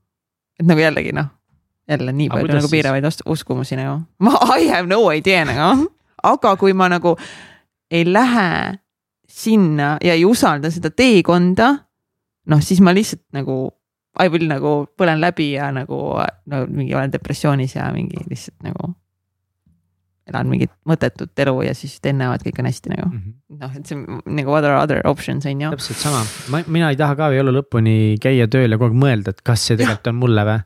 [0.60, 1.30] et nagu jällegi noh,
[1.90, 5.90] jälle nii palju nagu piiravaid uskumusi nagu, ma I have no idea nagu,
[6.24, 7.18] aga kui ma nagu
[7.92, 8.80] ei lähe
[9.28, 11.78] sinna ja ei usalda seda teekonda.
[12.46, 13.72] noh, siis ma lihtsalt nagu
[14.14, 15.98] I will nagu põlen läbi ja nagu
[16.46, 18.94] no mingi olen depressioonis ja mingi lihtsalt nagu
[20.30, 23.58] elan mingit mõttetut elu ja siis teised näevad, kõik on hästi nagu mm -hmm..
[23.64, 25.72] noh, et see nagu what are other options on ju.
[25.76, 26.22] täpselt sama,
[26.54, 29.44] ma, mina ei taha ka ju elu lõpuni käia tööl ja kogu aeg mõelda, et
[29.44, 30.62] kas see tegelikult on mulle või.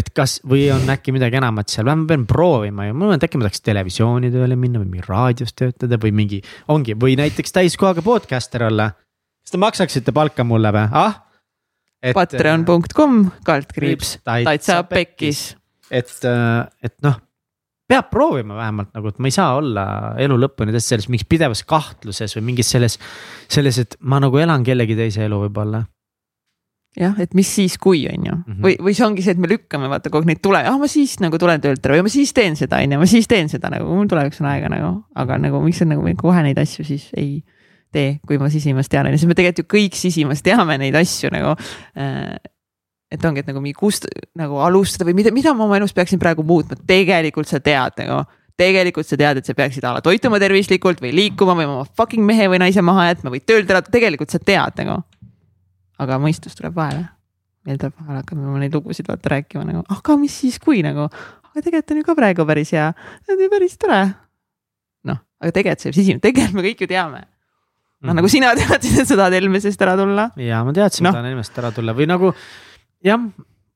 [0.00, 3.24] et kas või on äkki midagi enamat seal, vähemalt pean proovima ju, mul on, et
[3.26, 7.56] äkki ma tahaks televisiooni tööle minna või mingi raadios töötada või mingi, ongi, või näiteks
[7.56, 8.92] täiskohaga podcaster olla.
[9.40, 11.24] kas te maksaksite palka mulle või, ah?
[12.00, 15.56] Patreon.com kaldkriips, täitsa pekkis.
[15.90, 16.14] et,
[16.84, 17.18] et noh
[17.90, 19.84] peab proovima vähemalt nagu, et ma ei saa olla
[20.22, 22.98] elu lõpuni tõesti selles mingis pidevas kahtluses või mingis selles,
[23.50, 25.82] selles, et ma nagu elan kellegi teise elu võib-olla.
[26.98, 28.34] Jah, et mis siis, kui on ju.
[28.34, 28.62] Mm, -hmm.
[28.64, 30.88] või, või see ongi see, et me lükkame vaata kogu aeg neid tule, ah ma
[30.90, 33.48] siis nagu tulen töölt ära või ma siis teen seda, on ju, ma siis teen
[33.48, 36.84] seda nagu, mul tulevikus on aega nagu, aga nagu miks sa nagu kohe neid asju
[36.84, 37.44] siis ei
[37.94, 40.98] tee, kui ma sisimas tean, on ju, sest me tegelikult ju kõik sisimas teame neid
[40.98, 41.54] asju nagu
[41.94, 42.34] äh,
[43.10, 44.06] et ongi, et nagu mingi kust
[44.38, 48.22] nagu alustada või mida, mida ma oma elus peaksin praegu muutma, tegelikult sa tead nagu.
[48.60, 52.24] tegelikult sa tead, et sa peaksid a la toituma tervislikult või liikuma või oma fucking
[52.26, 55.00] mehe või naise maha jätma või töölt ära, tegelikult sa tead nagu.
[55.98, 57.08] aga mõistus tuleb vahele.
[57.66, 61.08] meil tuleb vahele, hakkame oma neid lugusid vaata rääkima nagu, aga mis siis, kui nagu,
[61.50, 62.92] aga tegelikult on ju ka praegu päris hea,
[63.26, 64.00] päris tore.
[65.04, 67.26] noh, aga tegelikult see sisim, tegelikult me kõik ju teame
[68.00, 70.30] noh mm -hmm., nagu sina teadsid, et sa tahad Helmesest ära tulla.
[70.36, 72.34] ja ma teadsin no., ma tahan Helmesest ära tulla või nagu
[73.04, 73.30] jah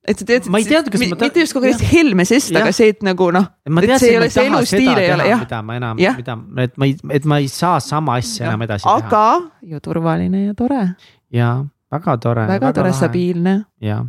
[0.05, 1.27] et sa tead, ma ei teadnud, kas ma ta...
[1.29, 3.47] mitte just aeg Helme sest, aga see, et nagu noh.
[3.65, 5.45] et see ei ole, see elustiil ei ole jah.
[5.45, 8.51] mida ma enam, mida, et ma ei, et ma ei saa sama asja ja.
[8.53, 9.23] enam edasi aga, teha.
[9.39, 10.83] aga ju turvaline ja tore.
[11.33, 11.55] ja
[11.95, 12.45] väga tore.
[12.51, 13.57] väga tore, stabiilne.
[13.81, 14.03] ja.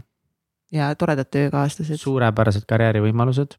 [0.75, 2.01] ja toredad töökaaslased.
[2.01, 3.55] suurepärased karjäärivõimalused.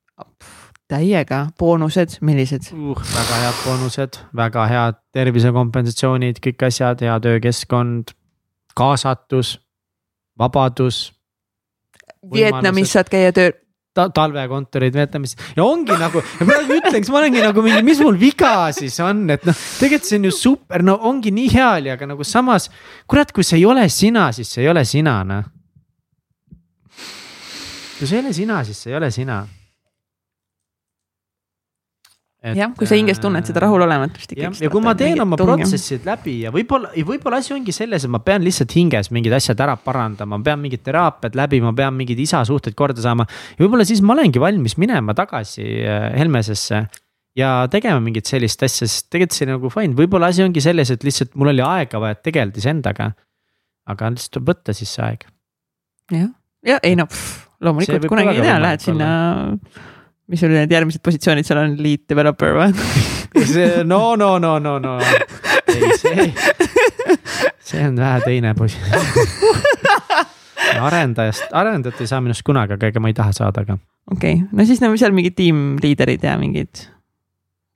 [0.92, 3.00] täiega, boonused, millised uh,?
[3.16, 8.12] väga head boonused, väga head tervisekompensatsioonid, kõik asjad, hea töökeskkond,
[8.76, 9.56] kaasatus
[10.38, 11.15] vabadus.
[12.32, 13.54] Vietnamis saad käia tööl
[13.96, 18.18] ta, talvekontorid Vietnamis ja ongi nagu, ja praegu ütleks, ma olengi nagu mingi, mis mul
[18.20, 21.92] viga siis on, et noh, tegelikult see on ju super, no ongi nii hea oli,
[21.94, 22.70] aga nagu samas.
[23.08, 25.52] kurat, kui see ei ole sina, siis see ei ole sina, noh.
[27.98, 29.44] kui see ei ole sina, siis see ei ole sina
[32.54, 34.50] jah, kui sa hinges tunned seda rahulolematust ikka.
[34.62, 38.20] ja kui ma teen oma protsessid läbi ja võib-olla, võib-olla asi ongi selles, et ma
[38.24, 42.20] pean lihtsalt hinges mingid asjad ära parandama, ma pean mingid teraapiad läbi, ma pean mingid
[42.22, 43.26] isa suhted korda saama.
[43.56, 46.84] ja võib-olla siis ma olengi valmis minema tagasi äh, Helmesesse
[47.36, 51.04] ja tegema mingit sellist asja, sest tegelikult see nagu fine, võib-olla asi ongi selles, et
[51.06, 53.10] lihtsalt mul oli aega vaja tegeleda iseendaga.
[53.86, 55.26] aga lihtsalt tuleb võtta siis see aeg.
[56.14, 56.30] jah,
[56.66, 59.10] ja ei no pff, loomulikult kunagi ei tea, lähed sinna
[60.30, 61.46] mis sul need järgmised positsioonid?
[61.46, 62.70] Seal on, lead developer või?
[63.46, 64.96] See no, no, no, no, no,
[65.68, 66.30] ei see,
[67.60, 70.34] see on vähe teine positsioon
[70.80, 73.78] arendajast, arendajat ei saa minust kunagi, aga ega ma ei taha saada ka.
[74.12, 74.40] okei.
[74.40, 76.86] Okay., no siis on seal mingid tiim liiderid ja mingid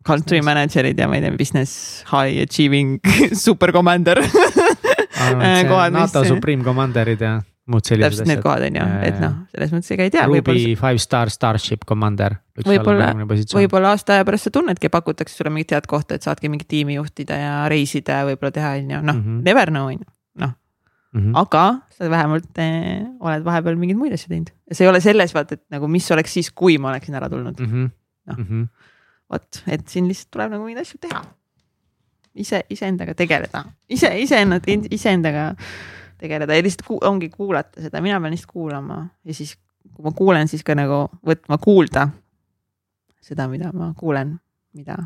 [0.07, 2.99] country manager'id ja ma ei tea, business high achieving
[3.47, 4.23] super commander
[5.93, 6.29] NATO mis...
[6.29, 7.39] Supreme Commander'id ja
[7.69, 10.25] täpselt need kohad on ju, et noh, selles mõttes ega ei tea.
[10.31, 12.39] Ruby five star starship commander.
[12.67, 16.69] võib-olla, võib-olla aasta aja pärast sa tunnedki, pakutakse sulle mingit head kohta, et saadki mingit
[16.71, 19.43] tiimi juhtida ja reisida ja võib-olla teha, on ju, noh -hmm.
[19.47, 20.09] never know on ju,
[20.43, 20.55] noh.
[21.15, 21.33] -hmm.
[21.35, 21.65] aga
[21.97, 25.55] sa vähemalt eh, oled vahepeal mingeid muid asju teinud ja see ei ole selles vaata,
[25.55, 27.67] et nagu, mis oleks siis, kui ma oleksin ära tulnud mm.
[27.67, 27.91] -hmm.
[28.31, 28.67] noh mm -hmm.,
[29.31, 31.23] vot, et siin lihtsalt tuleb nagu mingeid asju teha.
[32.35, 35.55] ise, iseendaga tegeleda, ise, iseennad, iseendaga
[36.21, 39.57] tegeleda ja lihtsalt ku, ongi kuulata seda, mina pean lihtsalt kuulama ja siis,
[39.95, 42.09] kui ma kuulen, siis ka nagu võtma kuulda
[43.25, 44.35] seda, mida ma kuulen,
[44.77, 44.97] mida,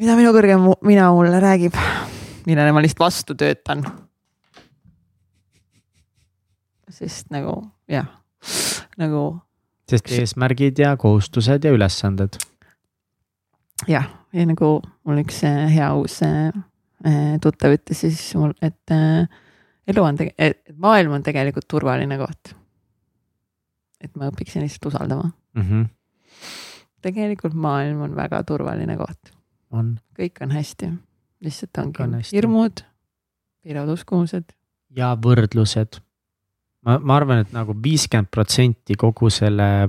[0.00, 1.76] mida minu kõrgem mina mulle räägib,
[2.48, 3.84] millele ma lihtsalt vastu töötan.
[6.94, 7.56] sest nagu
[7.90, 8.06] jah,
[9.00, 9.22] nagu.
[9.90, 12.38] sest eesmärgid ja kohustused ja ülesanded.
[13.88, 16.52] jah, ja nagu mul üks äh, hea uus äh,
[17.06, 18.94] äh, tuttav ütles siis mul, et
[19.86, 20.18] elu on
[20.76, 22.54] maailm on tegelikult turvaline koht.
[24.00, 25.62] et ma õpiksin lihtsalt usaldama mm.
[25.62, 25.88] -hmm.
[27.04, 29.32] tegelikult maailm on väga turvaline koht.
[30.18, 30.92] kõik on hästi,
[31.40, 32.36] lihtsalt ongi on hästi.
[32.36, 32.84] hirmud,
[33.62, 34.52] piiravad uskumused.
[34.90, 36.00] ja võrdlused.
[36.84, 39.88] ma, ma arvan, et nagu viiskümmend protsenti kogu selle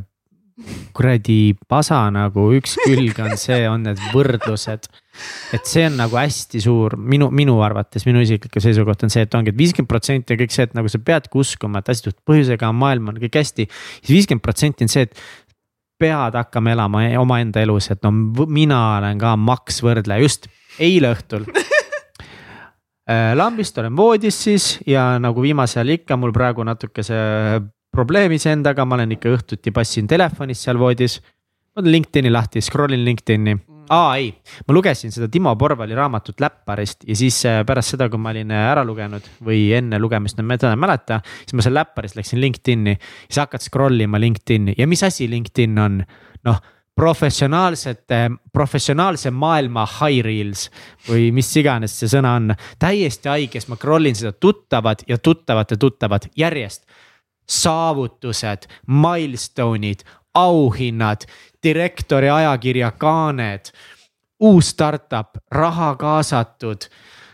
[0.95, 4.87] kuradi pasa nagu üks külg on see, on need võrdlused.
[5.55, 9.35] et see on nagu hästi suur, minu, minu arvates, minu isiklik seisukoht on see, et
[9.35, 12.71] ongi, et viiskümmend protsenti on kõik see, et nagu sa peadki uskuma, et asjad põhjusega
[12.71, 13.67] on maailm on kõik hästi.
[13.99, 15.19] siis viiskümmend protsenti on see, et
[15.99, 20.47] pead hakkama elama omaenda elus, et no mina olen ka maks võrdleja, just
[20.79, 21.47] eile õhtul
[23.11, 27.59] äh, lambist olen voodis siis ja nagu viimasel ajal ikka mul praegu natuke see
[27.95, 31.21] probleem iseendaga, ma olen ikka õhtuti passin telefonis seal voodis.
[31.75, 33.87] ma teen LinkedIni lahti, scroll in LinkedIni mm.
[33.91, 34.29] aa ei,
[34.67, 38.53] ma lugesin seda Timo Porvali raamatut Läpparist ja siis äh, pärast seda, kui ma olin
[38.53, 41.19] äh, ära lugenud või enne lugemist, ma seda ei mäleta.
[41.41, 42.95] siis ma seal Läpparist läksin LinkedIni,
[43.27, 45.99] siis hakkad scroll ima LinkedIn'i ja mis asi LinkedIn on,
[46.47, 46.63] noh
[46.95, 48.19] professionaalsete,
[48.55, 50.69] professionaalse maailma high reels
[51.09, 52.53] või mis iganes see sõna on.
[52.79, 56.85] täiesti haige, sest ma scroll in seda tuttavad ja tuttavate tuttavad järjest
[57.47, 60.03] saavutused, milstone'id,
[60.35, 61.25] auhinnad,
[61.63, 63.71] direktori ajakirja kaaned,
[64.39, 66.89] uus startup, raha kaasatud,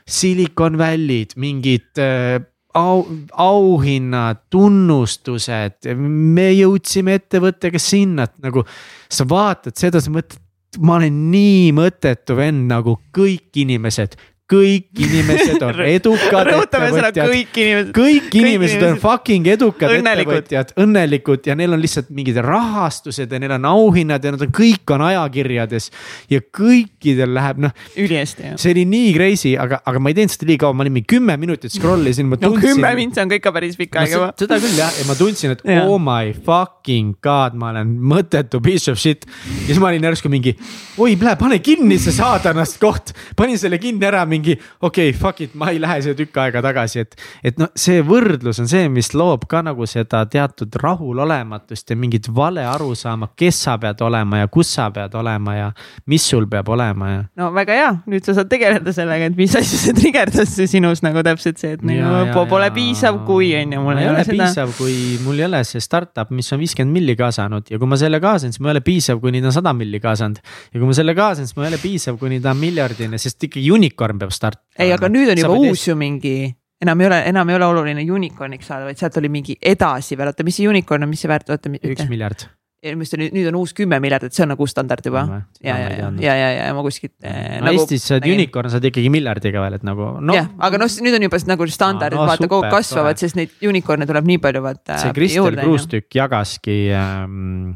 [0.08, 2.42] Silicon Valley'd, mingid äh,
[2.74, 8.66] au, auhinnad, tunnustused, me jõudsime ettevõttega sinna, et nagu
[9.12, 10.40] sa vaatad seda, sa mõtled,
[10.80, 14.16] ma olen nii mõttetu vend nagu kõik inimesed,
[14.52, 17.20] kõik inimesed on edukad ettevõtjad.
[17.32, 17.92] kõik inimesed.
[17.96, 23.56] kõik inimesed on fucking edukad ettevõtjad, õnnelikud ja neil on lihtsalt mingid rahastused ja neil
[23.58, 25.90] on auhinnad ja nad on, kõik on ajakirjades.
[26.32, 27.76] ja kõikidel läheb noh.
[27.96, 28.60] ülihästi jah.
[28.62, 31.10] see oli nii crazy, aga, aga ma ei teinud seda liiga kaua, ma olin mingi
[31.16, 32.30] kümme minutit scroll isin.
[32.30, 34.32] no kümme mintsi on ka ikka päris pikk aeg juba.
[34.40, 35.86] seda küll jah, ja ma tundsin, et ja.
[35.88, 39.26] oh my fucking god, ma olen mõttetu piece of shit.
[39.26, 40.56] ja siis ma olin järsku mingi,
[41.02, 45.42] oi, pane kinni see saadanast koht, panin selle kinni ära mingi mingi okei okay,, fuck
[45.46, 47.16] it, ma ei lähe siia tükk aega tagasi, et.
[47.46, 52.30] et noh, see võrdlus on see, mis loob ka nagu seda teatud rahulolematust ja mingit
[52.36, 55.70] vale arusaama, kes sa pead olema ja kus sa pead olema ja
[56.12, 57.22] mis sul peab olema ja.
[57.40, 61.24] no väga hea, nüüd sa saad tegeleda sellega, et mis asja see trigerdas sinus nagu
[61.26, 62.76] täpselt see, et nagu pole ja.
[62.76, 64.48] piisav, kui on ju, mul ei ole seda.
[64.48, 68.00] piisav, kui mul ei ole see startup, mis on viiskümmend milli kaasanud ja kui ma
[68.00, 70.42] selle kaasan, siis mul ei ole piisav, kuni ta on sada milli kaasanud.
[70.72, 73.50] ja kui ma selle kaasan, siis mul ei ole piisav, kuni ta on miljardine, sest
[73.50, 74.62] ikkagi unicorn peab start.
[74.78, 76.38] ei, aga nüüd on juba uus ju mingi,
[76.82, 80.34] enam ei ole, enam ei ole oluline unicorn'iks saada, vaid sealt oli mingi edasi veel,
[80.34, 81.72] oota, mis see unicorn on, mis see väärt, oota.
[81.82, 82.50] üks miljard
[82.98, 85.22] mis nüüd, nüüd on uus kümme miljardit, see on nagu standard juba.
[85.62, 87.60] ja, ja, ja, ja, ja, ja ma kuskilt eh,.
[87.60, 90.34] no nagu, Eestis saad unicorn saad ikkagi miljardiga veel, et nagu no..
[90.34, 93.54] jah, aga noh, nüüd on juba nagu standardid no, vaata kogu aeg kasvavad, sest neid
[93.70, 94.98] unicorn'e tuleb nii palju vaata.
[95.04, 97.76] see Kristel Kruustükk jagaski ähm....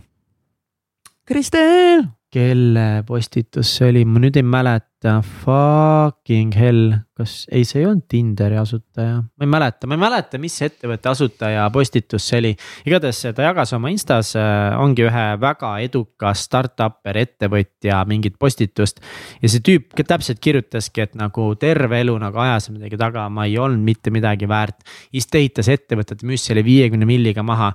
[1.30, 7.88] Kristel kelle postitus see oli, ma nüüd ei mäleta, fucking hell, kas, ei, see ei
[7.88, 12.52] olnud Tinderi asutaja, ma ei mäleta, ma ei mäleta, mis ettevõtte asutaja postitus see oli.
[12.90, 18.99] igatahes ta jagas oma Instas, äh, ongi ühe väga eduka startup'er ettevõtja mingit postitust.
[19.40, 23.56] ja see tüüp täpselt kirjutaski, et nagu terve elu nagu ajas midagi taga, ma ei
[23.62, 24.84] olnud mitte midagi väärt.
[25.12, 27.72] siis ta ehitas ettevõtet, müüs selle viiekümne milliga maha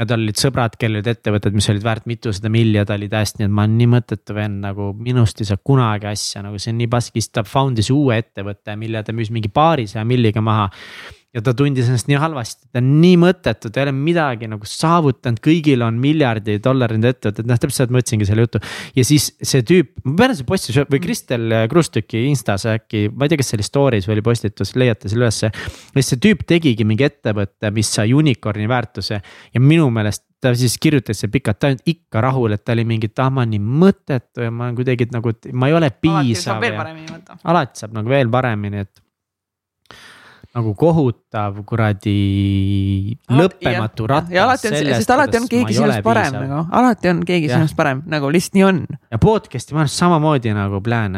[0.00, 3.10] ja tal olid sõbrad, kellel olid ettevõtted, mis olid väärt mitusada milli ja ta oli
[3.12, 6.72] täiesti et ma olen nii mõttetu vend nagu minust ei saa kunagi asja, nagu see
[6.72, 10.70] on nii pask, siis ta found'is uue ettevõtte, mille ta müüs mingi paarisaja milliga maha.
[11.32, 14.68] Ja ta tundis ennast nii halvasti, ta on nii mõttetu, ta ei ole midagi nagu
[14.68, 18.60] saavutanud, kõigil on miljardi dollarid ettevõtted, noh täpselt mõtlesingi selle jutu.
[18.96, 21.06] ja siis see tüüp, ma pean see postitus või Mm.
[21.06, 25.08] Kristel Kruustüki Instas äkki, ma ei tea, kas see oli story's või oli postitus, leiate
[25.08, 25.50] selle ülesse.
[25.52, 30.54] ja siis see tüüp tegigi mingi ettevõtte, mis sai unicorn'i väärtuse ja minu meelest ta
[30.58, 33.30] siis kirjutas seal pikalt, ta ei olnud ikka rahul, et ta oli mingi, et ah
[33.30, 36.64] ma olen nii mõttetu ja ma olen kuidagi nagu, ma ei ole alati saab piisav
[36.64, 37.38] veel paremini võtta.
[37.52, 39.01] alati saab nagu veel paremini, et.
[40.52, 42.16] Nagu kohutav kuradi
[43.32, 44.32] lõppematu ratas.
[44.34, 47.62] ja alati on, sest alati on keegi sinust parem nagu, alati on keegi Jah.
[47.62, 48.82] sinust parem nagu lihtsalt nii on.
[49.10, 51.16] ja podcast'i ma arvan samamoodi nagu plaan.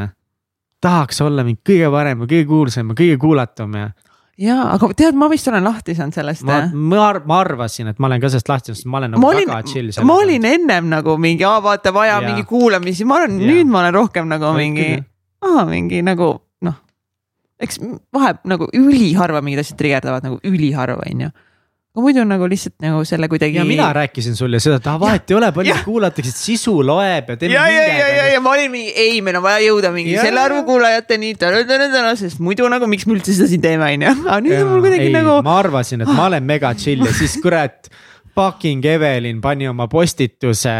[0.84, 3.88] tahaks olla mingi kõige parem ja kõige kuulsam ja kõige kuulatum ja
[4.38, 6.46] ja, aga tead, ma vist olen lahti saanud sellest.
[6.46, 9.22] ma, ma, ma arvasin, et ma olen ka sellest lahti saanud, sest ma olen nagu
[9.22, 9.90] ma olin väga chill.
[10.06, 12.28] ma olin ennem nagu mingi, vaata vaja Jaa.
[12.28, 14.88] mingi kuulamisi, ma arvan, nüüd ma olen rohkem nagu Oled mingi
[15.44, 16.38] aa mingi nagu.
[17.62, 17.80] Eks
[18.14, 21.28] vahe nagu üliharva mingid asjad trigerdavad nagu üliharva, onju.
[21.94, 23.60] aga muidu nagu lihtsalt nagu selle kuidagi.
[23.60, 27.36] ja mina rääkisin sulle seda, et ah vahet ei ole, palju kuulatakse, sisu loeb ja
[27.38, 30.16] teeme ja, ja, ja, ja, ja ma olin mingi, ei, meil on vaja jõuda mingi
[30.16, 30.24] Jaa.
[30.26, 31.34] selle arvu kuulajateni,
[32.18, 34.16] sest muidu nagu miks me üldse seda siin teeme, onju.
[34.26, 37.14] aga nüüd on mul kuidagi ei, nagu, ma arvasin, et ma olen mega chill ja
[37.14, 37.86] siis kurat.
[38.34, 40.72] Fucking Evelin pani oma postituse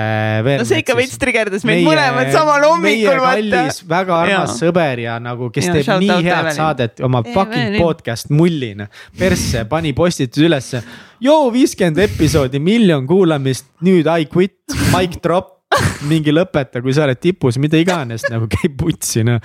[0.43, 0.59] veel.
[0.59, 3.37] no see ikka veits trigerdas meid mõlemad samal hommikul, vaata.
[3.39, 4.57] kallis, väga armas Jaa.
[4.59, 6.57] sõber ja nagu, kes Jaa, teeb nii head Evelin.
[6.59, 7.85] saadet, oma fucking Evelin.
[7.85, 8.89] podcast mullina.
[9.19, 10.83] persse, pani postituse ülesse.
[11.23, 14.59] joo, viiskümmend episoodi, miljon kuulamist, nüüd I quit,
[14.91, 15.53] mic drop.
[16.11, 19.41] mingi lõpeta, kui sa oled tipus, mida iganes nagu käib putsi noh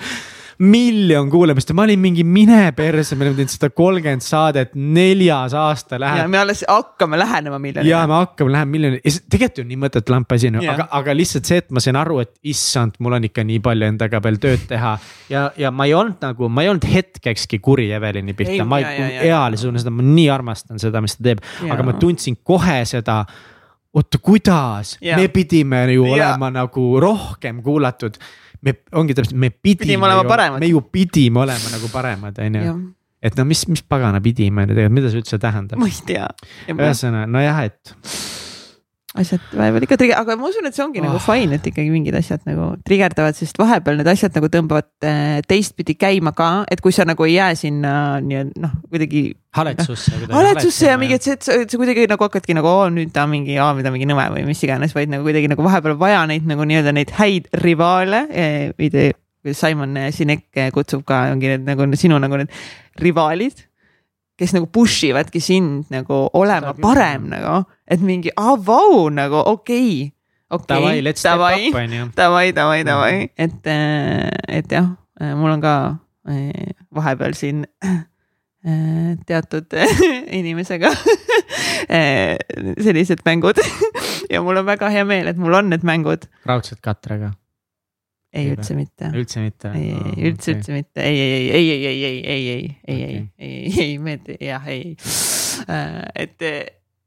[0.60, 5.54] miljon kuulamist ja ma olin mingi mine perse, me oleme teinud sada kolmkümmend saadet, neljas
[5.56, 6.30] aasta ja läheb.
[6.32, 8.00] me alles hakkame lähenema ja miljonile.
[8.10, 10.76] me hakkame, läheme miljoni, tegelikult on nii mõttetu lamp asi no,, Jah.
[10.76, 13.88] aga, aga lihtsalt see, et ma sain aru, et issand, mul on ikka nii palju
[13.88, 14.96] endaga veel tööd teha.
[15.32, 18.92] ja, ja ma ei olnud nagu, ma ei olnud hetkekski kuri Evelini pihta, ma ja,
[18.92, 22.82] ja, ja, ealisena seda, ma nii armastan seda, mis ta teeb, aga ma tundsin kohe
[22.88, 23.22] seda
[23.94, 25.18] oota, kuidas, Jaa.
[25.18, 26.14] me pidime ju Jaa.
[26.14, 28.20] olema nagu rohkem kuulatud.
[28.66, 30.60] Me ongi täpselt, me pidime, Pidime olema paremad.
[30.60, 32.74] me ju pidime olema nagu paremad, on ju.
[33.22, 35.80] et no mis, mis pagana pidime tegelikult, mida see üldse tähendab?
[35.80, 36.28] ma ei tea.
[36.74, 37.94] ühesõnaga, nojah, et
[39.18, 41.08] asjad vahepeal ikka trigger, aga ma usun, et see ongi oh.
[41.08, 41.24] nagu Oh.
[41.24, 45.96] fine, et ikkagi mingid asjad nagu trigerdavad, sest vahepeal need asjad nagu tõmbavad äh, teistpidi
[45.98, 47.92] käima ka, et kui sa nagu ei jää sinna
[48.22, 49.24] nii-öelda noh, kuidagi
[49.58, 50.20] haletsusse.
[50.30, 53.10] haletsusse ja mingi, et see, et sa, et sa kuidagi nagu hakkadki nagu oo nüüd
[53.14, 55.98] ta on mingi, aa mida mingi nõme või mis iganes, vaid nagu kuidagi nagu vahepeal
[55.98, 58.28] vaja neid nagu nii-öelda neid häid rivaale.
[59.56, 62.52] Simon Sinek kutsub ka, ongi need nagu sinu nagu need
[63.00, 63.66] rivaalid,
[64.40, 70.10] kes nagu push ivadki sind nagu olema parem nagu, et mingi aa vau nagu okei
[70.50, 71.12] okay,.
[71.14, 71.72] step davai,
[72.16, 73.68] davai, davai, davai, et,
[74.48, 74.94] et jah,
[75.36, 75.74] mul on ka
[76.28, 79.76] eh, vahepeal siin eh, teatud
[80.40, 80.90] inimesega
[81.98, 82.36] eh,
[82.80, 83.60] sellised mängud.
[84.30, 86.28] Ja mul on väga hea meel, et mul on need mängud.
[86.46, 87.32] raudselt katrega,
[88.32, 89.10] ei Ei üldse mitte.
[89.10, 89.70] üldse mitte.
[89.74, 93.30] ei, ei üldse, üldse mitte, ei, ei, ei, ei, ei, ei, ei, ei, ei, ei,
[93.38, 94.96] ei, ei, me, jah, ei.
[96.14, 96.42] et,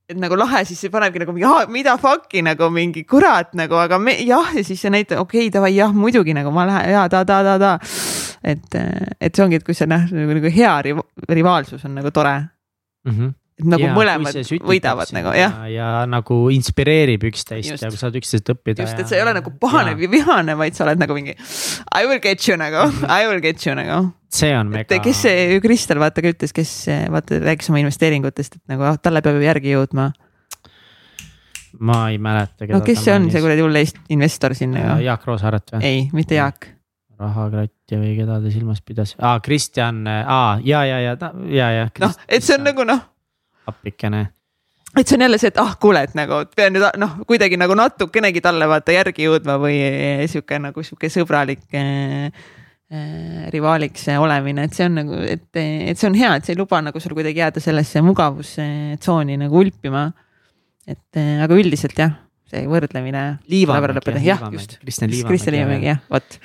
[0.09, 3.99] et nagu lahe, siis see panebki nagu mingi, mida fuck'i nagu mingi kurat nagu, aga
[4.03, 7.05] me jah, ja siis see näitab, okei okay,, davai, jah, muidugi nagu ma lähen ja
[7.11, 7.71] ta, ta, ta, ta.
[8.43, 8.75] et,
[9.21, 12.35] et see ongi, et kui see noh, nagu, nagu hea riva- rivaalsus on nagu tore,
[13.07, 13.31] et
[13.63, 15.61] nagu ja, mõlemad võidavad nagu jah.
[15.65, 18.87] ja, ja nagu inspireerib üksteist ja saad üksteist õppida.
[18.87, 22.05] just, et sa ei ole nagu pahane või vihane, vaid sa oled nagu mingi I
[22.09, 24.99] will get you nagu, I will get you nagu see on mega.
[25.03, 26.73] kes see Kristel vaata ka ütles, kes
[27.13, 30.09] vaata rääkis oma investeeringutest, et nagu ah, talle peab ju järgi jõudma.
[31.79, 32.69] ma ei mäleta.
[32.71, 34.99] no kes see on, see kuradi hull est- investor siin nagu?
[35.03, 35.83] Jaak Roosaart või?
[35.89, 36.69] ei, mitte Jaak.
[37.19, 41.17] rahakratt või keda ta silmas pidas ah,, Kristjan ah,, ja, ja, ja,
[41.49, 41.89] ja, ja.
[42.01, 43.01] noh, et see on nagu noh,
[43.67, 44.25] appikene.
[44.97, 47.73] et see on jälle see, et ah kuule, et nagu pean nüüd noh, kuidagi nagu
[47.77, 52.29] natukenegi talle vaata järgi jõudma või eh, sihuke nagu sihuke sõbralik eh,
[53.53, 56.77] rivaaliks olemine, et see on nagu, et, et see on hea, et see ei luba
[56.85, 60.11] nagu sul kuidagi jääda sellesse mugavustsooni nagu ulpima.
[60.85, 62.11] et aga üldiselt jah,
[62.51, 63.21] see võrdlemine.
[64.27, 64.75] Jah, just.
[64.83, 65.87] Kristjan Liivamägi.
[65.89, 66.37] Jah, vot,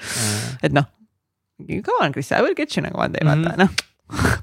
[0.62, 0.86] et noh,
[1.82, 3.44] come on, Kristjan, I will get you nagu vaata, Mhm.
[3.44, 3.68] vaata noh.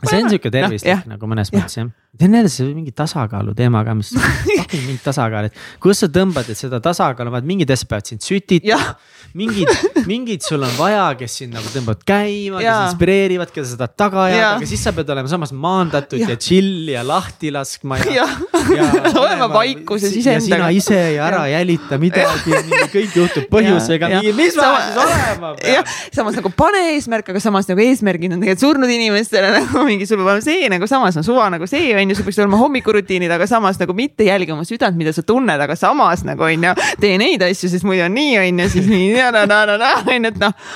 [0.06, 1.90] see on siuke Noh, tervislik nagu mõnes mõttes jah,
[2.20, 4.14] jälle see mingi tasakaalu teema ka, mis
[4.66, 8.26] fucking mingi tasakaal, et kus sa tõmbad, et seda tasakaalu, vaat mingid asjad peavad sind
[8.26, 8.96] sütitama.
[9.36, 9.68] mingid,
[10.08, 14.22] mingid sul on vaja, kes sind nagu tõmbavad käima, kes inspireerivad, keda sa tahad taga
[14.30, 18.14] ajada, aga siis sa pead olema samas maandatud ja, ja chill ja lahti laskma ja,
[18.16, 18.28] ja.
[18.78, 20.46] ja olema vaikuses iseendaga.
[20.46, 21.60] sina ise ja ära ja.
[21.60, 22.56] jälita midagi,
[22.94, 25.92] kõik juhtub põhjusega, mis ma siis olema pean.
[26.16, 30.22] samas nagu pane eesmärk, aga samas nagu eesmärgid on tegelikult surnud inimestele nagu mingi, sul
[30.22, 33.32] peab olema see nagu samas on suva nagu see on ju, sul peaks olema hommikurutiinid,
[33.32, 36.74] aga samas nagu mitte jälgi oma südant, mida sa tunned, aga samas nagu on ju,
[37.02, 39.80] tee neid asju, sest muidu on nii, on ju, siis nii ja na na na
[39.82, 40.72] na on ju, et noh,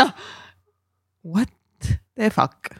[0.00, 0.12] noh.
[1.22, 1.52] What
[2.18, 2.72] the fuck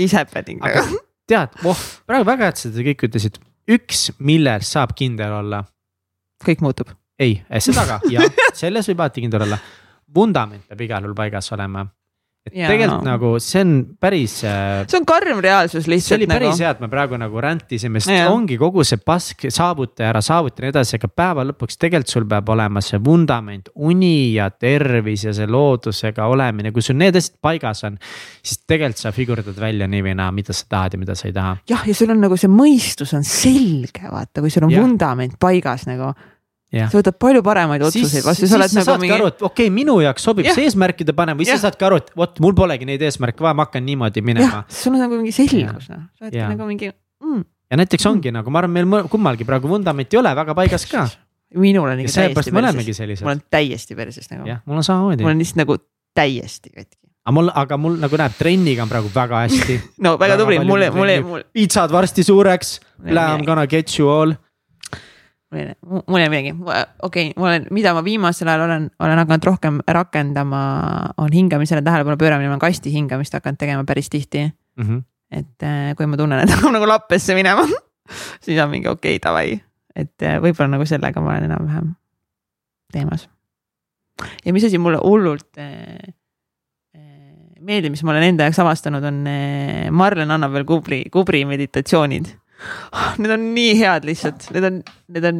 [0.00, 0.86] is happening aga
[1.28, 3.38] tead, voh, praegu väga hea, et sa seda kõik ütlesid,
[3.76, 5.64] üks, milles saab kindel olla.
[6.46, 6.96] kõik muutub.
[7.20, 8.26] ei, seda ka, jah,
[8.56, 9.60] selles võib alati kindel olla.
[10.14, 11.84] vundament peab igal juhul paigas olema
[12.48, 14.38] et ja, tegelikult nagu see on päris.
[14.48, 16.08] Äh, see on karm reaalsus lihtsalt.
[16.08, 16.62] see oli päris nagu...
[16.64, 18.30] hea, et me praegu nagu rändisime, sest ja.
[18.32, 22.14] ongi kogu see pask, saavuta ja ära saavuta ja nii edasi, aga päeva lõpuks tegelikult
[22.14, 27.20] sul peab olema see vundament, uni ja tervis ja see loodusega olemine, kui sul need
[27.20, 28.00] asjad paigas on.
[28.40, 31.36] siis tegelikult sa figurdad välja nii või naa, mida sa tahad ja mida sa ei
[31.36, 31.54] taha.
[31.68, 34.80] jah, ja sul on nagu see mõistus on selge, vaata, kui sul on ja.
[34.80, 36.14] vundament paigas nagu
[36.70, 36.86] Ja.
[36.86, 39.16] sa võtad palju paremaid otsuseid vastu, sa oled nagu mingi.
[39.18, 40.52] okei okay,, minu jaoks sobib ja.
[40.54, 41.56] see eesmärkide panem või ja.
[41.58, 44.62] sa saadki aru, et vot mul polegi neid eesmärke vaja, ma hakkan niimoodi minema.
[44.70, 47.42] sul on nagu mingi selgus noh, sa oled nagu mingi mm..
[47.74, 48.38] ja näiteks ongi mm.
[48.38, 51.08] nagu ma arvan, meil kummalgi praegu vundament ei ole väga paigas ka.
[51.58, 54.46] minul on ikka täiesti perses, mul on täiesti perses nagu.
[54.46, 55.26] jah, mul on samamoodi.
[55.26, 55.78] mul on lihtsalt nagu
[56.14, 60.36] täiesti katki aga mul, aga mul nagu näeb, trenniga on praegu väga hästi no väga,
[60.36, 61.48] väga tubli, mulle, mulle, mulle.
[61.50, 64.38] piitsad varsti suureks, I m gonna get you all
[65.50, 66.52] mul ei ole midagi,
[67.02, 70.60] okei okay,, ma olen, mida ma viimasel ajal olen, olen hakanud rohkem rakendama,
[71.18, 74.84] on hingamisele tähelepanu pööramine, ma olen kasti hingamist hakanud tegema päris tihti mm.
[74.84, 75.02] -hmm.
[75.30, 77.66] et äh, kui ma tunnen, et hakkab nagu lappesse minema
[78.44, 79.58] siis on mingi okei okay,, davai,
[79.96, 81.94] et äh, võib-olla nagu sellega ma olen enam-vähem
[82.92, 83.28] teemas.
[84.44, 86.14] ja mis asi mulle hullult äh,
[87.60, 89.24] meeldib, mis ma olen enda jaoks avastanud, on
[89.90, 92.39] Marlen Annabel Kubri, Kubri meditatsioonid
[93.20, 94.80] Need on nii head lihtsalt, need on,
[95.14, 95.38] need on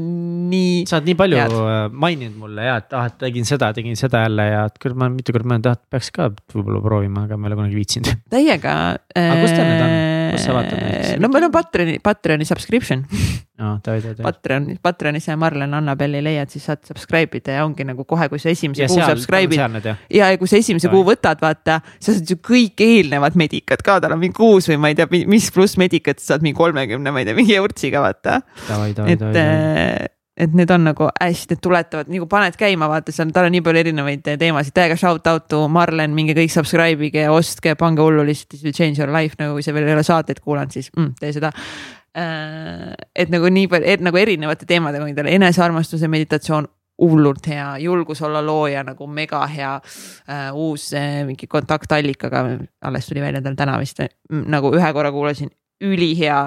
[0.53, 0.85] nii.
[0.89, 1.57] sa oled nii palju head.
[1.57, 4.97] Äh, maininud mulle ja et ah, et tegin seda, tegin seda jälle ja et küll
[4.99, 8.25] ma mitu korda mõelnud, et peaks ka võib-olla proovima, aga ma ei ole kunagi viitsinud.
[8.33, 8.77] Täiega.
[9.17, 9.97] aga kus teil need on,
[10.35, 11.23] kus sa vaatad neid?
[11.23, 13.05] no meil on Patreoni, Patreoni subscription
[13.61, 13.79] no,.
[14.23, 18.41] Patreon, Patreonis ja Marlen Annabeli leiad, siis saad subscribe ida ja ongi nagu kohe, kui
[18.43, 19.89] sa esimese ja kuu subscribe'id.
[20.11, 20.93] ja, ja kui sa esimese ja.
[20.95, 24.81] kuu võtad, vaata, sa saad ju kõik eelnevad medikad ka, tal on mingi kuus või
[24.81, 28.03] ma ei tea, mis pluss medikat sa saad mingi kolmekümne, ma ei tea, mingi eurtsiga
[28.05, 28.41] vaata.
[29.07, 30.09] et, äh,
[30.41, 33.85] et need on nagu hästi, tuletavad, nagu paned käima, vaata, seal, tal on nii palju
[33.85, 38.59] erinevaid teemasid, täiega shout out to Marlen, minge kõik subscribe ige, ostke, pange hullu lihtsalt,
[38.59, 41.17] it will change your life, nagu kui sa veel ei ole saateid kuulanud, siis mm,
[41.21, 41.53] tee seda
[42.19, 46.67] Äh, et nagu nii palju, et nagu erinevate teemadega, endale enesearmastuse meditatsioon,
[47.01, 50.51] hullult hea, julgus olla looja nagu mega hea uh,.
[50.59, 52.43] uus uh, mingi kontaktallikaga,
[52.85, 55.49] alles tuli välja tal täna vist nagu ühe korra kuulasin,
[55.81, 56.43] ülihea.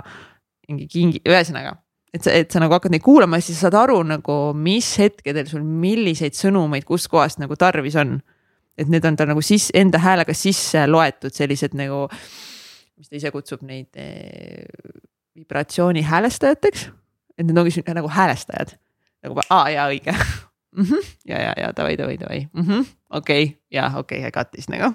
[0.67, 1.73] mingi kingi, ühesõnaga,
[2.13, 5.47] et sa, et sa nagu hakkad neid kuulama ja siis saad aru nagu, mis hetkedel
[5.49, 8.19] sul milliseid sõnumeid kuskohast nagu tarvis on.
[8.77, 12.07] et need on tal nagu sisse, enda häälega sisse loetud sellised nagu,
[12.97, 14.65] mis ta ise kutsub neid eh,
[15.35, 16.89] vibratsiooni häälestajateks.
[17.37, 18.77] et need ongi nagu häälestajad
[19.23, 20.13] nagu aa jaa õige
[20.77, 20.83] mm.
[20.83, 21.11] -hmm.
[21.25, 22.85] ja, ja, ja davai, davai, davai mm -hmm..
[23.09, 24.93] okei okay., jaa, okei okay,, I got this nagu.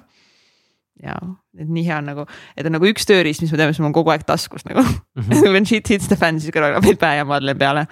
[1.03, 1.15] Ja,
[1.57, 2.25] et nii hea on nagu,
[2.57, 4.83] et on nagu üks tööriist, mis me teeme, mis mul on kogu aeg taskus nagu
[4.83, 5.21] mm.
[5.21, 5.51] -hmm.
[5.53, 7.87] When shit hits the fan, siis kõrval veel pää ja madlen peale.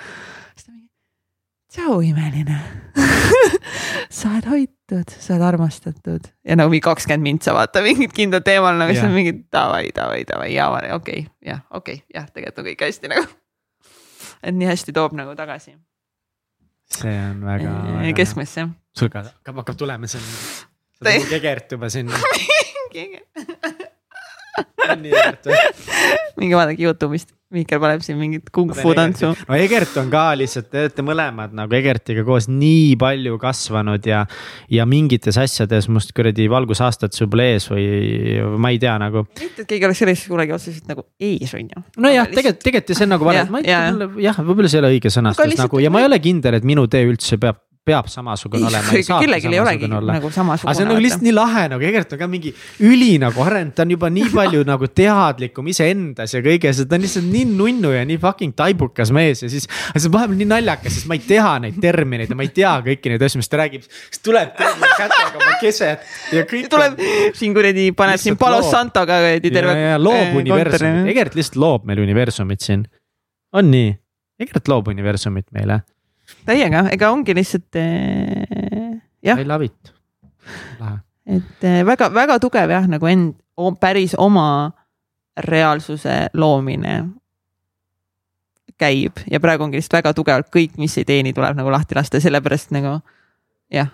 [1.71, 2.59] tšau, imeline
[4.17, 8.77] sa oled hoitud, sa oled armastatud ja nagu mingi kakskümmend mintsa vaata mingit kindlat teemal
[8.77, 9.01] nagu yeah.
[9.01, 12.69] siis on mingi davai, davai, davai ja okei okay,, jah, okei okay,, jah, tegelikult on
[12.71, 13.27] kõik hästi nagu.
[14.43, 15.75] et nii hästi toob nagu tagasi.
[16.97, 18.15] see on väga, väga.
[18.15, 18.67] keskmesse.
[18.97, 20.25] sul ka hakkab, tulema, see on,
[20.97, 23.19] sa oled Siin
[26.37, 29.29] minge vaadake Youtube'ist Mihkel paneb siin mingit kung-fu tantsu.
[29.47, 34.25] no Egert on ka lihtsalt, te olete mõlemad nagu Egertiga koos nii palju kasvanud ja.
[34.67, 37.85] ja mingites asjades must kuradi valgusaastad sul pole ees või
[38.59, 39.23] ma ei tea nagu.
[39.39, 41.85] mitte, et keegi oleks sellest kunagi otseselt nagu ees on ju.
[42.03, 43.79] nojah, tegelikult, tegelikult see on nagu vale, ma ei tea,
[44.27, 46.83] jah, võib-olla see ei ole õige sõnastus nagu ja ma ei ole kindel, et minu
[46.91, 48.99] tee üldse peab peab samasugune olema.
[49.07, 50.71] kellelgi ei olegi nagu samasugune.
[50.71, 52.51] aga see on nagu lihtsalt nii lahe nagu Egert on ka mingi
[52.83, 57.05] üli nagu arenenud, ta on juba nii palju nagu teadlikum iseendas ja kõiges, ta on
[57.05, 59.69] lihtsalt nii nunnu ja nii fucking taibukas mees ja siis.
[59.89, 62.53] aga see on vahepeal nii naljakas, sest ma ei tea neid termineid ja ma ei
[62.59, 63.87] tea kõiki neid asju, mis ta räägib.
[63.87, 66.69] siis tuleb kätega oma keset ja kõik.
[66.73, 67.03] tuleb
[67.37, 69.77] siin kuradi, paneb siin Palos Santoga kuradi terve.
[70.01, 72.87] loob äh, universumit, Egert lihtsalt loob meil universumit siin,
[73.55, 73.93] on nii?
[74.43, 75.81] Egert loob universumit meile
[76.47, 79.39] täiega, ega ongi lihtsalt äh, jah.
[79.39, 79.93] I love it.
[81.27, 83.37] et väga-väga äh, tugev jah, nagu end,
[83.81, 84.71] päris oma
[85.37, 86.97] reaalsuse loomine
[88.77, 92.21] käib ja praegu ongi lihtsalt väga tugevalt kõik, mis ei teeni, tuleb nagu lahti lasta,
[92.21, 92.99] sellepärast nagu
[93.73, 93.89] jah.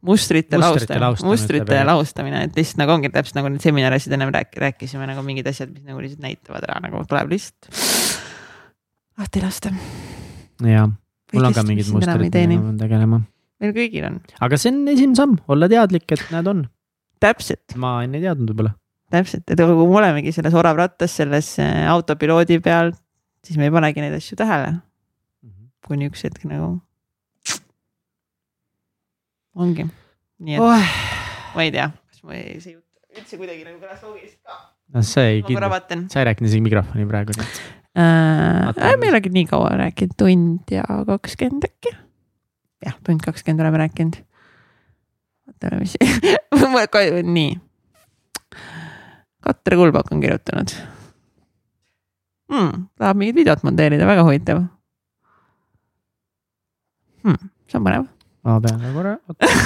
[0.00, 4.56] mustrite, mustrite laustamine, mustrite laustamine, et lihtsalt nagu ongi täpselt nagu need seminarisid ennem rääk-,
[4.62, 7.70] rääkisime nagu mingid asjad, mis nagu lihtsalt näitavad ära, nagu tuleb lihtsalt
[9.18, 9.74] lahti lasta.
[10.62, 10.88] jah
[11.34, 13.20] mul on ka mingid mustrid, millega ma pean tegelema.
[13.62, 14.18] meil kõigil on.
[14.46, 16.64] aga see on esimene samm, olla teadlik, et need on.
[17.22, 17.76] täpselt.
[17.76, 18.74] ma enne ei teadnud võib-olla.
[19.14, 22.92] täpselt, et kui me olemegi selles oravrattas, selles äh, autopiloodi peal,
[23.46, 24.74] siis me ei panegi neid asju tähele.
[24.78, 25.70] -hmm.
[25.86, 26.76] kuni üks hetk nagu.
[29.58, 29.88] ongi,
[30.38, 30.92] nii et oh.
[31.56, 32.86] ma ei tea, kas ma ei, see jutt
[33.18, 34.60] üldse kuidagi nagu kõlas loogiliselt ka.
[34.94, 38.96] no see ei, sa ei rääkinud isegi mikrofoni praegu nii et äh,.
[38.96, 41.94] me ei olegi nii kaua rääkinud, tund ja kakskümmend äkki.
[42.86, 44.20] jah, tund kakskümmend oleme rääkinud.
[45.48, 45.96] ootame, mis
[47.38, 47.50] nii.
[49.40, 50.72] Katre Kulbak on kirjutanud
[52.52, 52.86] hmm,.
[52.98, 54.62] tahab mingit videot monteerida, väga huvitav
[57.24, 57.50] hmm,.
[57.68, 58.08] see on põnev
[58.48, 59.14] ma pean ka korra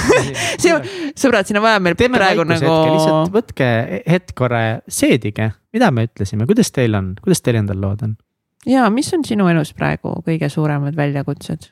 [0.61, 0.73] see
[1.19, 2.75] sõbrad, siin on vaja meil Teeme praegu nagu.
[2.93, 3.69] lihtsalt võtke
[4.09, 8.15] hetk korra, seedige, mida me ütlesime, kuidas teil on, kuidas teil endal lood on?
[8.65, 11.71] Ja mis on sinu elus praegu kõige suuremad väljakutsed?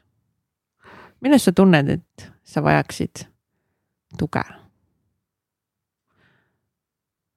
[1.22, 3.26] millest sa tunned, et sa vajaksid
[4.18, 4.43] tuge?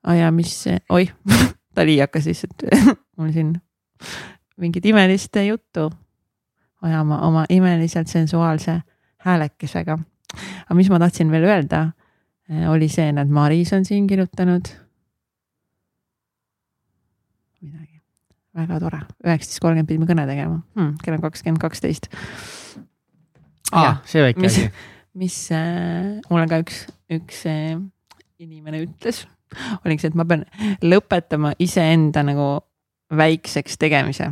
[0.05, 1.13] aa ja mis, oih
[1.77, 2.67] Dali hakkas lihtsalt
[3.19, 3.55] mul siin
[4.57, 5.91] mingit imelist juttu
[6.83, 8.81] ajama oma imeliselt sensuaalse
[9.25, 9.99] häälekesega.
[10.65, 11.87] aga mis ma tahtsin veel öelda,
[12.69, 14.69] oli see, et Maris on siin kirjutanud.
[17.61, 17.94] midagi
[18.55, 22.09] väga tore, üheksateist kolmkümmend pidime kõne tegema hmm,, kell on kakskümmend kaksteist.
[23.75, 24.67] aa, see väike asi.
[25.19, 27.75] mis äh, mulle ka üks, üks äh,
[28.43, 29.25] inimene ütles,
[29.83, 30.45] oligi see, et ma pean
[30.85, 32.49] lõpetama iseenda nagu
[33.15, 34.31] väikseks tegemise.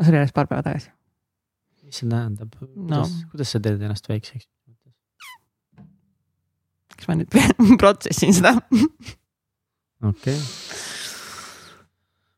[0.00, 0.90] see oli alles paar päeva tagasi.
[1.86, 4.48] mis see tähendab, kuidas no., kuidas sa teed ennast väikseks?
[6.96, 7.38] kas ma nüüd
[7.82, 8.56] protsessin seda?
[10.02, 10.91] okei okay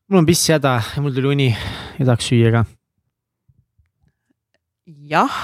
[0.09, 1.47] mul on piss häda ja mul tuli uni
[1.99, 2.65] ja tahaks süüa ka.
[5.09, 5.37] jah,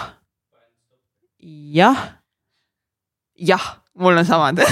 [1.73, 2.01] jah,
[3.37, 3.65] jah,
[3.97, 4.61] mul on samad.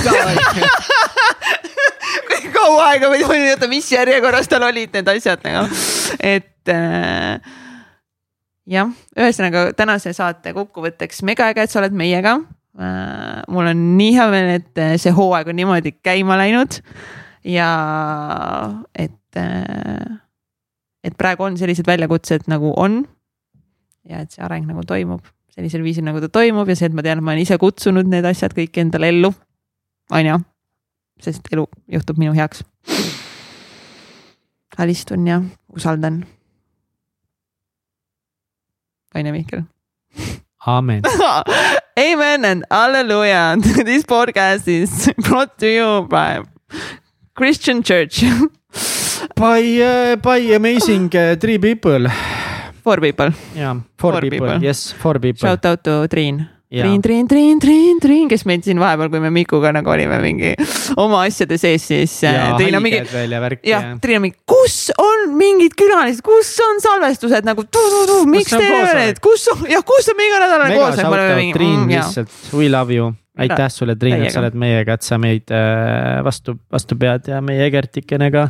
[2.30, 5.66] Kui kaua aega või oota, mis järjekorras tal olid need asjad nagu,
[6.22, 7.42] et äh,
[8.70, 12.38] jah, ühesõnaga tänase saate kokkuvõtteks mega äge, et sa oled meiega.
[12.80, 13.42] Äh,.
[13.50, 16.78] mul on nii hea meel, et see hooaeg on niimoodi käima läinud
[17.44, 17.72] ja
[18.96, 20.18] et et, äh,
[21.04, 23.06] et praegu on sellised väljakutsed nagu on.
[24.10, 25.22] ja et see areng nagu toimub
[25.54, 28.08] sellisel viisil, nagu ta toimub ja see, et ma tean, et ma olen ise kutsunud
[28.08, 29.34] need asjad kõik endale ellu.
[30.12, 30.40] on ju,
[31.22, 32.64] sest elu juhtub minu heaks.
[34.78, 35.42] alistun ja
[35.76, 36.26] usaldan.
[39.16, 39.64] on ju, Mihkel?
[40.66, 41.02] Amen.
[42.00, 43.58] Amen and hallelujah.
[43.60, 46.44] This podcast is brought to you by
[47.40, 48.24] Christian Church
[49.40, 52.08] By uh,, by amazing uh, three people.
[52.84, 53.32] Four people.
[53.56, 55.48] jaa, four, four people, people., yes, four people.
[55.48, 56.48] Shout out to Triin.
[56.70, 60.52] Triin, Triin, Triin, Triin, Triin, kes meid siin vahepeal, kui me Mikuga nagu olime mingi
[61.02, 63.00] oma asjade sees, siis äh, ja, Triin on mingi.
[63.66, 67.66] jah, Triin on mingi, kus on mingid külalised, kus on salvestused nagu,
[68.30, 71.10] miks te ei ole, kus on, jah, kus on iganädalane koosolek.
[71.10, 74.58] mega shout out Triin mm, lihtsalt, we love you aitäh sulle, Triin, et sa oled
[74.60, 78.48] meiega, et sa meid äh, vastu, vastu pead ja meie Egertikenega.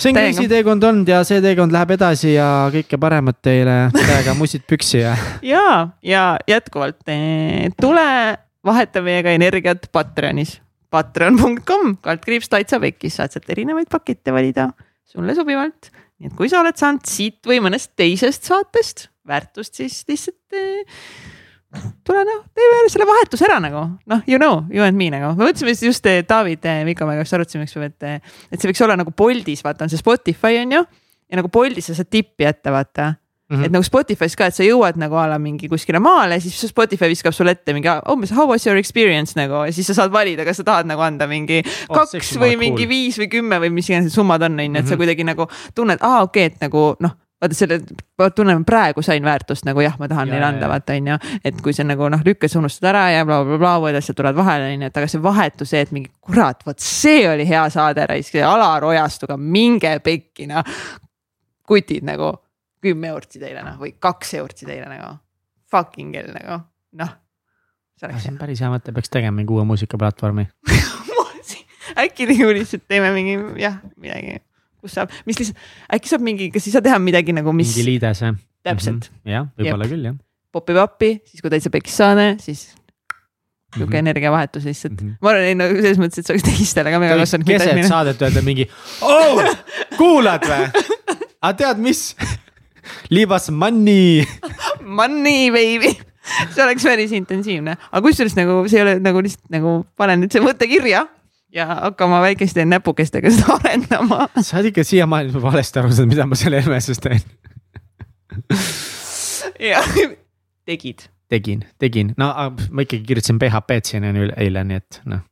[0.00, 4.34] see on kriisi teekond olnud ja see teekond läheb edasi ja kõike paremat teile, täiega
[4.38, 5.14] mussid püksi ja.
[5.54, 5.64] ja,
[6.02, 7.02] ja jätkuvalt
[7.80, 8.08] tule
[8.66, 10.58] vaheta meiega energiat Patreonis.
[10.90, 14.72] Patreon.com, kaldkriips täitsa pekkis, saad sealt erinevaid pakette valida
[15.06, 15.92] sulle sobivalt.
[16.18, 20.58] nii et kui sa oled saanud siit või mõnest teisest saatest väärtust, siis lihtsalt
[22.06, 25.46] tule noh, teeme selle vahetuse ära nagu noh, you know, you and me nagu, me
[25.46, 29.62] mõtlesime just David Mikomäega just arutasime, eks ju, et, et see võiks olla nagu Boltis,
[29.66, 30.84] vaata on see Spotify on ju.
[31.30, 33.12] ja nagu Boltis sa saad tippi jätta, vaata.
[33.50, 33.64] -hmm.
[33.64, 37.10] et nagu Spotify's ka, et sa jõuad nagu a la mingi kuskile maale, siis Spotify
[37.10, 40.46] viskab sulle ette mingi umbes how was your experience nagu ja siis sa saad valida,
[40.46, 42.94] kas sa tahad nagu anda mingi oh, kaks või mingi cool.
[42.94, 45.02] viis või kümme või mis iganes need summad on, on ju, et sa mhm.
[45.02, 47.80] kuidagi nagu tunned, aa okei okay,, et nagu noh vaata selle,
[48.36, 51.16] tunnen praegu sain väärtust nagu jah, ma tahan ja, neile anda, vaata on ju.
[51.44, 54.18] et kui see nagu noh, lükkad, sa unustad ära ja blablabla bla, bla, bla, asjad
[54.18, 57.46] tulevad vahele on ju, et aga see vahetus, see, et mingi kurat, vot see oli
[57.48, 60.76] hea saade raisk, Alar Ojastuga, minge pekki noh.
[61.70, 62.34] kutid nagu
[62.82, 65.14] kümme eurtsi teile noh, või kaks eurtsi teile nagu,
[65.72, 66.60] fucking hell nagu
[67.00, 67.16] noh.
[68.00, 70.48] see on päris hea mõte, peaks tegema mingi uue muusikaplatvormi.
[72.00, 74.38] Äkki nagu lihtsalt teeme mingi jah, midagi
[74.82, 77.72] kus saab, mis lihtsalt, äkki saab mingi, kas ei saa teha midagi nagu, mis.
[77.74, 78.36] mingi liides jah.
[78.66, 79.16] täpselt mm.
[79.22, 79.32] -hmm.
[79.36, 80.18] jah, võib-olla küll jah.
[80.52, 82.68] popib appi, siis kui täitsa pekis saade, siis
[83.76, 83.98] nihuke mm -hmm.
[83.98, 85.08] energiavahetus lihtsalt mm.
[85.08, 85.16] -hmm.
[85.22, 87.46] ma arvan, ei no selles mõttes, et see oleks teistele ka mega kasulik.
[87.46, 88.68] keset saadet öelda mingi
[89.00, 89.42] oh,,
[89.96, 90.66] kuulad või?
[91.40, 92.16] aga tead, mis?
[93.10, 94.26] Us money
[94.82, 95.94] Money baby
[96.54, 100.34] see oleks päris intensiivne, aga kusjuures nagu see ei ole nagu lihtsalt nagu panen nüüd
[100.34, 101.06] see mõte kirja
[101.54, 104.28] ja hakkama väikeste näpukestega seda arendama.
[104.40, 107.22] sa oled ikka siiamaani valesti aru saanud, mida ma seal Helmeses teen
[109.60, 109.88] jah,
[110.68, 111.08] tegid.
[111.28, 112.32] tegin, tegin, no
[112.70, 115.24] ma ikkagi kirjutasin PHP-d siin eile, nii et noh.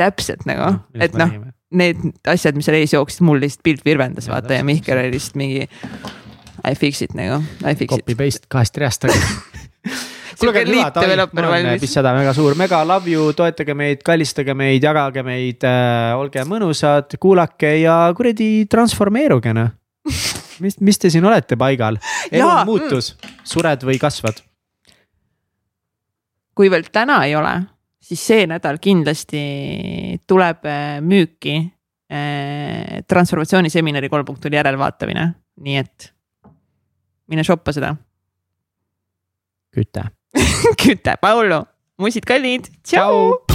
[0.00, 1.34] täpselt nagu no,, et noh,
[1.70, 5.38] need asjad, mis seal ees jooksid, mul lihtsalt pilt virvendas vaata ja Mihkel oli lihtsalt
[5.38, 5.66] mingi.
[6.60, 8.04] I fix it nagu, I fix Copy it.
[8.04, 9.16] Copy paste kahest reast aga
[11.82, 17.16] Pissada mega suur, mega love you, toetage meid, kallistage meid, jagage meid äh,, olge mõnusad,
[17.20, 19.72] kuulake ja kuradi transformeeruge noh.
[20.64, 21.98] mis, mis te siin olete paigal,
[22.30, 24.40] elu ja, muutus mm., sured või kasvad?
[26.60, 27.54] kui veel täna ei ole,
[28.04, 29.40] siis see nädal kindlasti
[30.28, 35.26] tuleb äh, müüki äh, transformatsiooniseminari kolm punkt null järelvaatamine,
[35.64, 36.10] nii et
[37.32, 37.94] mine shoppa seda.
[39.70, 40.10] küte
[40.80, 41.64] küte, Paulo,
[41.98, 43.49] mussid kallid, tšau.